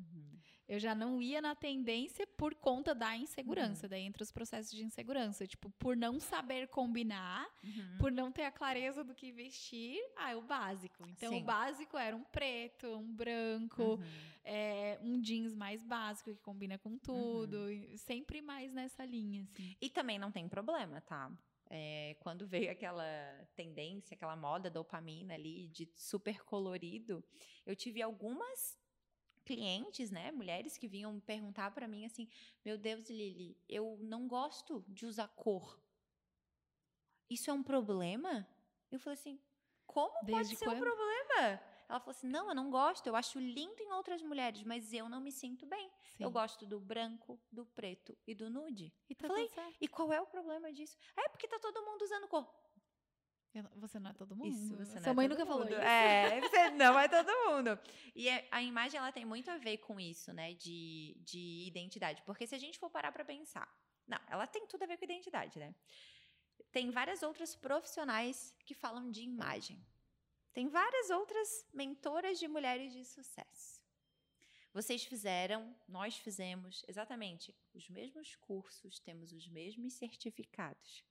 Eu 0.68 0.80
já 0.80 0.96
não 0.96 1.22
ia 1.22 1.42
na 1.42 1.54
tendência 1.54 2.26
por 2.26 2.56
conta 2.56 2.96
da 2.96 3.10
Uhum. 3.12 3.16
insegurança, 3.22 3.88
daí 3.88 4.02
entre 4.02 4.24
os 4.24 4.32
processos 4.32 4.72
de 4.72 4.84
insegurança. 4.84 5.46
Tipo, 5.46 5.70
por 5.78 5.96
não 5.96 6.20
saber 6.20 6.68
combinar, 6.70 7.48
Uhum. 7.64 7.98
por 8.00 8.12
não 8.12 8.32
ter 8.32 8.44
a 8.46 8.52
clareza 8.52 9.04
do 9.04 9.14
que 9.14 9.32
vestir, 9.32 10.00
ah, 10.16 10.32
é 10.32 10.36
o 10.36 10.42
básico. 10.42 11.06
Então, 11.08 11.32
Sim. 11.34 11.42
o 11.42 11.46
básico 11.46 11.96
era 11.98 12.16
um 12.16 12.24
preto, 12.24 12.88
um 12.98 13.14
branco, 13.14 13.84
Uhum. 13.84 14.04
é, 14.44 14.98
um 15.04 15.22
jeans 15.22 15.54
mais 15.56 15.84
básico 15.84 16.34
que 16.34 16.42
combina 16.42 16.78
com 16.80 16.98
tudo. 16.98 17.58
Uhum. 17.58 17.98
sempre 17.98 18.42
mais 18.42 18.74
nessa 18.74 19.06
linha, 19.06 19.44
assim. 19.44 19.76
E 19.82 19.90
também 19.90 20.18
não 20.18 20.32
tem 20.32 20.48
problema, 20.50 21.00
tá? 21.02 21.32
É, 21.70 22.16
quando 22.20 22.46
veio 22.48 22.72
aquela 22.72 23.04
tendência, 23.56 24.14
aquela 24.16 24.36
moda 24.36 24.70
dopamina 24.70 25.34
ali 25.34 25.68
de 25.70 25.90
super 25.96 26.44
colorido, 26.44 27.24
eu 27.66 27.76
tive 27.76 28.02
algumas 28.02 28.78
clientes, 29.44 30.10
né, 30.12 30.32
mulheres 30.32 30.78
que 30.78 30.88
vinham 30.88 31.20
perguntar 31.20 31.72
pra 31.72 31.88
mim 31.88 32.06
assim: 32.06 32.28
"Meu 32.64 32.78
Deus, 32.78 33.10
Lili, 33.10 33.58
eu 33.68 33.98
não 34.02 34.28
gosto 34.28 34.84
de 34.88 35.06
usar 35.06 35.28
cor. 35.30 35.80
Isso 37.30 37.50
é 37.50 37.54
um 37.54 37.64
problema?" 37.64 38.48
Eu 38.92 39.00
falei 39.00 39.18
assim: 39.20 39.40
"Como 39.86 40.14
Desde 40.24 40.32
pode 40.32 40.56
ser 40.58 40.66
quando? 40.66 40.78
um 40.78 40.82
problema? 40.82 41.62
Ela 41.88 42.00
falou 42.00 42.12
assim: 42.12 42.28
não, 42.28 42.50
eu 42.50 42.56
não 42.56 42.70
gosto, 42.70 43.08
eu 43.08 43.16
acho 43.16 43.40
lindo 43.40 43.82
em 43.82 43.92
outras 43.92 44.22
mulheres, 44.22 44.64
mas 44.64 44.92
eu 44.94 45.08
não 45.08 45.22
me 45.22 45.32
sinto 45.32 45.66
bem. 45.66 45.90
Sim. 46.18 46.24
Eu 46.24 46.32
gosto 46.32 46.66
do 46.66 46.80
branco, 46.80 47.40
do 47.52 47.66
preto 47.66 48.18
e 48.26 48.34
do 48.34 48.50
nude. 48.50 48.94
E 49.10 49.16
tá 49.16 49.28
Falei. 49.28 49.50
E 49.80 49.88
qual 49.88 50.12
é 50.12 50.22
o 50.22 50.26
problema 50.26 50.72
disso? 50.74 50.98
É 51.16 51.30
porque 51.30 51.48
tá 51.48 51.60
todo 51.60 51.86
mundo 51.86 52.02
usando 52.02 52.28
cor. 52.28 52.48
Você 53.78 54.00
não 54.00 54.12
é 54.12 54.14
todo 54.14 54.36
mundo. 54.36 54.50
Isso, 54.50 54.76
você 54.76 54.96
não 54.96 55.02
Sua 55.04 55.12
é 55.12 55.14
mãe 55.14 55.30
todo 55.30 55.38
nunca 55.38 55.50
falou 55.50 55.64
mundo. 55.64 55.74
isso. 55.74 55.82
É, 55.82 56.42
você 56.42 56.70
não 56.72 57.00
é 57.00 57.08
todo 57.08 57.28
mundo. 57.50 57.80
E 58.14 58.28
é- 58.28 58.48
a 58.52 58.62
imagem, 58.62 58.98
ela 58.98 59.14
tem 59.14 59.24
muito 59.24 59.50
a 59.50 59.58
ver 59.58 59.78
com 59.78 59.98
isso, 59.98 60.34
né? 60.34 60.54
De, 60.56 61.16
de 61.22 61.66
identidade. 61.66 62.22
Porque 62.24 62.46
se 62.46 62.54
a 62.54 62.58
gente 62.58 62.78
for 62.78 62.90
parar 62.90 63.14
pra 63.14 63.24
pensar... 63.24 63.74
Não, 64.06 64.20
ela 64.28 64.46
tem 64.46 64.68
tudo 64.68 64.84
a 64.84 64.86
ver 64.86 64.98
com 64.98 65.06
identidade, 65.06 65.58
né? 65.58 65.74
Tem 66.72 66.92
várias 66.92 67.24
outras 67.24 67.56
profissionais 67.56 68.54
que 68.66 68.74
falam 68.74 69.10
de 69.10 69.22
imagem. 69.22 69.82
Tem 70.56 70.70
várias 70.70 71.10
outras 71.10 71.68
mentoras 71.74 72.40
de 72.40 72.48
mulheres 72.48 72.94
de 72.94 73.04
sucesso. 73.04 73.84
Vocês 74.74 75.04
fizeram, 75.04 75.76
nós 75.86 76.16
fizemos 76.16 76.82
exatamente 76.88 77.54
os 77.74 77.90
mesmos 77.90 78.38
cursos, 78.38 78.98
temos 78.98 79.34
os 79.34 79.50
mesmos 79.50 79.96
certificados. 79.96 81.04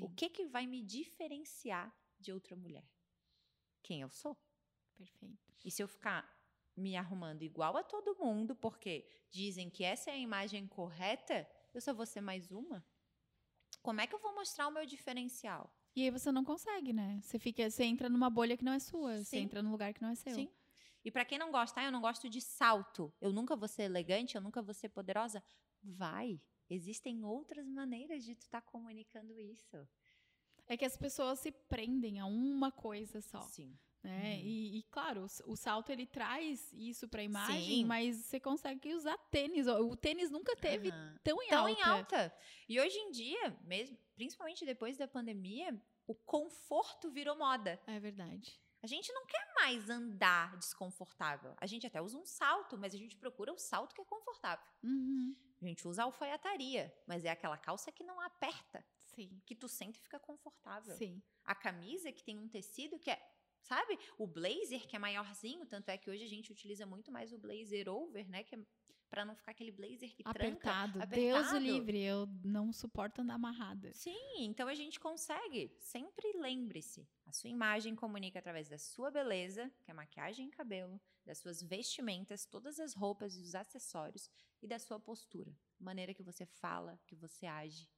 O 0.00 0.08
Sim, 0.08 0.14
que, 0.14 0.30
que 0.30 0.46
vai 0.46 0.64
me 0.68 0.80
diferenciar 0.80 1.92
de 2.20 2.32
outra 2.32 2.54
mulher? 2.54 2.88
Quem 3.82 4.00
eu 4.00 4.08
sou? 4.08 4.38
perfeito. 4.96 5.52
E 5.64 5.72
se 5.72 5.82
eu 5.82 5.88
ficar 5.88 6.32
me 6.76 6.96
arrumando 6.96 7.42
igual 7.42 7.76
a 7.76 7.82
todo 7.82 8.14
mundo, 8.14 8.54
porque 8.54 9.04
dizem 9.28 9.68
que 9.68 9.82
essa 9.82 10.10
é 10.10 10.14
a 10.14 10.18
imagem 10.18 10.68
correta, 10.68 11.50
eu 11.74 11.80
só 11.80 11.92
vou 11.92 12.06
ser 12.06 12.20
mais 12.20 12.52
uma? 12.52 12.86
Como 13.82 14.00
é 14.00 14.06
que 14.06 14.14
eu 14.14 14.20
vou 14.20 14.36
mostrar 14.36 14.68
o 14.68 14.70
meu 14.70 14.86
diferencial? 14.86 15.68
E 15.96 16.02
aí 16.02 16.10
você 16.10 16.32
não 16.32 16.44
consegue, 16.44 16.92
né? 16.92 17.20
Você 17.22 17.38
fica, 17.38 17.70
você 17.70 17.84
entra 17.84 18.08
numa 18.08 18.28
bolha 18.28 18.56
que 18.56 18.64
não 18.64 18.72
é 18.72 18.78
sua, 18.78 19.18
você 19.18 19.36
Sim. 19.36 19.42
entra 19.42 19.62
num 19.62 19.70
lugar 19.70 19.94
que 19.94 20.02
não 20.02 20.10
é 20.10 20.14
seu. 20.14 20.34
Sim. 20.34 20.48
E 21.04 21.10
para 21.10 21.24
quem 21.24 21.38
não 21.38 21.52
gosta, 21.52 21.80
ah, 21.80 21.84
eu 21.84 21.92
não 21.92 22.00
gosto 22.00 22.28
de 22.28 22.40
salto, 22.40 23.12
eu 23.20 23.32
nunca 23.32 23.54
vou 23.54 23.68
ser 23.68 23.82
elegante, 23.82 24.34
eu 24.34 24.40
nunca 24.40 24.62
vou 24.62 24.74
ser 24.74 24.88
poderosa. 24.88 25.42
Vai. 25.82 26.40
Existem 26.68 27.24
outras 27.24 27.68
maneiras 27.68 28.24
de 28.24 28.34
tu 28.34 28.40
estar 28.40 28.62
comunicando 28.62 29.38
isso. 29.38 29.86
É 30.66 30.76
que 30.76 30.84
as 30.84 30.96
pessoas 30.96 31.38
se 31.38 31.52
prendem 31.52 32.18
a 32.18 32.26
uma 32.26 32.72
coisa 32.72 33.20
só, 33.20 33.42
Sim. 33.42 33.78
né? 34.02 34.36
Uhum. 34.36 34.40
E, 34.44 34.78
e, 34.78 34.82
claro, 34.84 35.26
o, 35.46 35.52
o 35.52 35.56
salto 35.56 35.90
ele 35.90 36.06
traz 36.06 36.72
isso 36.72 37.06
pra 37.06 37.22
imagem, 37.22 37.82
Sim. 37.82 37.84
mas 37.84 38.16
você 38.16 38.40
consegue 38.40 38.94
usar 38.94 39.18
tênis. 39.30 39.66
O 39.66 39.94
tênis 39.94 40.30
nunca 40.30 40.56
teve 40.56 40.90
Aham. 40.90 41.18
tão 41.22 41.42
em 41.42 41.48
tão 41.48 41.66
alta. 41.66 41.80
em 41.80 41.82
alta. 41.82 42.34
E 42.66 42.80
hoje 42.80 42.96
em 42.96 43.10
dia, 43.10 43.58
mesmo, 43.62 43.98
principalmente 44.14 44.64
depois 44.64 44.96
da 44.96 45.08
pandemia, 45.08 45.80
o 46.06 46.14
conforto 46.14 47.10
virou 47.10 47.36
moda. 47.36 47.80
É 47.86 47.98
verdade. 47.98 48.60
A 48.82 48.86
gente 48.86 49.10
não 49.14 49.24
quer 49.24 49.54
mais 49.54 49.88
andar 49.88 50.58
desconfortável. 50.58 51.54
A 51.56 51.66
gente 51.66 51.86
até 51.86 52.02
usa 52.02 52.18
um 52.18 52.26
salto, 52.26 52.76
mas 52.76 52.94
a 52.94 52.98
gente 52.98 53.16
procura 53.16 53.50
o 53.50 53.58
salto 53.58 53.94
que 53.94 54.00
é 54.02 54.04
confortável. 54.04 54.62
Uhum. 54.82 55.34
A 55.62 55.64
gente 55.64 55.88
usa 55.88 56.02
alfaiataria, 56.02 56.94
mas 57.06 57.24
é 57.24 57.30
aquela 57.30 57.56
calça 57.56 57.90
que 57.90 58.04
não 58.04 58.20
aperta, 58.20 58.84
Sim. 59.14 59.40
que 59.46 59.54
tu 59.54 59.68
sente 59.68 59.98
e 59.98 60.02
fica 60.02 60.20
confortável. 60.20 60.94
Sim. 60.96 61.22
A 61.44 61.54
camisa 61.54 62.12
que 62.12 62.22
tem 62.22 62.38
um 62.38 62.46
tecido 62.46 62.98
que 62.98 63.10
é, 63.10 63.18
sabe? 63.62 63.98
O 64.18 64.26
blazer 64.26 64.86
que 64.86 64.94
é 64.94 64.98
maiorzinho, 64.98 65.64
tanto 65.64 65.88
é 65.88 65.96
que 65.96 66.10
hoje 66.10 66.22
a 66.22 66.28
gente 66.28 66.52
utiliza 66.52 66.84
muito 66.84 67.10
mais 67.10 67.32
o 67.32 67.38
blazer 67.38 67.88
over, 67.88 68.28
né, 68.28 68.44
que 68.44 68.54
é 68.54 68.58
para 69.14 69.24
não 69.24 69.36
ficar 69.36 69.52
aquele 69.52 69.70
blazer 69.70 70.12
que 70.12 70.24
tranca. 70.24 70.40
Apertado. 70.40 70.98
Deus 71.06 71.36
o 71.36 71.50
apertado. 71.50 71.58
livre, 71.60 72.02
eu 72.02 72.28
não 72.42 72.72
suporto 72.72 73.22
andar 73.22 73.34
amarrada. 73.34 73.92
Sim, 73.94 74.38
então 74.38 74.66
a 74.66 74.74
gente 74.74 74.98
consegue. 74.98 75.70
Sempre 75.78 76.32
lembre-se: 76.32 77.06
a 77.24 77.30
sua 77.30 77.48
imagem 77.48 77.94
comunica 77.94 78.40
através 78.40 78.68
da 78.68 78.76
sua 78.76 79.12
beleza, 79.12 79.70
que 79.84 79.90
é 79.92 79.94
maquiagem 79.94 80.48
e 80.48 80.50
cabelo, 80.50 81.00
das 81.24 81.38
suas 81.38 81.62
vestimentas, 81.62 82.44
todas 82.44 82.80
as 82.80 82.92
roupas 82.92 83.36
e 83.36 83.40
os 83.40 83.54
acessórios, 83.54 84.28
e 84.60 84.66
da 84.66 84.80
sua 84.80 84.98
postura. 84.98 85.56
Maneira 85.78 86.12
que 86.12 86.22
você 86.22 86.44
fala, 86.44 86.98
que 87.06 87.14
você 87.14 87.46
age. 87.46 87.88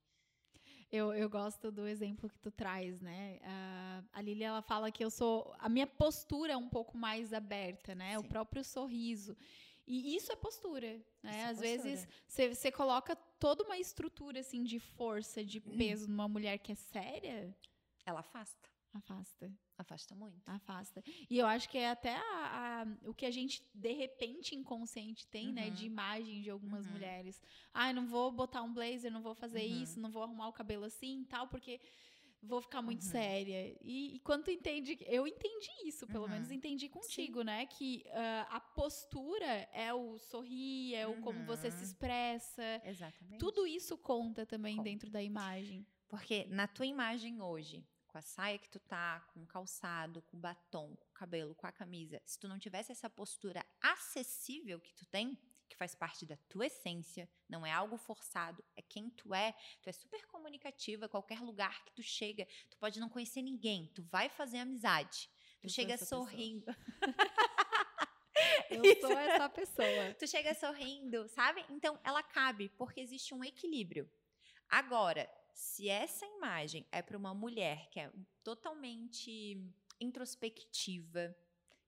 Eu, 0.93 1.13
eu 1.15 1.29
gosto 1.29 1.73
do 1.73 1.87
exemplo 1.89 2.29
que 2.29 2.39
tu 2.39 2.51
traz, 2.51 3.01
né? 3.01 3.41
Ah, 3.43 4.05
a 4.13 4.21
Lili, 4.21 4.45
ela 4.45 4.63
fala 4.63 4.93
que 4.93 5.05
eu 5.05 5.11
sou... 5.11 5.53
A 5.59 5.69
minha 5.69 5.87
postura 5.87 6.53
é 6.53 6.57
um 6.57 6.69
pouco 6.69 6.97
mais 6.97 7.33
aberta, 7.33 7.95
né? 7.95 8.17
O 8.19 8.23
Sim. 8.23 8.29
próprio 8.29 8.63
sorriso. 8.63 9.37
E 9.87 10.17
isso 10.17 10.33
é 10.33 10.37
postura, 10.37 10.89
né? 11.23 11.31
Isso 11.31 11.39
é 11.39 11.45
Às 11.45 11.59
postura. 11.59 11.83
vezes, 11.83 12.09
você 12.59 12.73
coloca 12.73 13.15
toda 13.39 13.63
uma 13.65 13.79
estrutura, 13.79 14.41
assim, 14.41 14.65
de 14.65 14.81
força, 14.81 15.45
de 15.45 15.59
Hum. 15.59 15.77
peso 15.77 16.09
numa 16.09 16.27
mulher 16.29 16.59
que 16.59 16.73
é 16.73 16.75
séria, 16.75 17.55
Ela 18.05 18.21
afasta. 18.21 18.69
afasta. 18.93 19.53
Afasta 19.79 20.15
muito. 20.15 20.41
Afasta. 20.47 21.03
E 21.29 21.37
eu 21.39 21.47
acho 21.47 21.69
que 21.69 21.77
é 21.77 21.91
até 21.91 22.15
a- 22.17 22.83
a- 22.83 23.09
o 23.09 23.13
que 23.13 23.27
a 23.27 23.31
gente, 23.31 23.63
de 23.75 23.93
repente, 23.93 24.55
inconsciente 24.55 25.27
tem, 25.27 25.53
né? 25.53 25.67
Uhum. 25.69 25.75
De 25.75 25.85
imagem 25.85 26.41
de 26.41 26.49
algumas 26.51 26.87
Uhum. 26.87 26.93
mulheres. 26.93 27.43
Ah, 27.75 27.93
não 27.93 28.07
vou 28.07 28.33
botar 28.33 28.63
um 28.63 28.73
blazer, 28.73 29.13
não 29.13 29.21
vou 29.21 29.35
fazer 29.35 29.61
Uhum. 29.67 29.83
isso, 29.83 30.01
não 30.01 30.11
vou 30.11 30.23
arrumar 30.23 30.49
o 30.49 30.53
cabelo 30.53 30.85
assim 30.85 31.21
e 31.21 31.25
tal, 31.27 31.47
porque 31.47 31.79
vou 32.47 32.61
ficar 32.63 32.81
muito 32.83 33.03
Uhum. 33.05 33.11
séria. 33.11 33.77
E, 33.83 34.17
e 34.17 34.21
quando 34.21 34.45
tu 34.45 34.51
entende, 34.51 34.97
eu 35.07 35.27
entendi 35.27 35.69
isso, 35.85 36.07
pelo 36.07 36.25
Uhum. 36.25 36.31
menos 36.31 36.51
entendi 36.51 36.89
contigo, 36.89 37.43
né? 37.43 37.67
Que 37.67 38.05
ah, 38.13 38.47
a 38.57 38.61
postura 38.61 39.69
é 39.73 39.93
o 39.93 40.19
sorrir, 40.19 40.95
é 40.95 41.07
o 41.07 41.21
como 41.21 41.45
você 41.45 41.71
se 41.71 41.79
Uhum. 41.79 41.83
expressa. 41.85 42.83
Exatamente. 42.85 43.39
Tudo 43.39 43.67
isso 43.67 43.97
conta 43.99 44.47
também 44.47 44.77
Conta. 44.77 44.89
dentro 44.89 45.11
da 45.11 45.23
imagem. 45.23 45.87
Porque 46.09 46.45
na 46.49 46.67
tua 46.69 46.87
imagem 46.87 47.41
hoje, 47.43 47.85
com 48.07 48.17
a 48.19 48.23
saia 48.23 48.59
que 48.59 48.69
tu 48.71 48.79
tá, 48.79 49.21
com 49.35 49.43
o 49.43 49.47
calçado, 49.47 50.23
com 50.23 50.37
o 50.37 50.41
batom, 50.41 50.95
com 50.97 51.09
o 51.11 51.13
cabelo, 51.13 51.55
com 51.55 51.67
a 51.67 51.73
camisa, 51.73 52.23
se 52.25 52.39
tu 52.39 52.47
não 52.49 52.59
tivesse 52.59 52.93
essa 52.93 53.11
postura 53.11 53.65
acessível 53.83 54.81
que 54.81 54.95
tu 54.95 55.05
tem, 55.07 55.37
que 55.69 55.77
faz 55.77 55.95
parte 55.95 56.25
da 56.25 56.37
tua 56.49 56.67
essência, 56.67 57.29
não 57.49 57.65
é 57.65 57.73
algo 57.73 57.97
forçado, 57.97 58.65
é 58.77 58.83
quem 58.83 59.11
tu 59.11 59.35
é, 59.35 59.53
tu 59.83 59.89
é 59.89 59.93
super 59.93 60.25
comunicativa, 60.27 61.09
qualquer 61.09 61.41
lugar 61.41 61.85
que 61.85 61.93
tu 61.93 62.03
chega, 62.03 62.47
tu 62.71 62.77
pode 62.79 63.01
não 63.01 63.09
conhecer 63.09 63.43
ninguém, 63.43 63.91
tu 63.95 64.03
vai 64.05 64.29
fazer 64.29 64.59
amizade. 64.59 65.29
Tu 65.61 65.67
Eu 65.67 65.71
chega 65.71 65.97
sorrindo, 65.97 66.67
Eu 68.71 69.01
sou 69.01 69.13
essa 69.19 69.49
pessoa. 69.49 70.15
tu 70.19 70.27
chega 70.27 70.55
sorrindo, 70.55 71.29
sabe? 71.29 71.65
Então 71.71 71.99
ela 72.05 72.23
cabe, 72.23 72.69
porque 72.71 73.01
existe 73.01 73.35
um 73.35 73.43
equilíbrio. 73.43 74.11
Agora, 74.69 75.29
se 75.55 75.89
essa 75.89 76.27
imagem 76.27 76.87
é 76.93 77.01
para 77.01 77.17
uma 77.17 77.35
mulher 77.35 77.89
que 77.91 78.01
é 78.01 78.13
totalmente 78.43 79.59
introspectiva, 80.01 81.35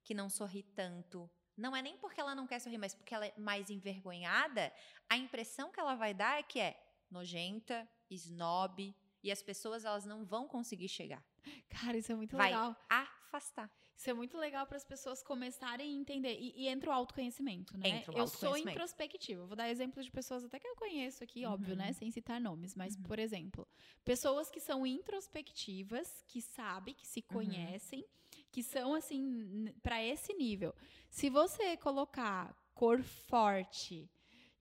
que 0.02 0.14
não 0.14 0.30
sorri 0.30 0.62
tanto, 0.62 1.30
não 1.58 1.76
é 1.76 1.82
nem 1.82 1.96
porque 1.98 2.20
ela 2.20 2.34
não 2.34 2.46
quer 2.46 2.60
sorrir, 2.60 2.78
mas 2.78 2.94
porque 2.94 3.14
ela 3.14 3.26
é 3.26 3.34
mais 3.36 3.68
envergonhada, 3.68 4.72
a 5.08 5.16
impressão 5.16 5.70
que 5.72 5.80
ela 5.80 5.94
vai 5.96 6.14
dar 6.14 6.38
é 6.38 6.42
que 6.42 6.60
é 6.60 6.80
nojenta, 7.10 7.86
snob, 8.10 8.94
e 9.22 9.32
as 9.32 9.42
pessoas 9.42 9.84
elas 9.84 10.06
não 10.06 10.24
vão 10.24 10.46
conseguir 10.46 10.88
chegar. 10.88 11.22
Cara, 11.68 11.98
isso 11.98 12.12
é 12.12 12.14
muito 12.14 12.36
Vai 12.36 12.50
legal. 12.50 12.76
afastar. 12.88 13.70
Isso 13.98 14.08
é 14.10 14.12
muito 14.14 14.38
legal 14.38 14.64
para 14.64 14.76
as 14.76 14.84
pessoas 14.84 15.24
começarem 15.24 15.90
a 15.92 16.00
entender. 16.00 16.38
E, 16.38 16.52
e 16.56 16.68
entra 16.68 16.88
o 16.90 16.92
autoconhecimento, 16.92 17.76
né? 17.76 17.88
Entra 17.88 18.12
o 18.12 18.16
eu 18.16 18.28
sou 18.28 18.50
autoconhecimento. 18.50 18.70
introspectiva. 18.78 19.44
Vou 19.44 19.56
dar 19.56 19.68
exemplos 19.68 20.04
de 20.06 20.12
pessoas 20.12 20.44
até 20.44 20.60
que 20.60 20.68
eu 20.68 20.76
conheço 20.76 21.24
aqui, 21.24 21.44
óbvio, 21.44 21.72
Uhum. 21.72 21.78
né? 21.78 21.92
Sem 21.92 22.08
citar 22.12 22.40
nomes. 22.40 22.76
Mas, 22.76 22.94
Uhum. 22.94 23.02
por 23.02 23.18
exemplo, 23.18 23.66
pessoas 24.04 24.48
que 24.52 24.60
são 24.60 24.86
introspectivas, 24.86 26.22
que 26.28 26.40
sabem, 26.40 26.94
que 26.94 27.08
se 27.08 27.18
Uhum. 27.28 27.34
conhecem, 27.34 28.04
que 28.52 28.62
são, 28.62 28.94
assim, 28.94 29.66
para 29.82 30.00
esse 30.00 30.32
nível. 30.34 30.72
Se 31.10 31.28
você 31.28 31.76
colocar 31.76 32.54
cor 32.74 33.02
forte, 33.02 34.08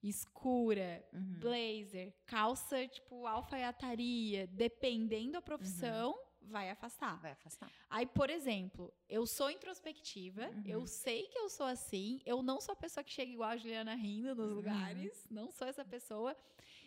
escura, 0.02 1.04
Uhum. 1.12 1.38
blazer, 1.38 2.12
calça, 2.26 2.88
tipo, 2.88 3.24
alfaiataria, 3.24 4.48
dependendo 4.48 5.32
da 5.32 5.42
profissão, 5.42 6.18
vai 6.48 6.70
afastar. 6.70 7.20
Vai 7.20 7.32
afastar. 7.32 7.70
Aí, 7.88 8.06
por 8.06 8.28
exemplo, 8.30 8.92
eu 9.08 9.26
sou 9.26 9.50
introspectiva, 9.50 10.46
Uhum. 10.48 10.62
eu 10.66 10.86
sei 10.86 11.26
que 11.28 11.38
eu 11.38 11.48
sou 11.48 11.66
assim, 11.66 12.20
eu 12.24 12.42
não 12.42 12.60
sou 12.60 12.72
a 12.72 12.76
pessoa 12.76 13.04
que 13.04 13.12
chega 13.12 13.30
igual 13.32 13.50
a 13.50 13.56
Juliana 13.56 13.94
rindo 13.94 14.34
nos 14.34 14.48
Uhum. 14.50 14.54
lugares, 14.56 15.26
não 15.30 15.50
sou 15.50 15.66
essa 15.68 15.84
pessoa. 15.84 16.36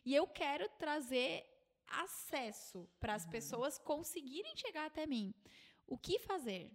E 0.05 0.13
eu 0.15 0.25
quero 0.27 0.67
trazer 0.77 1.45
acesso 1.87 2.87
para 2.99 3.13
as 3.15 3.25
Uhum. 3.25 3.31
pessoas 3.31 3.77
conseguirem 3.77 4.55
chegar 4.55 4.85
até 4.85 5.05
mim. 5.05 5.33
O 5.87 5.97
que 5.97 6.17
fazer? 6.19 6.71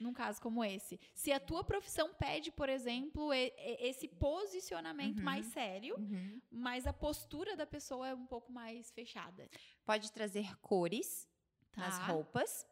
Num 0.00 0.12
caso 0.12 0.40
como 0.40 0.64
esse. 0.64 0.98
Se 1.14 1.30
a 1.32 1.38
tua 1.38 1.62
profissão 1.62 2.12
pede, 2.14 2.50
por 2.50 2.68
exemplo, 2.68 3.32
e- 3.32 3.52
e- 3.56 3.88
esse 3.88 4.08
posicionamento 4.08 5.18
Uhum. 5.18 5.24
mais 5.24 5.46
sério, 5.46 5.94
Uhum. 5.96 6.40
mas 6.50 6.86
a 6.86 6.92
postura 6.92 7.56
da 7.56 7.66
pessoa 7.66 8.08
é 8.08 8.14
um 8.14 8.26
pouco 8.26 8.50
mais 8.52 8.90
fechada. 8.90 9.48
Pode 9.84 10.10
trazer 10.12 10.56
cores 10.60 11.28
nas 11.76 11.98
Tá. 11.98 12.06
roupas 12.06 12.66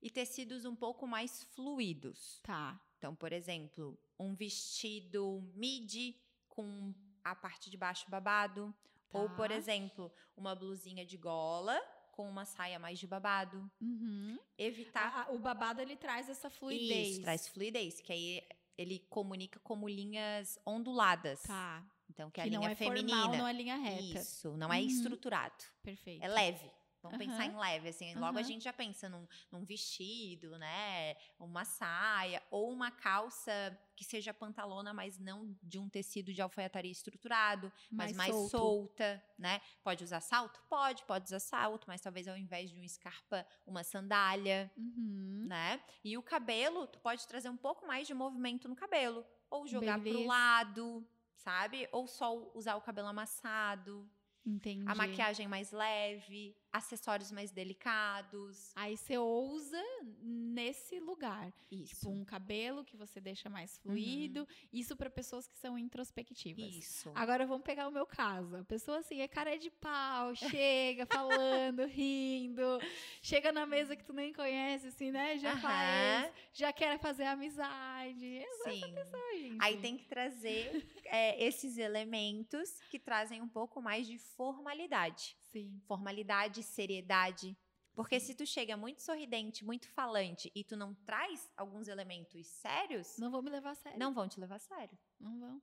e 0.00 0.10
tecidos 0.10 0.64
um 0.64 0.74
pouco 0.74 1.06
mais 1.06 1.42
fluidos. 1.54 2.40
Tá. 2.42 2.80
Então, 2.98 3.14
por 3.14 3.32
exemplo, 3.32 3.98
um 4.18 4.34
vestido 4.34 5.42
midi 5.54 6.16
com 6.48 6.94
a 7.24 7.34
parte 7.34 7.70
de 7.70 7.76
baixo 7.76 8.08
babado. 8.10 8.74
Ou, 9.12 9.28
por 9.30 9.48
Tá. 9.48 9.54
exemplo, 9.54 10.10
uma 10.36 10.54
blusinha 10.54 11.04
de 11.04 11.16
gola 11.16 11.78
com 12.12 12.28
uma 12.28 12.44
saia 12.44 12.78
mais 12.78 12.98
de 12.98 13.06
babado. 13.06 13.70
Uhum. 13.80 14.38
Evitar. 14.56 15.06
A- 15.14 15.22
a- 15.24 15.32
o 15.32 15.38
babado 15.38 15.80
ele 15.80 15.96
traz 15.96 16.28
essa 16.28 16.48
fluidez. 16.48 17.08
Isso, 17.12 17.22
traz 17.22 17.48
fluidez, 17.48 18.00
que 18.00 18.12
aí 18.12 18.42
ele 18.78 18.98
comunica 19.10 19.60
como 19.60 19.88
linhas 19.88 20.58
onduladas. 20.64 21.42
Tá. 21.42 21.84
Então, 22.08 22.30
que, 22.30 22.34
Que, 22.34 22.40
a 22.40 22.44
linha 22.44 22.60
não 22.60 22.68
é 22.68 22.74
feminina. 22.74 23.20
formal, 23.22 23.36
não 23.38 23.48
é 23.48 23.52
linha 23.52 23.76
reta. 23.76 24.18
Isso, 24.20 24.56
não 24.56 24.72
é 24.72 24.78
Uhum. 24.80 24.86
estruturado. 24.86 25.64
Perfeito. 25.82 26.22
É 26.24 26.28
leve. 26.28 26.70
Vamos 27.02 27.18
pensar 27.18 27.44
Aham. 27.44 27.52
em 27.52 27.56
leve, 27.58 27.88
assim. 27.88 28.14
Logo 28.14 28.38
a 28.38 28.42
Aham. 28.42 28.48
gente 28.48 28.62
já 28.62 28.72
pensa 28.72 29.08
num, 29.08 29.26
num 29.50 29.64
vestido, 29.64 30.56
né? 30.56 31.16
Uma 31.38 31.64
saia 31.64 32.40
ou 32.50 32.70
uma 32.72 32.90
calça 32.92 33.76
que 33.96 34.04
seja 34.04 34.32
pantalona, 34.32 34.94
mas 34.94 35.18
não 35.18 35.56
de 35.62 35.78
um 35.78 35.88
tecido 35.88 36.32
de 36.32 36.40
alfaiataria 36.40 36.90
estruturado, 36.92 37.72
mas 37.96 38.12
mais 38.12 38.34
solto. 38.34 38.50
solta, 38.50 39.22
né? 39.36 39.60
Pode 39.82 40.04
usar 40.04 40.20
salto? 40.20 40.62
Pode, 40.68 41.04
pode 41.04 41.24
usar 41.24 41.40
salto, 41.40 41.86
mas 41.88 42.00
talvez 42.00 42.28
ao 42.28 42.36
invés 42.36 42.70
de 42.70 42.78
um 42.78 42.84
escarpa, 42.84 43.44
uma 43.66 43.82
sandália, 43.82 44.70
Uhum. 44.76 45.46
né? 45.46 45.82
E 46.04 46.16
o 46.16 46.22
cabelo, 46.22 46.86
tu 46.86 47.00
pode 47.00 47.26
trazer 47.26 47.48
um 47.48 47.56
pouco 47.56 47.86
mais 47.86 48.06
de 48.06 48.14
movimento 48.14 48.68
no 48.68 48.76
cabelo, 48.76 49.26
ou 49.50 49.66
jogar 49.66 49.98
pro 49.98 50.10
Beleza. 50.10 50.26
lado, 50.26 51.06
sabe? 51.34 51.88
Ou 51.92 52.06
só 52.06 52.34
usar 52.54 52.76
o 52.76 52.80
cabelo 52.80 53.08
amassado, 53.08 54.08
Entendi. 54.44 54.86
a 54.86 54.94
maquiagem 54.94 55.46
mais 55.48 55.70
leve, 55.70 56.56
acessórios 56.72 57.30
mais 57.30 57.50
delicados. 57.50 58.72
Aí 58.74 58.96
você 58.96 59.18
ousa 59.18 59.82
nesse 60.22 60.98
lugar. 60.98 61.52
Isso. 61.70 61.96
Tipo, 61.96 62.10
um 62.10 62.24
cabelo 62.24 62.84
que 62.84 62.96
você 62.96 63.20
deixa 63.20 63.50
mais 63.50 63.76
fluido. 63.78 64.48
Isso 64.72 64.96
para 64.96 65.10
pessoas 65.10 65.46
que 65.46 65.56
são 65.58 65.78
introspectivas. 65.78 66.74
Isso. 66.74 67.12
Agora 67.14 67.46
vamos 67.46 67.62
pegar 67.64 67.88
o 67.88 67.92
meu 67.92 68.06
caso. 68.06 68.56
A 68.56 68.64
pessoa 68.64 68.98
assim 68.98 69.20
é 69.20 69.28
cara 69.28 69.58
de 69.58 69.70
pau, 69.70 70.34
chega 70.34 71.04
falando, 71.04 71.84
rindo, 71.86 72.78
chega 73.20 73.52
na 73.52 73.66
mesa 73.66 73.94
que 73.94 74.04
tu 74.04 74.12
nem 74.12 74.32
conhece, 74.32 74.86
assim, 74.88 75.10
né? 75.10 75.36
Já 75.38 75.56
faz, 75.58 76.24
Aham, 76.24 76.32
já 76.52 76.72
quer 76.72 76.98
fazer 76.98 77.24
amizade. 77.24 78.38
Essa 78.38 78.70
Sim. 78.70 78.94
pessoa, 78.94 79.36
gente. 79.36 79.58
Aí 79.60 79.76
tem 79.78 79.96
que 79.96 80.06
trazer 80.06 80.86
é, 81.04 81.44
esses 81.44 81.76
elementos 81.76 82.80
que 82.90 82.98
trazem 82.98 83.42
um 83.42 83.48
pouco 83.48 83.82
mais 83.82 84.06
de 84.06 84.18
formalidade. 84.18 85.36
Sim. 85.52 85.80
Formalidade, 85.86 86.62
seriedade. 86.62 87.56
Porque 87.94 88.18
se 88.18 88.34
tu 88.34 88.46
chega 88.46 88.74
muito 88.76 89.02
sorridente, 89.02 89.64
muito 89.64 89.86
falante 89.90 90.50
e 90.54 90.64
tu 90.64 90.76
não 90.76 90.94
traz 90.94 91.50
alguns 91.56 91.88
elementos 91.88 92.46
sérios, 92.46 93.18
Não 93.18 93.30
vou 93.30 93.42
me 93.42 93.50
levar 93.50 93.72
a 93.72 93.74
sério. 93.74 93.98
não 93.98 94.14
vão 94.14 94.26
te 94.26 94.40
levar 94.40 94.56
a 94.56 94.58
sério. 94.58 94.98
Não 95.20 95.38
vão. 95.38 95.62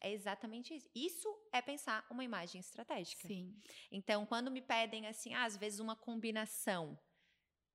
É 0.00 0.10
exatamente 0.12 0.74
isso. 0.74 0.88
Isso 0.94 1.28
é 1.52 1.60
pensar 1.60 2.06
uma 2.10 2.24
imagem 2.24 2.60
estratégica. 2.60 3.26
Sim. 3.28 3.54
Então, 3.90 4.24
quando 4.26 4.50
me 4.50 4.62
pedem 4.62 5.06
assim, 5.06 5.34
ah, 5.34 5.44
às 5.44 5.56
vezes 5.56 5.80
uma 5.80 5.94
combinação, 5.96 6.98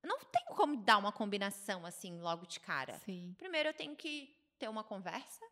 não 0.04 0.18
tenho 0.18 0.56
como 0.56 0.76
dar 0.76 0.98
uma 0.98 1.12
combinação 1.12 1.86
assim 1.86 2.20
logo 2.20 2.46
de 2.46 2.58
cara. 2.60 2.98
Sim. 3.00 3.34
Primeiro 3.38 3.68
eu 3.68 3.74
tenho 3.74 3.94
que 3.96 4.36
ter 4.58 4.68
uma 4.68 4.82
conversa. 4.84 5.44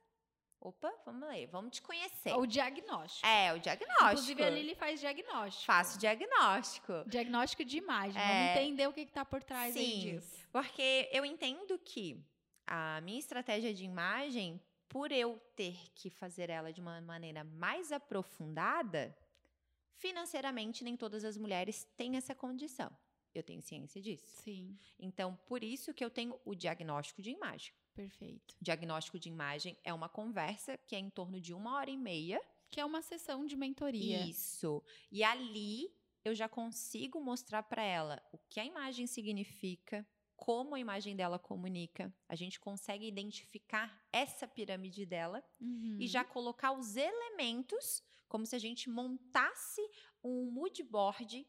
Opa, 0.65 0.91
vamos 1.05 1.29
ler, 1.29 1.47
vamos 1.49 1.77
te 1.77 1.83
conhecer. 1.83 2.33
O 2.39 2.47
diagnóstico. 2.47 3.27
É, 3.27 3.53
o 3.53 3.59
diagnóstico. 3.59 4.11
Inclusive, 4.13 4.43
a 4.45 4.49
Lili 4.49 4.75
faz 4.75 4.99
diagnóstico. 4.99 5.67
Faço 5.67 5.99
diagnóstico. 5.99 7.05
Diagnóstico 7.07 7.63
de 7.67 7.77
imagem. 7.77 8.19
É. 8.19 8.27
Vamos 8.27 8.63
entender 8.63 8.87
o 8.87 8.93
que, 8.95 9.05
que 9.05 9.13
tá 9.13 9.27
por 9.27 9.43
trás 9.43 9.75
Sim. 9.75 10.01
disso. 10.01 10.49
Porque 10.51 11.11
eu 11.13 11.23
entendo 11.23 11.79
que 11.79 12.19
a 12.67 12.99
minha 13.03 13.19
estratégia 13.19 13.75
de 13.75 13.85
imagem, 13.85 14.59
por 14.89 15.13
eu 15.13 15.39
ter 15.55 15.77
que 15.95 16.09
fazer 16.09 16.49
ela 16.49 16.73
de 16.73 16.81
uma 16.81 16.99
maneira 17.03 17.45
mais 17.45 17.93
aprofundada, 17.93 19.15
financeiramente 19.93 20.83
nem 20.83 20.97
todas 20.97 21.27
as 21.27 21.37
mulheres 21.37 21.85
têm 21.95 22.17
essa 22.17 22.35
condição. 22.35 22.91
Eu 23.35 23.43
tenho 23.43 23.61
ciência 23.61 24.01
disso. 24.01 24.25
Sim, 24.43 24.79
Então, 24.99 25.39
por 25.47 25.63
isso 25.63 25.93
que 25.93 26.03
eu 26.03 26.09
tenho 26.09 26.41
o 26.43 26.55
diagnóstico 26.55 27.21
de 27.21 27.31
imagem. 27.31 27.75
Perfeito. 27.95 28.55
Diagnóstico 28.61 29.19
de 29.19 29.29
imagem 29.29 29.77
é 29.85 29.93
uma 29.95 30.09
conversa 30.09 30.77
que 30.79 30.95
é 30.95 30.99
em 30.99 31.11
torno 31.11 31.41
de 31.41 31.55
uma 31.55 31.77
hora 31.77 31.91
e 31.91 31.97
meia. 31.97 32.41
Que 32.71 32.81
é 32.81 32.85
uma 32.85 33.03
sessão 33.03 33.47
de 33.47 33.57
mentoria. 33.57 34.27
Isso. 34.27 34.83
E 35.11 35.23
ali 35.23 35.95
eu 36.25 36.35
já 36.35 36.49
consigo 36.49 37.21
mostrar 37.21 37.63
para 37.63 37.83
ela 37.83 38.21
o 38.33 38.39
que 38.51 38.59
a 38.59 38.65
imagem 38.65 39.07
significa, 39.07 40.05
como 40.37 40.75
a 40.75 40.81
imagem 40.81 41.15
dela 41.15 41.39
comunica. 41.39 42.13
A 42.29 42.35
gente 42.35 42.59
consegue 42.59 43.07
identificar 43.07 44.05
essa 44.13 44.49
pirâmide 44.49 45.07
dela 45.07 45.43
Uhum. 45.61 45.99
e 46.01 46.07
já 46.09 46.25
colocar 46.25 46.73
os 46.73 46.97
elementos, 46.97 48.03
como 48.29 48.45
se 48.45 48.57
a 48.57 48.59
gente 48.59 48.91
montasse 48.91 49.81
um 50.23 50.51
mood 50.51 50.83
board 50.83 51.47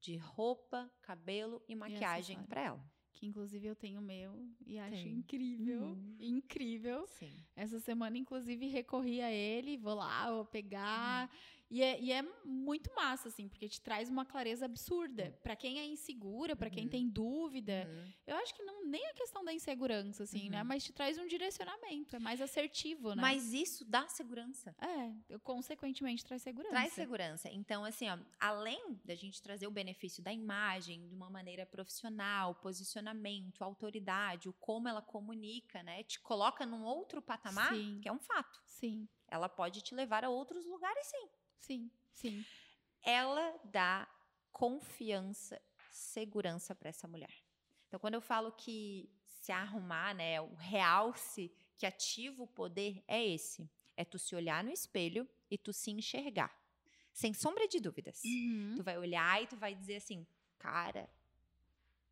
de 0.00 0.16
roupa, 0.16 0.90
cabelo 1.02 1.62
e 1.68 1.74
maquiagem 1.76 2.42
para 2.44 2.60
ela. 2.62 2.91
Que 3.12 3.26
inclusive 3.26 3.66
eu 3.66 3.76
tenho 3.76 4.00
o 4.00 4.02
meu 4.02 4.48
e 4.66 4.78
acho 4.78 5.02
Tem. 5.02 5.12
incrível. 5.12 5.82
Uhum. 5.82 6.16
Incrível. 6.18 7.06
Sim. 7.06 7.32
Essa 7.54 7.78
semana, 7.78 8.16
inclusive, 8.16 8.66
recorri 8.66 9.20
a 9.20 9.30
ele, 9.30 9.76
vou 9.76 9.94
lá, 9.94 10.30
vou 10.30 10.44
pegar. 10.44 11.28
Uhum. 11.28 11.36
E, 11.72 11.82
é, 11.82 11.98
e 11.98 12.12
é 12.12 12.20
muito 12.44 12.92
massa, 12.94 13.28
assim, 13.28 13.48
porque 13.48 13.66
te 13.66 13.80
traz 13.80 14.10
uma 14.10 14.26
clareza 14.26 14.66
absurda. 14.66 15.34
Pra 15.42 15.56
quem 15.56 15.78
é 15.80 15.86
insegura, 15.86 16.54
pra 16.54 16.68
quem 16.68 16.84
Uhum. 16.84 16.90
tem 16.90 17.08
dúvida. 17.08 17.88
Uhum. 17.88 18.12
Eu 18.26 18.36
acho 18.36 18.54
que 18.54 18.62
não 18.62 18.84
nem 18.84 19.02
a 19.06 19.14
questão 19.14 19.42
da 19.42 19.54
insegurança, 19.54 20.24
assim, 20.24 20.50
né? 20.50 20.60
Uhum. 20.60 20.68
Mas 20.68 20.84
te 20.84 20.92
traz 20.92 21.16
um 21.16 21.26
direcionamento, 21.26 22.14
é 22.14 22.18
mais 22.18 22.42
assertivo, 22.42 23.14
né? 23.14 23.22
Mas 23.22 23.54
isso 23.54 23.86
dá 23.86 24.06
segurança. 24.06 24.76
É, 24.78 25.38
consequentemente 25.38 26.22
traz 26.22 26.42
segurança. 26.42 26.74
Traz 26.74 26.92
segurança. 26.92 27.48
Então, 27.50 27.86
assim, 27.86 28.06
ó, 28.10 28.18
além 28.38 29.00
da 29.02 29.14
gente 29.14 29.40
trazer 29.40 29.66
o 29.66 29.70
benefício 29.70 30.22
da 30.22 30.30
imagem 30.30 31.08
de 31.08 31.14
uma 31.14 31.30
maneira 31.30 31.64
profissional, 31.64 32.54
posicionamento, 32.56 33.62
autoridade, 33.62 34.46
o 34.46 34.52
como 34.52 34.88
ela 34.88 35.00
comunica, 35.00 35.82
né? 35.82 36.02
Te 36.04 36.20
coloca 36.20 36.66
num 36.66 36.84
outro 36.84 37.22
patamar, 37.22 37.72
Sim. 37.74 37.98
que 38.02 38.08
é 38.10 38.12
um 38.12 38.20
fato. 38.20 38.60
Sim, 38.66 39.08
Ela 39.26 39.48
pode 39.48 39.80
te 39.80 39.94
levar 39.94 40.22
a 40.22 40.28
outros 40.28 40.66
lugares, 40.66 41.06
sim. 41.06 41.28
Sim, 41.62 41.90
sim. 42.12 42.44
Ela 43.02 43.58
dá 43.64 44.06
confiança, 44.52 45.60
segurança 45.90 46.74
para 46.74 46.88
essa 46.90 47.08
mulher. 47.08 47.32
Então, 47.88 47.98
quando 47.98 48.14
eu 48.14 48.20
falo 48.20 48.52
que 48.52 49.10
se 49.24 49.50
arrumar, 49.50 50.14
né, 50.14 50.40
o 50.40 50.54
realce 50.54 51.50
que 51.76 51.84
ativa 51.86 52.42
o 52.42 52.46
poder 52.46 53.02
é 53.08 53.24
esse. 53.26 53.68
É 53.96 54.04
tu 54.04 54.18
se 54.18 54.34
olhar 54.36 54.62
no 54.62 54.70
espelho 54.70 55.28
e 55.50 55.58
tu 55.58 55.72
se 55.72 55.90
enxergar. 55.90 56.54
Sem 57.12 57.34
sombra 57.34 57.66
de 57.68 57.80
dúvidas. 57.80 58.22
Uhum. 58.24 58.74
Tu 58.76 58.82
vai 58.82 58.96
olhar 58.96 59.42
e 59.42 59.46
tu 59.46 59.56
vai 59.56 59.74
dizer 59.74 59.96
assim, 59.96 60.26
cara, 60.58 61.08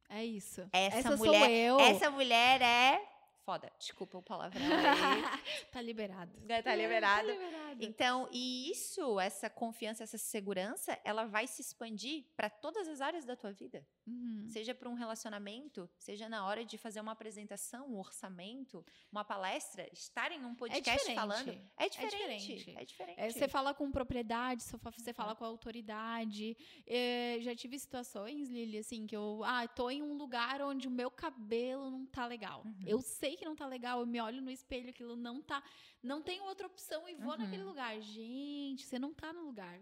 É 0.08 0.24
isso. 0.24 0.68
Essa 0.72 1.16
sou 1.16 1.18
mulher- 1.18 1.50
eu. 1.50 1.78
essa 1.80 2.10
mulher 2.10 2.60
é 2.60 3.00
foda. 3.44 3.70
Desculpa 3.78 4.18
o 4.18 4.22
palavrão 4.22 4.60
aí. 4.60 5.22
tá 5.72 5.80
liberado. 5.80 6.32
Já 6.48 6.62
tá 6.62 6.74
liberado. 6.74 7.28
Tá 7.28 7.32
liberado. 7.32 7.69
Então, 7.78 8.28
e 8.32 8.70
isso, 8.70 9.18
essa 9.20 9.48
confiança, 9.50 10.02
essa 10.02 10.18
segurança, 10.18 10.98
ela 11.04 11.24
vai 11.26 11.46
se 11.46 11.60
expandir 11.62 12.24
para 12.36 12.48
todas 12.50 12.88
as 12.88 13.00
áreas 13.00 13.24
da 13.24 13.36
tua 13.36 13.52
vida. 13.52 13.86
Uhum. 14.06 14.46
Seja 14.48 14.74
para 14.74 14.88
um 14.88 14.94
relacionamento, 14.94 15.88
seja 15.98 16.28
na 16.28 16.44
hora 16.46 16.64
de 16.64 16.76
fazer 16.76 17.00
uma 17.00 17.12
apresentação, 17.12 17.86
um 17.88 17.98
orçamento, 17.98 18.84
uma 19.12 19.24
palestra, 19.24 19.88
estar 19.92 20.32
em 20.32 20.44
um 20.44 20.54
podcast 20.54 20.98
diferente. 20.98 21.14
falando. 21.16 21.50
É 21.76 21.88
diferente. 21.88 22.56
diferente. 22.56 22.76
É 22.78 22.84
diferente. 22.84 23.20
É, 23.20 23.30
você 23.30 23.46
fala 23.48 23.72
com 23.74 23.90
propriedade, 23.90 24.62
você 24.62 24.76
fa- 24.78 24.90
você 24.90 25.12
fala 25.12 25.36
com 25.36 25.44
autoridade. 25.44 26.56
É, 26.86 27.38
já 27.40 27.54
tive 27.54 27.78
situações, 27.78 28.48
Lili, 28.48 28.78
assim, 28.78 29.06
que 29.06 29.16
eu 29.16 29.42
ah, 29.44 29.66
tô 29.68 29.90
em 29.90 30.02
um 30.02 30.14
lugar 30.14 30.60
onde 30.62 30.88
o 30.88 30.90
meu 30.90 31.10
cabelo 31.10 31.90
não 31.90 32.06
tá 32.06 32.26
legal. 32.26 32.62
Uhum. 32.64 32.74
Eu 32.86 33.00
sei 33.00 33.36
que 33.36 33.44
não 33.44 33.54
tá 33.54 33.66
legal, 33.66 34.00
eu 34.00 34.06
me 34.06 34.20
olho 34.20 34.40
no 34.42 34.50
espelho, 34.50 34.90
aquilo 34.90 35.16
não 35.16 35.40
tá. 35.40 35.62
Não 36.02 36.22
tenho 36.22 36.44
outra 36.44 36.66
opção 36.66 37.08
e 37.08 37.14
vou 37.14 37.32
Uhum. 37.32 37.38
naquele 37.38 37.59
lugar. 37.64 38.00
Gente, 38.00 38.84
você 38.86 38.98
não 38.98 39.12
tá 39.14 39.32
no 39.32 39.44
lugar. 39.44 39.78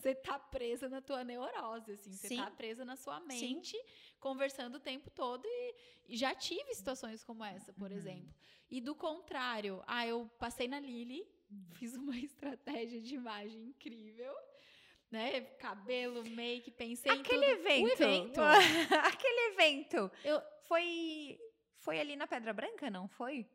Você 0.00 0.14
tá 0.14 0.38
presa 0.38 0.88
na 0.88 1.00
tua 1.00 1.22
neurose, 1.24 1.92
assim. 1.92 2.12
Você 2.12 2.28
Sim. 2.28 2.36
tá 2.36 2.50
presa 2.50 2.84
na 2.84 2.96
sua 2.96 3.20
Sim. 3.20 3.26
mente, 3.26 3.76
conversando 4.20 4.76
o 4.76 4.80
tempo 4.80 5.10
todo. 5.10 5.44
E, 5.46 5.74
e 6.08 6.16
já 6.16 6.34
tive 6.34 6.74
situações 6.74 7.22
como 7.24 7.44
essa, 7.44 7.72
por 7.72 7.90
Uhum. 7.90 7.96
exemplo. 7.96 8.34
E 8.70 8.80
do 8.80 8.94
contrário, 8.94 9.82
ah, 9.86 10.06
eu 10.06 10.28
passei 10.38 10.66
na 10.68 10.80
Lili, 10.80 11.26
fiz 11.74 11.94
uma 11.94 12.16
estratégia 12.18 13.00
de 13.00 13.14
imagem 13.14 13.62
incrível. 13.64 14.34
Né? 15.10 15.40
Cabelo, 15.40 16.24
make, 16.30 16.70
pensei 16.72 17.12
em 17.12 17.20
Aquele 17.20 17.46
tudo. 17.46 17.60
evento. 17.60 18.02
Evento. 18.02 18.40
Aquele 19.06 19.52
evento. 19.52 20.10
Eu- 20.24 20.42
Foi. 20.62 21.38
Foi 21.78 22.00
ali 22.00 22.16
na 22.16 22.26
Pedra 22.26 22.52
Branca, 22.52 22.90
não 22.90 23.06
foi? 23.06 23.48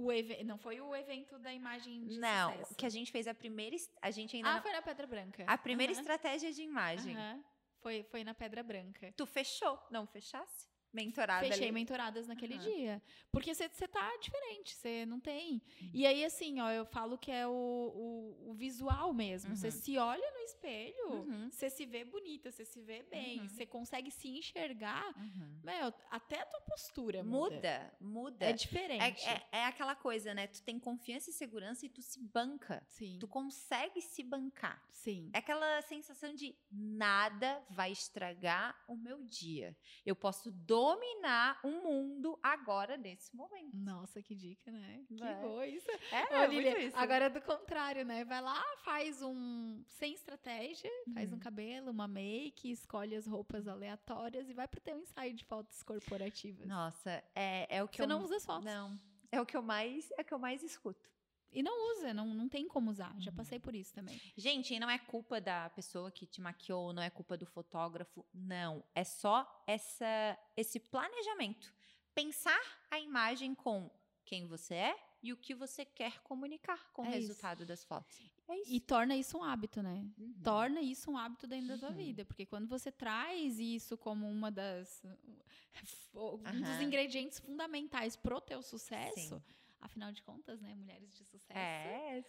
O 0.00 0.10
Não 0.44 0.56
foi 0.58 0.80
o 0.80 0.94
evento 0.94 1.38
da 1.40 1.52
imagem 1.52 2.06
de 2.06 2.18
não, 2.20 2.52
sucesso. 2.52 2.74
que 2.76 2.86
a 2.86 2.88
gente 2.88 3.10
fez 3.10 3.26
a 3.26 3.34
primeira. 3.34 3.74
A 4.00 4.12
gente 4.12 4.36
ainda 4.36 4.48
Ah, 4.48 4.54
não. 4.54 4.62
foi 4.62 4.72
na 4.72 4.80
Pedra 4.80 5.06
Branca. 5.08 5.44
A 5.46 5.58
primeira 5.58 5.92
Aham, 5.92 6.00
estratégia 6.00 6.52
de 6.52 6.62
imagem. 6.62 7.16
aham. 7.16 7.44
Foi, 7.80 8.04
foi 8.04 8.22
na 8.22 8.32
Pedra 8.32 8.62
Branca. 8.62 9.12
Tu 9.16 9.26
fechou? 9.26 9.76
Não 9.90 10.06
fechasse? 10.06 10.68
Mentorada 10.92 11.46
Fechei 11.46 11.64
ali. 11.64 11.72
mentoradas 11.72 12.26
naquele 12.26 12.54
Aham. 12.54 12.62
dia. 12.64 13.02
Porque 13.30 13.54
você 13.54 13.68
tá 13.88 14.16
diferente, 14.20 14.74
você 14.74 15.04
não 15.06 15.20
tem. 15.20 15.62
Uhum. 15.80 15.90
E 15.92 16.06
aí, 16.06 16.24
assim, 16.24 16.60
ó, 16.60 16.70
eu 16.70 16.84
falo 16.86 17.18
que 17.18 17.30
é 17.30 17.46
o, 17.46 17.50
o, 17.50 18.50
o 18.50 18.54
visual 18.54 19.12
mesmo. 19.12 19.54
Você 19.56 19.66
Uhum. 19.68 19.72
se 19.72 19.98
olha 19.98 20.30
no 20.32 20.38
espelho, 20.40 21.10
Uhum. 21.12 21.50
você 21.50 21.68
se 21.70 21.84
vê 21.86 22.04
bonita, 22.04 22.50
você 22.50 22.64
se 22.64 22.80
vê 22.80 23.02
bem, 23.02 23.40
Uhum. 23.40 23.48
você 23.48 23.66
consegue 23.66 24.10
se 24.10 24.28
enxergar. 24.28 25.06
Uhum. 25.16 25.60
Meu, 25.62 25.92
até 26.10 26.40
a 26.40 26.46
tua 26.46 26.60
postura 26.62 27.22
muda. 27.22 27.54
Muda, 27.56 27.94
muda. 28.00 28.46
É 28.46 28.52
diferente. 28.52 29.24
É, 29.26 29.32
é, 29.52 29.58
é 29.60 29.64
aquela 29.66 29.94
coisa, 29.94 30.32
né? 30.34 30.46
Tu 30.46 30.62
tem 30.62 30.78
confiança 30.78 31.30
e 31.30 31.32
segurança 31.32 31.84
e 31.84 31.88
tu 31.88 32.00
se 32.02 32.18
banca. 32.20 32.82
Sim, 32.88 33.18
Tu 33.20 33.28
consegue 33.28 34.00
se 34.00 34.22
bancar. 34.22 34.82
sim. 34.90 35.30
É 35.32 35.38
aquela 35.38 35.80
sensação 35.82 36.34
de 36.34 36.56
nada 36.70 37.62
vai 37.70 37.92
estragar 37.92 38.76
o 38.88 38.96
meu 38.96 39.22
dia. 39.24 39.76
Eu 40.04 40.16
posso 40.16 40.50
dominar 40.78 41.58
o 41.64 41.70
mundo 41.70 42.38
agora, 42.42 42.96
nesse 42.96 43.34
momento. 43.34 43.76
Nossa, 43.76 44.22
que 44.22 44.34
dica, 44.34 44.70
né? 44.70 45.02
Que 45.08 45.16
Vai. 45.16 45.40
boa 45.40 45.66
isso. 45.66 45.88
É, 46.12 46.42
Ô, 46.42 46.46
Lilia, 46.46 46.78
isso. 46.86 46.96
agora 46.96 47.24
é 47.24 47.28
do 47.30 47.40
contrário, 47.42 48.04
né? 48.04 48.24
Vai 48.24 48.40
lá, 48.40 48.62
faz 48.84 49.20
um 49.22 49.82
sem 49.88 50.12
estratégia, 50.14 50.90
faz 51.12 51.30
um 51.32 51.34
Uhum. 51.34 51.40
cabelo, 51.40 51.90
uma 51.90 52.06
make, 52.06 52.70
escolhe 52.70 53.14
as 53.16 53.26
roupas 53.26 53.66
aleatórias 53.66 54.48
e 54.48 54.52
vai 54.54 54.68
pro 54.68 54.80
teu 54.80 54.98
ensaio 54.98 55.34
de 55.34 55.44
fotos 55.44 55.82
corporativas. 55.82 56.66
Nossa, 56.66 57.22
é, 57.34 57.66
é 57.76 57.82
o 57.82 57.88
que 57.88 57.96
Você 57.96 58.02
eu 58.04 58.08
não 58.08 58.22
usa 58.22 58.36
as 58.36 58.46
fotos. 58.46 58.64
Não. 58.64 58.98
É 59.32 59.40
o 59.40 59.46
que 59.46 59.56
eu 59.56 59.62
mais, 59.62 60.10
é 60.16 60.22
o 60.22 60.24
que 60.24 60.32
eu 60.32 60.38
mais 60.38 60.62
escuto. 60.62 61.08
E 61.50 61.62
não 61.62 61.92
usa, 61.96 62.12
não, 62.12 62.26
não 62.34 62.48
tem 62.48 62.68
como 62.68 62.90
usar. 62.90 63.14
Já 63.18 63.30
Uhum. 63.30 63.36
passei 63.36 63.58
por 63.58 63.74
isso 63.74 63.92
também. 63.94 64.20
Gente, 64.36 64.74
e 64.74 64.78
não 64.80 64.88
é 64.90 64.98
culpa 64.98 65.40
da 65.40 65.70
pessoa 65.70 66.10
que 66.10 66.26
te 66.26 66.40
maquiou, 66.40 66.92
não 66.92 67.02
é 67.02 67.08
culpa 67.10 67.36
do 67.36 67.46
fotógrafo, 67.46 68.24
não. 68.32 68.84
É 68.94 69.02
só 69.04 69.46
essa 69.66 70.38
esse 70.56 70.78
planejamento. 70.78 71.72
Pensar 72.14 72.60
a 72.90 72.98
imagem 72.98 73.54
com 73.54 73.90
quem 74.24 74.46
você 74.46 74.74
é 74.74 74.96
e 75.22 75.32
o 75.32 75.36
que 75.36 75.54
você 75.54 75.84
quer 75.84 76.20
comunicar 76.22 76.92
com 76.92 77.02
o 77.02 77.06
É 77.06 77.10
isso. 77.10 77.28
resultado 77.28 77.64
das 77.64 77.82
fotos. 77.84 78.20
É 78.46 78.56
isso. 78.60 78.72
E 78.72 78.80
torna 78.80 79.16
isso 79.16 79.36
um 79.38 79.44
hábito, 79.44 79.82
né? 79.82 80.06
Uhum. 80.18 80.34
Torna 80.42 80.80
isso 80.80 81.10
um 81.10 81.16
hábito 81.16 81.46
dentro 81.46 81.68
da 81.68 81.78
tua 81.78 81.88
Uhum. 81.90 81.94
vida. 81.96 82.24
Porque 82.24 82.44
quando 82.46 82.66
você 82.68 82.90
traz 82.92 83.58
isso 83.58 83.96
como 83.96 84.28
uma 84.28 84.50
das. 84.50 85.02
um 86.14 86.60
dos 86.60 86.80
ingredientes 86.80 87.38
fundamentais 87.38 88.16
pro 88.16 88.40
teu 88.40 88.62
sucesso, 88.62 89.14
Sim. 89.36 89.42
Afinal 89.80 90.12
de 90.12 90.22
contas, 90.22 90.60
né? 90.60 90.74
Mulheres 90.74 91.14
de 91.16 91.24
sucesso. 91.24 91.58
É, 91.58 92.22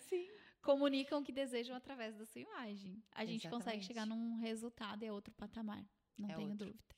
comunicam 0.61 1.21
o 1.21 1.23
que 1.23 1.31
desejam 1.31 1.75
através 1.75 2.15
da 2.15 2.25
sua 2.25 2.41
imagem. 2.41 3.01
A 3.11 3.25
gente 3.25 3.49
consegue 3.49 3.77
Exatamente. 3.77 3.85
chegar 3.85 4.05
num 4.05 4.35
resultado 4.37 5.03
e 5.03 5.07
é 5.07 5.11
outro 5.11 5.33
patamar. 5.33 5.83
Não 6.17 6.29
É 6.29 6.35
tenho 6.35 6.49
outro. 6.49 6.67
dúvida. 6.67 6.95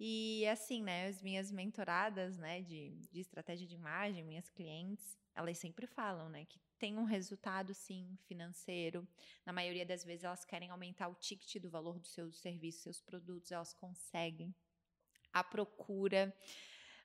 E 0.00 0.46
assim, 0.46 0.82
né, 0.82 1.08
as 1.08 1.20
minhas 1.20 1.50
mentoradas, 1.50 2.38
né, 2.38 2.62
de, 2.62 2.90
de 3.10 3.20
estratégia 3.20 3.66
de 3.66 3.74
imagem, 3.74 4.22
minhas 4.24 4.48
clientes, 4.48 5.18
elas 5.34 5.58
sempre 5.58 5.86
falam, 5.86 6.28
né, 6.28 6.44
que 6.44 6.60
tem 6.78 6.96
um 6.96 7.04
resultado, 7.04 7.74
sim, 7.74 8.16
financeiro. 8.22 9.06
Na 9.44 9.52
maioria 9.52 9.84
das 9.84 10.04
vezes, 10.04 10.22
elas 10.22 10.44
querem 10.44 10.70
aumentar 10.70 11.08
o 11.08 11.16
ticket 11.16 11.60
do 11.60 11.68
valor 11.68 11.98
dos 11.98 12.12
seus 12.12 12.38
serviços, 12.38 12.82
seus 12.82 13.00
produtos, 13.00 13.50
elas 13.50 13.74
conseguem. 13.74 14.54
A 15.32 15.42
procura. 15.42 16.32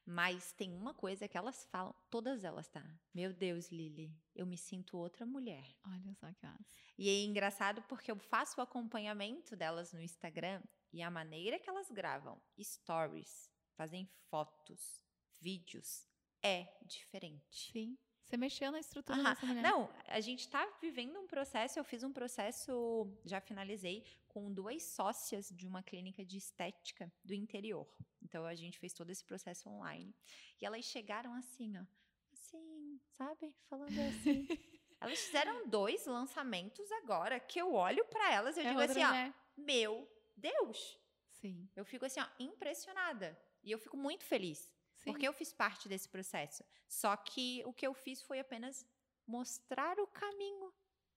Mas 0.05 0.51
tem 0.51 0.73
uma 0.73 0.93
coisa 0.93 1.27
que 1.27 1.37
elas 1.37 1.63
falam, 1.65 1.95
todas 2.09 2.43
elas, 2.43 2.67
tá? 2.67 2.83
Meu 3.13 3.33
Deus, 3.33 3.71
Lili, 3.71 4.13
eu 4.35 4.45
me 4.45 4.57
sinto 4.57 4.97
outra 4.97 5.25
mulher. 5.25 5.65
Olha 5.85 6.13
só 6.15 6.31
que 6.33 6.45
massa. 6.45 6.65
E 6.97 7.09
é 7.09 7.23
engraçado 7.23 7.81
porque 7.83 8.11
eu 8.11 8.17
faço 8.17 8.59
o 8.59 8.63
acompanhamento 8.63 9.55
delas 9.55 9.93
no 9.93 10.01
Instagram 10.01 10.61
e 10.91 11.01
a 11.01 11.09
maneira 11.09 11.57
que 11.57 11.69
elas 11.69 11.89
gravam 11.89 12.41
stories, 12.61 13.49
fazem 13.75 14.05
fotos, 14.29 15.01
vídeos, 15.39 16.05
é 16.41 16.67
diferente. 16.85 17.71
Sim. 17.71 17.97
Você 18.25 18.37
mexeu 18.37 18.71
na 18.71 18.79
estrutura 18.79 19.19
Aham. 19.19 19.29
dessa 19.33 19.45
mulher. 19.45 19.61
Não, 19.61 19.89
a 20.07 20.19
gente 20.19 20.47
tá 20.49 20.65
vivendo 20.81 21.19
um 21.19 21.27
processo, 21.27 21.77
eu 21.77 21.83
fiz 21.83 22.03
um 22.03 22.11
processo, 22.11 23.07
já 23.25 23.39
finalizei, 23.39 24.03
com 24.27 24.51
duas 24.51 24.81
sócias 24.83 25.49
de 25.49 25.67
uma 25.67 25.83
clínica 25.83 26.25
de 26.25 26.37
estética 26.37 27.11
do 27.23 27.33
interior. 27.33 27.87
Então 28.21 28.45
a 28.45 28.55
gente 28.55 28.79
fez 28.79 28.93
todo 28.93 29.09
esse 29.09 29.23
processo 29.23 29.69
online. 29.69 30.15
E 30.59 30.65
elas 30.65 30.85
chegaram 30.85 31.33
assim, 31.35 31.77
ó. 31.77 31.83
Assim, 32.31 32.99
sabe? 33.11 33.53
Falando 33.69 33.99
assim. 33.99 34.47
elas 34.99 35.19
fizeram 35.19 35.67
dois 35.67 36.05
lançamentos 36.05 36.91
agora 36.93 37.39
que 37.39 37.59
eu 37.59 37.73
olho 37.73 38.03
pra 38.05 38.33
elas 38.33 38.57
e 38.57 38.61
eu 38.61 38.65
é 38.65 38.69
digo 38.69 38.81
assim, 38.81 39.03
ó, 39.03 39.07
mulher. 39.07 39.33
meu 39.55 40.09
Deus. 40.35 40.99
Sim. 41.29 41.69
Eu 41.75 41.85
fico 41.85 42.05
assim, 42.05 42.19
ó, 42.21 42.27
impressionada. 42.39 43.37
E 43.61 43.71
eu 43.71 43.77
fico 43.77 43.95
muito 43.97 44.23
feliz. 44.25 44.69
Sim. 45.03 45.11
Porque 45.11 45.27
eu 45.27 45.33
fiz 45.33 45.51
parte 45.53 45.87
desse 45.89 46.07
processo. 46.09 46.63
Só 46.87 47.15
que 47.17 47.61
o 47.65 47.73
que 47.73 47.85
eu 47.85 47.93
fiz 47.93 48.21
foi 48.21 48.39
apenas 48.39 48.85
mostrar 49.27 49.99
o 49.99 50.07
caminho. 50.07 50.73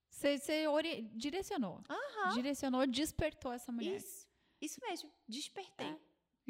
Você, 0.09 0.37
você 0.37 0.67
ori- 0.67 1.03
direcionou. 1.13 1.81
Aham. 1.89 2.33
Direcionou, 2.33 2.85
despertou 2.87 3.51
essa 3.53 3.71
mulher. 3.71 3.95
Isso. 3.97 4.27
Isso 4.59 4.79
mesmo. 4.81 5.11
Despertei. 5.27 5.87
É, 5.87 5.97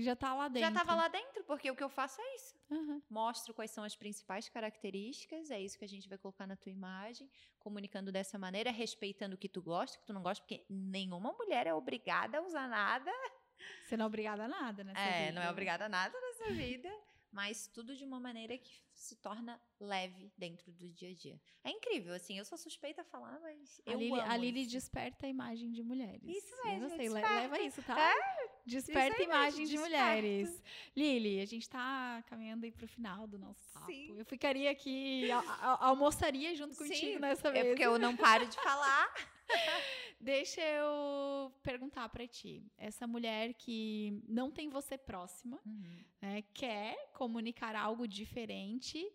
Já 0.01 0.15
tá 0.15 0.33
lá 0.33 0.47
dentro. 0.47 0.61
Já 0.61 0.67
estava 0.69 0.95
lá 0.95 1.07
dentro, 1.09 1.43
porque 1.43 1.69
o 1.69 1.75
que 1.75 1.83
eu 1.83 1.89
faço 1.89 2.21
é 2.21 2.35
isso. 2.35 2.55
Aham. 2.71 3.01
Mostro 3.09 3.53
quais 3.53 3.71
são 3.71 3.83
as 3.83 3.95
principais 3.95 4.47
características, 4.47 5.51
é 5.51 5.59
isso 5.59 5.77
que 5.77 5.83
a 5.85 5.87
gente 5.89 6.07
vai 6.07 6.17
colocar 6.17 6.47
na 6.47 6.55
tua 6.55 6.71
imagem, 6.71 7.29
comunicando 7.59 8.11
dessa 8.11 8.37
maneira, 8.37 8.71
respeitando 8.71 9.35
o 9.35 9.37
que 9.37 9.49
tu 9.49 9.61
gosta, 9.61 9.97
o 9.97 9.99
que 9.99 10.05
tu 10.05 10.13
não 10.13 10.21
gosta, 10.23 10.41
porque 10.43 10.65
nenhuma 10.69 11.33
mulher 11.33 11.67
é 11.67 11.73
obrigada 11.73 12.37
a 12.37 12.41
usar 12.41 12.67
nada. 12.67 13.11
Você 13.85 13.97
não 13.97 14.05
é 14.05 14.07
obrigada 14.07 14.45
a 14.45 14.47
nada, 14.47 14.83
né? 14.83 14.93
É, 14.95 15.31
não 15.31 15.41
é 15.41 15.49
obrigada 15.49 15.85
a 15.85 15.89
nada 15.89 16.15
nessa 16.21 16.45
vida, 16.53 16.89
mas 17.37 17.67
tudo 17.67 17.95
de 17.95 18.03
uma 18.03 18.19
maneira 18.19 18.57
que 18.57 18.71
se 18.95 19.15
torna 19.15 19.61
leve 19.79 20.31
dentro 20.35 20.71
do 20.71 20.89
dia 20.91 21.11
a 21.11 21.13
dia. 21.13 21.39
É 21.63 21.69
incrível, 21.69 22.15
assim, 22.15 22.35
eu 22.39 22.43
sou 22.43 22.57
suspeita 22.57 23.01
a 23.01 23.05
falar, 23.05 23.39
mas 23.39 23.79
A 23.85 23.91
eu 23.91 23.99
Lili, 23.99 24.19
amo 24.19 24.31
a 24.31 24.35
Lili 24.37 24.61
isso. 24.63 24.71
desperta 24.71 25.27
a 25.27 25.29
imagem 25.29 25.71
de 25.71 25.83
mulheres. 25.83 26.23
Isso 26.25 26.55
Eu 26.55 26.65
mesmo, 26.65 26.79
gostei. 26.89 27.07
Le- 27.09 27.13
desperta. 27.13 27.35
Leva 27.41 27.59
isso, 27.61 27.83
tá? 27.83 27.95
É, 27.99 28.49
desperta 28.65 29.21
isso 29.21 29.31
aí 29.31 29.37
a 29.37 29.39
imagem 29.39 29.65
de 29.67 29.71
desperta. 29.73 29.97
mulheres. 30.07 30.63
Lili, 30.95 31.39
a 31.39 31.45
gente 31.45 31.69
tá 31.69 32.23
caminhando 32.27 32.65
aí 32.65 32.71
pro 32.71 32.87
final 32.87 33.27
do 33.27 33.37
nosso 33.37 33.69
papo. 33.71 33.85
Sim. 33.85 34.17
Eu 34.17 34.25
ficaria 34.25 34.71
aqui, 34.71 35.29
al- 35.29 35.45
al- 35.61 35.83
almoçaria 35.89 36.55
junto 36.55 36.73
Sim, 36.73 36.87
contigo 36.87 37.19
nessa 37.19 37.51
vez. 37.51 37.65
É 37.65 37.69
porque 37.69 37.85
eu 37.85 37.99
não 37.99 38.17
paro 38.17 38.47
de 38.47 38.55
falar. 38.63 39.36
Deixa 40.19 40.61
eu 40.61 41.53
perguntar 41.61 42.09
pra 42.09 42.27
ti. 42.27 42.63
Essa 42.77 43.05
mulher 43.05 43.53
que 43.53 44.21
não 44.27 44.51
tem 44.51 44.69
você 44.69 44.97
próxima, 44.97 45.59
né, 46.21 46.43
quer 46.53 47.11
comunicar 47.13 47.75
algo 47.75 48.07
diferente, 48.07 49.11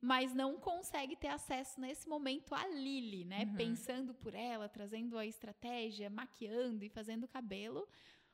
mas 0.00 0.34
não 0.34 0.58
consegue 0.58 1.14
ter 1.14 1.28
acesso 1.28 1.80
nesse 1.80 2.08
momento 2.08 2.54
à 2.54 2.66
Lili, 2.66 3.24
né? 3.24 3.44
Uhum. 3.44 3.54
Pensando 3.54 4.14
por 4.14 4.34
ela, 4.34 4.68
trazendo 4.68 5.18
a 5.18 5.26
estratégia, 5.26 6.08
maquiando 6.08 6.84
e 6.84 6.88
fazendo 6.88 7.28
cabelo. 7.28 7.86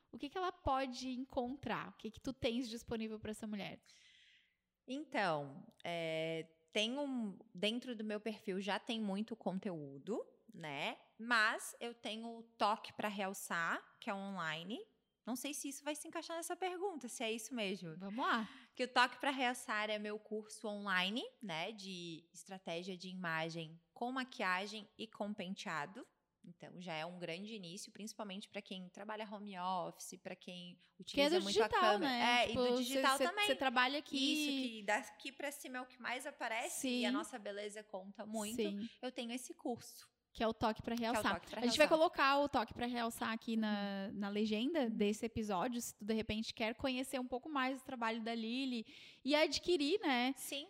O 0.09 0.17
que, 0.17 0.29
que 0.29 0.37
ela 0.37 0.51
pode 0.51 1.09
encontrar? 1.09 1.89
O 1.89 1.93
que, 1.93 2.09
que 2.09 2.21
tu 2.21 2.31
tens 2.31 2.69
disponível 2.69 3.19
para 3.19 3.31
essa 3.31 3.45
mulher? 3.45 3.79
Então, 4.87 5.61
é, 5.83 6.47
tem 6.71 6.97
um, 6.97 7.37
dentro 7.53 7.93
do 7.93 8.03
meu 8.03 8.19
perfil 8.19 8.61
já 8.61 8.79
tem 8.79 9.01
muito 9.01 9.35
conteúdo, 9.35 10.25
né? 10.53 10.97
Mas 11.17 11.75
eu 11.79 11.93
tenho 11.93 12.27
o 12.39 12.43
toque 12.57 12.93
para 12.93 13.07
realçar, 13.07 13.81
que 13.99 14.09
é 14.09 14.13
online. 14.13 14.79
Não 15.25 15.35
sei 15.35 15.53
se 15.53 15.67
isso 15.67 15.83
vai 15.83 15.93
se 15.95 16.07
encaixar 16.07 16.37
nessa 16.37 16.55
pergunta, 16.55 17.07
se 17.09 17.21
é 17.23 17.31
isso 17.31 17.53
mesmo. 17.53 17.95
Vamos 17.97 18.25
lá. 18.25 18.47
Que 18.75 18.83
o 18.85 18.87
Toque 18.87 19.19
para 19.19 19.29
Realçar 19.31 19.89
é 19.89 19.97
meu 19.99 20.17
curso 20.17 20.67
online, 20.67 21.21
né, 21.41 21.71
de 21.73 22.23
estratégia 22.31 22.95
de 22.95 23.09
imagem 23.09 23.77
com 23.93 24.09
maquiagem 24.11 24.87
e 24.97 25.05
com 25.07 25.33
penteado. 25.33 26.05
Então 26.45 26.79
já 26.79 26.93
é 26.93 27.05
um 27.05 27.19
grande 27.19 27.53
início, 27.55 27.91
principalmente 27.91 28.47
para 28.47 28.61
quem 28.61 28.87
trabalha 28.87 29.27
home 29.29 29.59
office, 29.59 30.17
para 30.23 30.33
quem 30.33 30.79
Que 31.05 31.19
é 31.19 31.25
utiliza 31.25 31.39
do 31.39 31.43
muito 31.43 31.61
a 31.61 31.67
digital, 31.67 31.91
câmera. 31.93 32.09
né? 32.11 32.43
É, 32.43 32.47
Tipo, 32.47 32.59
e 32.65 32.69
do 32.69 32.77
cê- 32.77 32.83
digital 32.83 33.17
cê- 33.17 33.23
também. 33.25 33.47
Você 33.47 33.55
trabalha 33.55 33.99
aqui. 33.99 34.15
Isso, 34.33 34.51
que 34.51 34.83
daqui 34.83 35.31
para 35.33 35.51
cima 35.51 35.79
é 35.79 35.81
o 35.81 35.85
que 35.85 36.01
mais 36.01 36.25
aparece 36.25 36.87
e 36.87 37.05
a 37.05 37.09
Sim. 37.09 37.13
nossa 37.13 37.37
beleza 37.37 37.83
conta 37.83 38.25
muito. 38.25 38.55
Sim, 38.55 38.87
Eu 39.01 39.11
tenho 39.11 39.33
esse 39.33 39.53
curso. 39.55 40.07
Que 40.37 40.43
é 40.43 40.47
o 40.47 40.53
toque 40.53 40.83
para 40.83 40.93
é 40.93 40.97
o 40.97 40.99
realçar. 40.99 41.33
toque 41.33 41.49
pra 41.49 41.61
a 41.61 41.65
gente 41.65 41.79
vai 41.79 41.87
colocar 41.87 42.37
o 42.37 42.47
toque 42.47 42.71
para 42.71 42.85
realçar 42.85 43.31
aqui 43.31 43.57
na, 43.57 44.11
na 44.13 44.29
legenda 44.29 44.87
desse 44.87 45.25
episódio, 45.25 45.81
se 45.81 45.95
tu 45.95 46.05
de 46.05 46.13
repente 46.13 46.53
quer 46.53 46.75
conhecer 46.75 47.19
um 47.19 47.25
pouco 47.25 47.49
mais 47.49 47.81
do 47.81 47.83
trabalho 47.83 48.21
da 48.21 48.35
Lili 48.35 48.85
e 49.25 49.33
adquirir, 49.35 49.99
né? 49.99 50.35
Sim. 50.37 50.67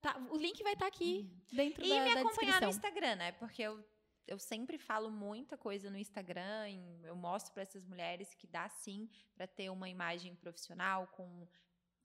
Tá, 0.00 0.16
o 0.30 0.36
link 0.36 0.62
vai 0.62 0.74
estar 0.74 0.86
aqui 0.86 1.28
dentro 1.52 1.84
E 1.84 1.88
da, 1.88 2.04
me 2.04 2.14
da 2.14 2.20
acompanhar 2.20 2.60
no 2.60 2.68
descrição. 2.68 2.70
Instagram, 2.70 3.16
né? 3.16 3.32
Porque 3.32 3.60
eu, 3.60 3.84
eu 4.24 4.38
sempre 4.38 4.78
falo 4.78 5.10
muita 5.10 5.56
coisa 5.58 5.90
no 5.90 5.98
Instagram, 5.98 6.70
eu 7.02 7.16
mostro 7.16 7.52
para 7.52 7.64
essas 7.64 7.84
mulheres 7.84 8.32
que 8.34 8.46
dá 8.46 8.68
sim 8.68 9.10
para 9.34 9.48
ter 9.48 9.68
uma 9.68 9.88
imagem 9.88 10.36
profissional 10.36 11.08
com 11.08 11.44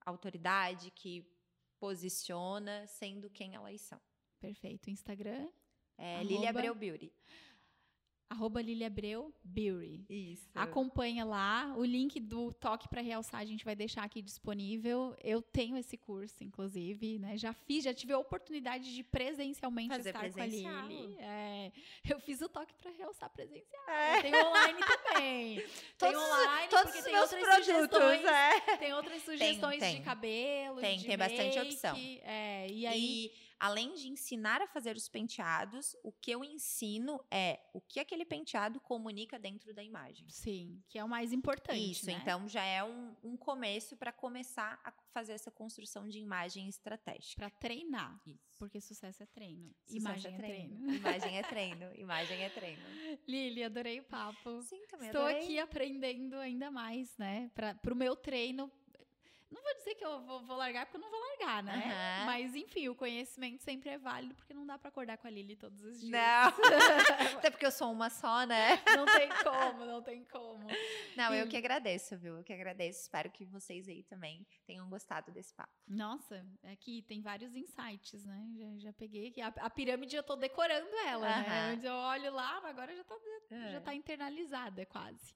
autoridade 0.04 0.90
que 0.90 1.32
posiciona 1.80 2.88
sendo 2.88 3.30
quem 3.30 3.54
elas 3.54 3.82
são. 3.82 4.02
Perfeito. 4.40 4.90
Instagram, 4.90 5.48
É 5.98 6.16
Arroba- 6.16 6.30
Lili 6.32 6.48
Abreu 6.48 6.76
Beauty. 6.76 7.12
arroba 8.30 8.62
Lili 8.64 8.84
Abreu 8.84 9.32
Beauty. 9.44 10.06
Isso. 10.10 10.50
Acompanha 10.56 11.24
lá. 11.24 11.72
O 11.78 11.86
link 11.86 12.20
do 12.20 12.52
Toque 12.52 12.88
para 12.90 13.00
Realçar 13.00 13.40
a 13.42 13.46
gente 13.46 13.64
vai 13.64 13.76
deixar 13.76 14.04
aqui 14.04 14.24
disponível. 14.24 15.16
Eu 15.24 15.40
tenho 15.40 15.78
esse 15.78 15.96
curso, 15.98 16.44
inclusive, 16.44 17.20
né? 17.20 17.38
Já 17.38 17.54
fiz, 17.54 17.84
já 17.84 17.94
tive 17.94 18.12
a 18.12 18.18
oportunidade 18.18 18.92
de 18.96 19.04
presencialmente 19.04 19.90
Fazer 19.90 20.10
estar 20.10 20.20
presencial. 20.22 20.74
com 20.74 20.80
a 20.80 20.88
Lili. 20.88 21.16
É, 21.20 21.72
eu 22.10 22.20
fiz 22.20 22.42
o 22.42 22.50
Toque 22.50 22.74
para 22.74 22.90
Realçar 22.90 23.30
presencial. 23.30 23.84
É. 23.88 24.22
Tem 24.24 24.34
online 24.36 24.80
também. 24.80 25.64
tem 26.00 26.16
online 26.18 26.68
Todos 26.70 26.86
porque 26.86 26.98
os 26.98 27.04
tem 27.04 27.14
meus 27.14 27.32
outras 27.32 27.44
produtos, 27.66 28.00
sugestões. 28.00 28.26
é. 28.26 28.78
Tem 28.78 28.94
outras 28.94 29.22
sugestões 29.22 29.80
tem. 29.80 29.96
de 29.98 30.02
cabelo, 30.02 30.80
Tem, 30.82 30.98
de 30.98 31.06
tem 31.06 31.18
bastante 31.20 31.60
opção. 31.60 31.96
É, 32.24 32.68
e 32.72 32.88
aí 32.88 33.26
E 33.26 33.53
além 33.64 33.94
de 33.94 34.10
ensinar 34.10 34.62
a 34.62 34.68
fazer 34.68 34.98
os 34.98 35.08
penteados, 35.08 35.96
o 36.04 36.12
que 36.12 36.30
eu 36.30 36.44
ensino 36.44 37.24
é 37.32 37.62
o 37.74 37.80
que 37.80 37.98
aquele 37.98 38.26
penteado 38.26 38.78
comunica 38.82 39.40
dentro 39.40 39.74
da 39.74 39.82
imagem. 39.82 40.28
Sim, 40.28 40.84
que 40.90 41.00
é 41.00 41.04
o 41.04 41.08
mais 41.08 41.32
importante. 41.32 41.92
Isso, 41.92 42.08
né? 42.08 42.20
então 42.22 42.46
já 42.50 42.62
é 42.66 42.84
um, 42.84 43.16
um 43.24 43.38
começo 43.38 43.96
para 43.96 44.12
começar 44.12 44.82
a 44.84 44.92
fazer 45.14 45.32
essa 45.32 45.50
construção 45.50 46.10
de 46.10 46.20
imagem 46.20 46.68
estratégica. 46.68 47.38
Pra 47.38 47.50
treinar. 47.50 48.22
Isso. 48.28 48.58
Porque 48.60 48.82
sucesso 48.82 49.24
é 49.24 49.26
treino. 49.28 49.74
Sucesso 49.86 49.98
imagem 49.98 50.34
é 50.34 50.38
treino. 50.38 50.94
Imagem 50.94 51.38
é 51.38 51.44
treino. 51.44 51.96
Imagem 51.96 52.44
é 52.44 52.50
treino. 52.50 52.82
Lili, 53.26 53.64
adorei 53.64 54.02
o 54.02 54.04
papo. 54.04 54.62
Sim, 54.64 54.86
também 54.88 55.08
Estou 55.08 55.22
adorei. 55.22 55.42
aqui 55.42 55.58
aprendendo 55.58 56.36
ainda 56.36 56.70
mais, 56.70 57.18
né? 57.18 57.50
Para 57.56 57.94
o 57.94 57.96
meu 57.96 58.14
treino. 58.14 58.70
Não 59.54 59.62
vou 59.62 59.74
dizer 59.76 59.96
que 59.96 60.04
eu 60.06 60.22
vou, 60.22 60.42
vou 60.46 60.58
largar, 60.58 60.86
porque 60.86 60.98
eu 60.98 61.02
não 61.02 61.10
vou 61.12 61.20
largar, 61.20 61.62
né? 61.64 61.74
Aham. 61.86 62.26
Mas, 62.26 62.56
enfim, 62.56 62.90
o 62.90 62.96
conhecimento 62.96 63.62
sempre 63.62 63.90
é 63.90 63.98
válido, 63.98 64.34
porque 64.36 64.54
não 64.54 64.66
dá 64.66 64.78
para 64.78 64.90
acordar 64.90 65.18
com 65.18 65.28
a 65.28 65.30
Lili 65.30 65.56
todos 65.56 65.82
os 65.84 66.00
dias. 66.00 66.12
Não. 66.12 66.54
Até 67.38 67.50
porque 67.52 67.66
eu 67.66 67.72
sou 67.72 67.92
uma 67.92 68.10
só, 68.10 68.46
né? 68.46 68.82
Não 68.96 69.06
tem 69.06 69.30
como, 69.44 69.86
não 69.86 70.02
tem 70.02 70.24
como. 70.26 70.68
Não, 71.16 71.34
eu 71.34 71.48
que 71.48 71.56
agradeço, 71.58 72.18
viu? 72.18 72.38
Eu 72.38 72.44
que 72.44 72.52
agradeço. 72.54 73.02
Espero 73.02 73.30
que 73.30 73.46
vocês 73.46 73.88
aí 73.88 74.04
também 74.04 74.46
tenham 74.66 74.90
gostado 74.90 75.32
desse 75.32 75.54
papo. 75.54 75.72
Nossa, 75.88 76.46
aqui 76.72 77.02
tem 77.04 77.22
vários 77.22 77.56
insights, 77.56 78.26
né? 78.26 78.48
Já, 78.58 78.78
já 78.80 78.94
peguei 78.94 79.28
aqui. 79.28 79.42
A, 79.42 79.48
a 79.48 79.70
pirâmide 79.70 80.16
eu 80.16 80.24
tô 80.24 80.36
decorando 80.36 80.90
ela, 81.08 81.28
né? 81.28 81.46
Aham. 81.48 81.72
Antes 81.74 81.84
eu 81.86 81.94
olho 81.94 82.34
lá, 82.34 82.58
agora 82.68 82.96
já 82.96 83.04
tá, 83.04 83.16
É. 83.52 83.72
já 83.72 83.82
tá 83.82 83.94
internalizada 83.94 84.86
quase. 84.86 85.36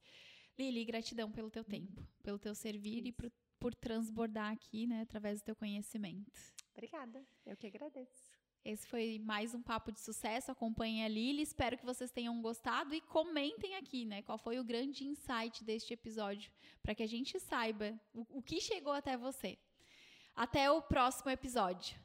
Lili, 0.57 0.83
gratidão 0.85 1.31
pelo 1.31 1.51
teu 1.51 1.63
tempo, 1.63 2.03
pelo 2.23 2.39
teu 2.39 2.55
servir 2.55 3.05
e 3.05 3.11
por, 3.11 3.31
por 3.59 3.73
transbordar 3.75 4.51
aqui, 4.51 4.87
né, 4.87 5.01
através 5.01 5.39
do 5.39 5.45
teu 5.45 5.55
conhecimento. 5.55 6.31
Obrigada. 6.73 7.25
Eu 7.45 7.57
que 7.57 7.67
agradeço. 7.67 8.37
Esse 8.63 8.85
foi 8.85 9.17
mais 9.19 9.55
um 9.55 9.61
papo 9.61 9.91
de 9.91 9.99
sucesso. 10.01 10.51
Acompanhem 10.51 11.05
a 11.05 11.07
Lili. 11.07 11.41
Espero 11.41 11.77
que 11.77 11.85
vocês 11.85 12.11
tenham 12.11 12.41
gostado 12.41 12.93
e 12.93 12.99
comentem 12.99 13.75
aqui, 13.75 14.05
né? 14.05 14.21
Qual 14.21 14.37
foi 14.37 14.59
o 14.59 14.63
grande 14.63 15.05
insight 15.05 15.63
deste 15.63 15.93
episódio, 15.93 16.51
para 16.83 16.93
que 16.93 17.01
a 17.01 17.07
gente 17.07 17.39
saiba 17.39 17.99
o, 18.13 18.39
o 18.39 18.41
que 18.41 18.59
chegou 18.59 18.91
até 18.91 19.15
você. 19.15 19.57
Até 20.35 20.69
o 20.69 20.81
próximo 20.81 21.31
episódio. 21.31 21.97